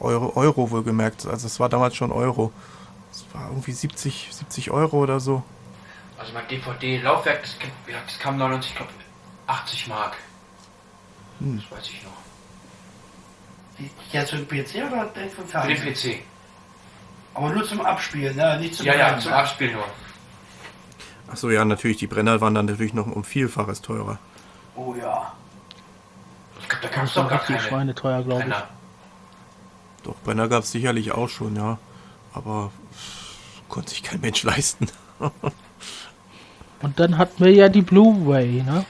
[0.00, 1.26] Euro, Euro wohlgemerkt.
[1.26, 2.52] Also es war damals schon Euro.
[3.12, 5.42] Es war irgendwie 70, 70 Euro oder so.
[6.18, 7.56] Also mein DVD-Laufwerk, das,
[8.06, 8.92] das kam 99, ich glaube
[9.46, 10.16] 80 Mark.
[11.42, 11.62] Hm.
[11.70, 12.12] Das weiß ich noch.
[13.78, 16.14] Die- Jetzt für den PC oder direkt für den Für den Fernseher?
[16.16, 16.22] PC.
[17.34, 18.58] Aber nur zum Abspielen, ne?
[18.60, 19.20] Nicht zum Ja, ja, Brennen.
[19.22, 19.84] zum Abspielen nur.
[21.28, 24.18] Achso, ja, natürlich, die Brenner waren dann natürlich noch um Vielfaches teurer.
[24.76, 25.32] Oh ja.
[26.60, 28.48] Ich glaube, da gab Das es doch gar keine schweineteuer, glaube ich.
[28.48, 28.68] Brenner.
[30.04, 31.78] Doch, Brenner gab es sicherlich auch schon, ja.
[32.34, 34.88] Aber pff, konnte sich kein Mensch leisten.
[36.82, 38.84] Und dann hatten wir ja die Blu-ray, ne?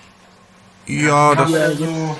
[0.86, 2.16] Ja, das, Ja, Also,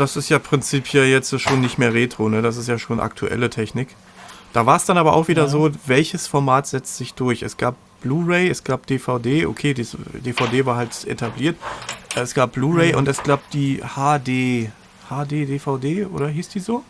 [0.00, 2.42] das ist ja prinzipiell jetzt schon nicht mehr Retro, ne?
[2.42, 3.88] Das ist ja schon aktuelle Technik.
[4.52, 7.42] Da war es dann aber auch wieder so, welches Format setzt sich durch?
[7.42, 11.56] Es gab Blu-ray, es gab DVD, okay, die DVD war halt etabliert.
[12.16, 14.70] Es gab Blu-ray und es gab die HD,
[15.08, 16.82] HD DVD oder hieß die so?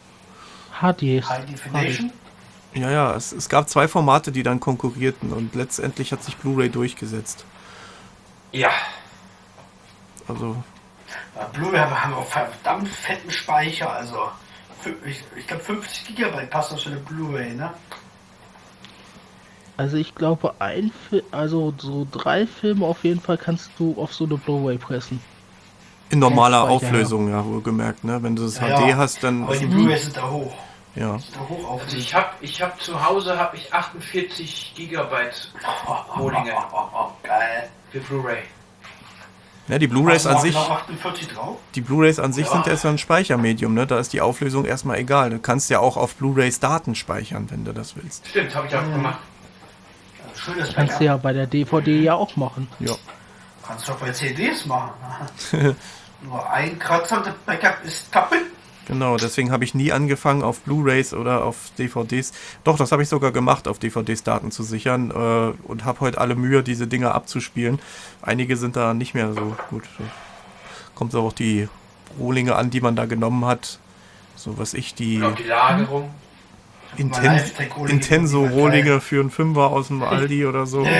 [0.80, 1.22] HD.
[1.28, 2.12] High Definition.
[2.74, 6.70] Ja, ja, es, es gab zwei Formate, die dann konkurrierten und letztendlich hat sich Blu-ray
[6.70, 7.44] durchgesetzt.
[8.52, 8.70] Ja,
[10.28, 10.56] Also,
[11.36, 14.16] Ja, Blu-ray haben auch verdammt fetten Speicher, also
[15.04, 17.70] ich, ich glaube 50 Gigabyte passt auf so eine Blu-ray, ne?
[19.76, 24.12] Also ich glaube, ein Fi also so drei Filme auf jeden Fall kannst du auf
[24.14, 25.20] so eine Blu-ray pressen.
[26.10, 28.22] In normaler Auflösung, ja, wohlgemerkt, ne?
[28.22, 28.96] Wenn du das Ja, HD ja.
[28.96, 30.52] hast, dann Aber die Blu-rays sind da hoch.
[30.96, 31.16] ja.
[31.32, 35.52] Da hoch auf Also ich habe ich hab zu Hause habe ich 48 Gigabyte
[36.18, 36.52] Rohlinge
[37.22, 37.70] Geil.
[37.90, 38.42] für Blu-ray.
[39.70, 41.56] Ja, die Blu-rays an sich, noch 48 drauf?
[41.74, 42.52] die Blu-rays an sich Ja.
[42.52, 43.86] sind erst ein Speichermedium, ne?
[43.86, 45.30] Da ist die Auflösung erstmal egal.
[45.30, 48.26] Du kannst ja auch auf Blu-rays Daten speichern, wenn du das willst.
[48.28, 49.18] Stimmt, habe ich auch gemacht.
[50.34, 52.68] Schönes Kannst du ja bei der DVD ja auch machen.
[52.78, 52.94] Ja.
[53.66, 54.90] Kannst du auch bei CDs machen.
[56.22, 58.38] Nur ein Kratzer und das Backup ist kaputt.
[58.90, 62.32] Genau, deswegen habe ich nie angefangen, auf Blu-rays oder auf DVDs.
[62.64, 66.20] Doch, das habe ich sogar gemacht, auf DVDs Daten zu sichern äh, und habe heute
[66.20, 67.78] alle Mühe, diese Dinger abzuspielen.
[68.20, 69.84] Einige sind da nicht mehr so gut.
[70.96, 71.68] Kommt auch die
[72.18, 73.78] Rohlinge an, die man da genommen hat.
[74.34, 76.10] So was ich, die auch die Lagerung.
[76.96, 78.44] Inten Live-Tech-Rohlinge, Intenso.
[78.44, 80.84] Rohlinge für einen Fünfer aus dem Aldi oder so.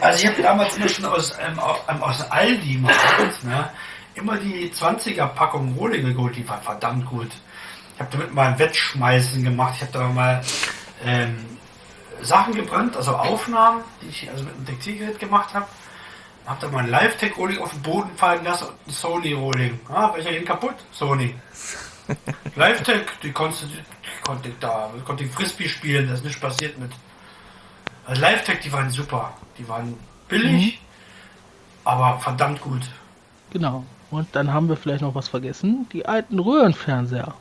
[0.00, 2.92] Also ich habe damals immer schon aus, ähm, aus, ähm, aus Aldi mal
[3.42, 3.70] ne,
[4.16, 7.30] immer die 20er Packung Rohlinge geholt, die waren verdammt gut.
[7.94, 9.74] Ich habe damit mal ein Wettschmeißen gemacht.
[9.76, 10.42] Ich habe da mal
[11.04, 11.36] ähm,
[12.22, 15.66] Sachen gebrannt, also Aufnahmen, die ich also mit einem Textilgerät gemacht habe.
[16.46, 19.80] Hab da mal ein Live-Tech-Rolling auf den Boden fallen lassen und ein Sony-Rolling.
[19.88, 20.76] Ah, welcher ging kaputt?
[20.92, 21.34] Sony.
[22.54, 23.82] Live-Tech, die konnte, die
[24.22, 26.92] konnte da, konnte ich Frisbee spielen, da ist nichts passiert mit.
[28.06, 29.34] Also Live-Tech, die waren super.
[29.58, 29.98] Die waren
[30.28, 30.80] billig,
[31.84, 32.82] aber verdammt gut.
[33.50, 33.84] Genau.
[34.16, 35.86] Und dann haben wir vielleicht noch was vergessen.
[35.92, 37.34] Die alten Röhrenfernseher.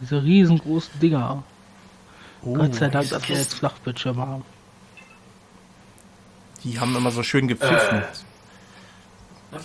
[0.00, 1.42] Diese riesengroßen Dinger.
[2.42, 3.52] Oh, Gott sei Dank, dass wir jetzt.
[3.52, 4.44] Flachbildschirme haben.
[6.62, 7.98] die haben immer so schön gepfiffen.
[7.98, 9.58] Äh.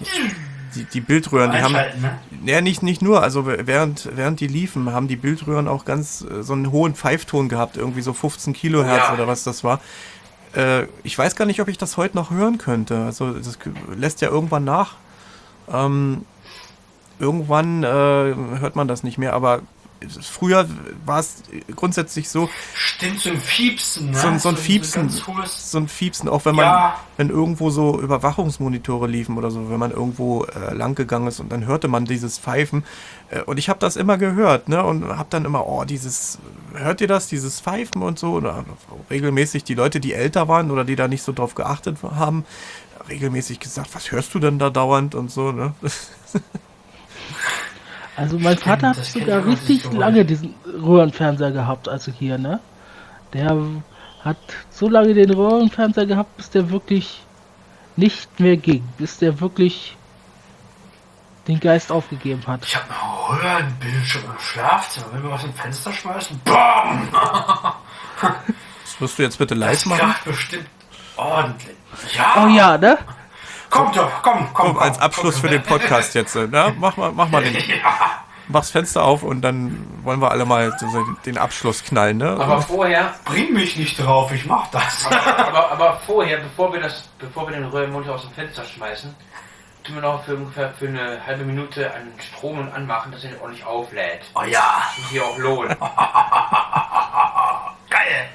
[0.75, 1.71] Die, die Bildröhren, die haben.
[1.71, 2.19] Ne?
[2.45, 3.23] Ja, nicht, nicht nur.
[3.23, 7.47] Also während, während die liefen, haben die Bildröhren auch ganz äh, so einen hohen Pfeifton
[7.47, 9.13] gehabt, irgendwie so 15 Kilohertz Ja.
[9.13, 9.79] oder was das war.
[10.53, 13.05] Äh, ich weiß gar nicht, ob ich das heute noch hören könnte.
[13.05, 13.57] Also das
[13.95, 14.97] lässt ja irgendwann nach.
[15.71, 16.25] Ähm,
[17.19, 19.61] irgendwann äh, hört man das nicht mehr, aber
[20.21, 20.65] früher
[21.05, 21.43] war es
[21.75, 24.17] grundsätzlich so, Stimmt, so ein Fiepsen, ne?
[24.17, 26.95] so, ein- so ein Fiepsen, hohes, so ein Fiepsen, auch wenn man, Ja.
[27.17, 31.51] wenn irgendwo so Überwachungsmonitore liefen oder so, wenn man irgendwo äh, lang gegangen ist und
[31.51, 32.85] dann hörte man dieses Pfeifen.
[33.29, 36.37] Äh, und ich habe das immer gehört, ne, und habe dann immer, oh, dieses,
[36.73, 38.63] hört ihr das, dieses Pfeifen und so, oder
[39.09, 42.45] regelmäßig die Leute, die älter waren oder die da nicht so drauf geachtet haben,
[43.09, 45.73] regelmäßig gesagt, was hörst du denn da dauernd und so, ne?
[48.15, 52.59] Also mein Stimmt, Vater hat sogar richtig so lange diesen Röhrenfernseher gehabt, also hier, ne?
[53.31, 53.57] Der
[54.25, 54.37] hat
[54.69, 57.21] so lange den Röhrenfernseher gehabt, bis der wirklich
[57.95, 58.83] nicht mehr ging.
[58.97, 59.95] Bis der wirklich
[61.47, 62.65] den Geist aufgegeben hat.
[62.65, 65.05] Ich habe einen Röhrenbildschirm im Schlafzimmer.
[65.13, 67.07] Wenn wir was im Fenster schmeißen, BAM!
[68.21, 70.13] Das wirst du jetzt bitte live Das machen?
[70.25, 70.65] bestimmt
[71.19, 71.75] ordentlich.
[72.15, 72.97] Ja, Oh ja, ne?
[73.69, 74.53] komm doch, komm, komm.
[74.53, 76.73] Komm, komm als Abschluss komm, für den Podcast jetzt, ne?
[76.79, 80.75] Mach mal, mach mal den, Ja, mach's Fenster auf und dann wollen wir alle mal
[81.25, 82.31] den Abschluss knallen, ne?
[82.31, 85.05] Aber vorher, bring mich nicht drauf, ich mach das.
[85.07, 89.13] aber, aber vorher, bevor wir das, bevor wir den Röhrenmonitor aus dem Fenster schmeißen,
[89.83, 93.29] tun wir noch für ungefähr für eine halbe Minute einen Strom und anmachen, dass er
[93.31, 94.21] nicht ordentlich auflädt.
[94.35, 95.75] Oh ja, Das muss hier auch lohnen.
[97.89, 98.29] geil.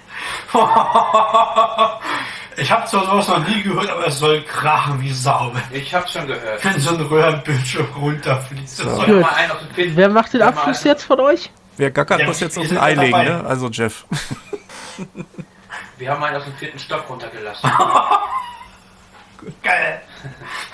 [2.57, 6.13] Ich habe zwar sowas noch nie gehört, aber es soll krachen wie Sau, Ich hab's
[6.13, 6.65] schon gehört.
[6.65, 8.69] wenn so ein Röhrenbildschirm runterfliegt.
[8.69, 11.51] Das Soll mal einen auf den vierten- Wer macht den Abschluss jetzt von euch?
[11.77, 13.45] Wer gackert, Ja, muss jetzt auf ein Ei legen, ne?
[13.47, 14.05] Also Jeff.
[15.99, 17.69] Wir haben einen aus dem vierten Stock runtergelassen.
[19.63, 20.01] Geil.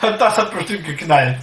[0.00, 1.38] Das hat bestimmt geknallt.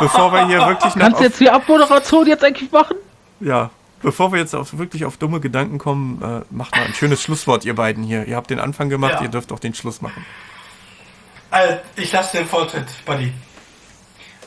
[0.00, 2.96] Bevor wir hier wirklich noch Kannst du jetzt die Abmoderation jetzt eigentlich machen?
[3.40, 3.70] ja,
[4.06, 7.64] bevor wir jetzt auf, wirklich auf dumme Gedanken kommen, äh, macht mal ein schönes Schlusswort,
[7.64, 8.24] ihr beiden hier.
[8.24, 9.22] Ihr habt den Anfang gemacht, Ja.
[9.22, 10.24] ihr dürft auch den Schluss machen.
[11.50, 13.32] Also, ich lasse den Vortritt, Buddy.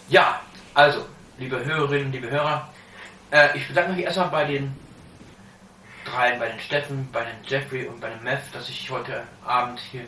[0.08, 0.40] Ja,
[0.74, 1.06] also,
[1.40, 2.70] liebe Hörerinnen, liebe Hörer,
[3.32, 4.74] äh, ich bedanke mich erstmal bei den
[6.06, 9.78] dreien, bei den Steffen, bei den Jeffrey und bei dem Meth, dass ich heute Abend
[9.92, 10.06] hier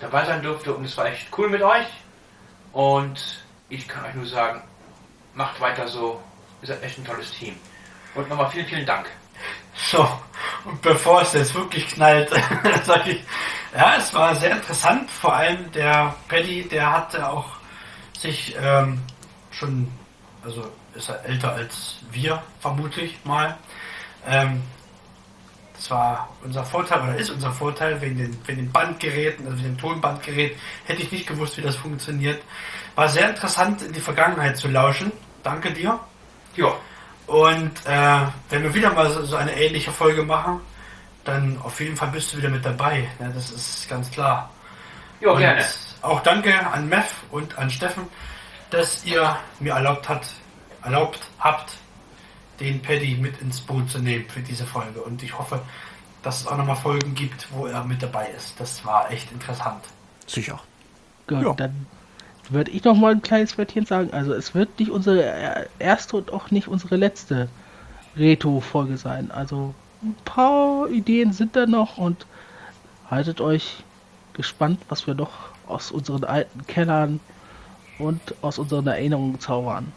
[0.00, 1.86] dabei sein durfte und es war echt cool mit euch.
[2.72, 4.62] Und ich kann euch nur sagen,
[5.34, 6.20] macht weiter so,
[6.60, 7.54] ihr seid echt ein tolles Team.
[8.18, 9.06] Und nochmal vielen, vielen Dank.
[9.76, 10.08] So,
[10.64, 12.28] und bevor es jetzt wirklich knallt,
[12.84, 13.24] sage ich,
[13.72, 15.08] ja, es war sehr interessant.
[15.08, 17.46] Vor allem der Paddy, der hatte auch
[18.18, 19.00] sich ähm,
[19.52, 19.86] schon,
[20.44, 23.56] also ist er älter als wir, vermutlich mal.
[24.26, 24.64] Ähm,
[25.74, 29.78] das war unser Vorteil, oder ist unser Vorteil, wegen den, wegen den Bandgeräten, also dem
[29.78, 32.42] Tonbandgerät, hätte ich nicht gewusst, wie das funktioniert.
[32.96, 35.12] War sehr interessant, in die Vergangenheit zu lauschen.
[35.44, 36.00] Danke dir.
[36.56, 36.74] Ja,
[37.28, 40.60] Und äh, wenn wir wieder mal so, so eine ähnliche Folge machen,
[41.24, 43.08] dann auf jeden Fall bist du wieder mit dabei.
[43.18, 43.30] Ne?
[43.34, 44.50] Das ist ganz klar.
[45.20, 45.64] Ja, Und gerne.
[46.00, 48.04] Auch danke an Mev und an Steffen,
[48.70, 50.26] dass ihr mir erlaubt hat,
[50.82, 51.72] erlaubt habt,
[52.60, 55.00] den Paddy mit ins Boot zu nehmen für diese Folge.
[55.02, 55.60] Und ich hoffe,
[56.22, 58.58] dass es auch nochmal Folgen gibt, wo er mit dabei ist.
[58.58, 59.84] Das war echt interessant.
[60.26, 60.58] Sicher.
[61.26, 61.52] Gut, Ja.
[61.52, 61.86] dann
[62.52, 64.10] würde ich noch mal ein kleines Wörtchen sagen.
[64.12, 67.48] Also es wird nicht unsere äh, erste und auch nicht unsere letzte
[68.16, 69.30] Reto-Folge sein.
[69.30, 72.26] Also ein paar Ideen sind da noch und
[73.10, 73.82] haltet euch
[74.32, 75.30] gespannt, was wir noch
[75.66, 77.20] aus unseren alten Kellern
[77.98, 79.92] und aus unseren Erinnerungen zaubern.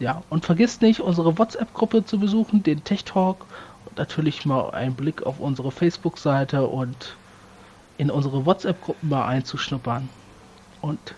[0.00, 3.46] Ja, und vergisst nicht, unsere WhatsApp-Gruppe zu besuchen, den Tech Talk
[3.86, 7.16] und natürlich mal einen Blick auf unsere Facebook-Seite und
[7.96, 10.08] in unsere WhatsApp-Gruppen mal einzuschnuppern.
[10.80, 11.14] Und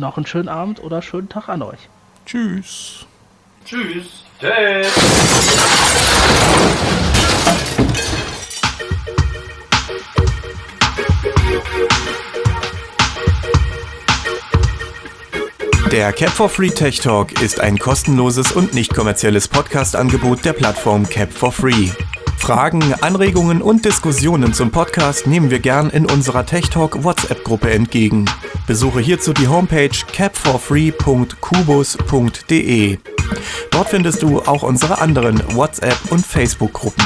[0.00, 1.88] noch einen schönen Abend oder schönen Tag an euch.
[2.24, 3.06] Tschüss.
[3.64, 4.24] Tschüss.
[4.40, 4.92] Tschüss.
[15.92, 21.08] Der Cap for Free Tech Talk ist ein kostenloses und nicht kommerzielles Podcast-Angebot der Plattform
[21.08, 21.90] Cap for Free.
[22.46, 28.26] Fragen, Anregungen und Diskussionen zum Podcast nehmen wir gern in unserer Tech Talk WhatsApp-Gruppe entgegen.
[28.68, 32.98] Besuche hierzu die Homepage capforfree.kubus.de.
[33.72, 37.02] Dort findest du auch unsere anderen WhatsApp- und Facebook-Gruppen.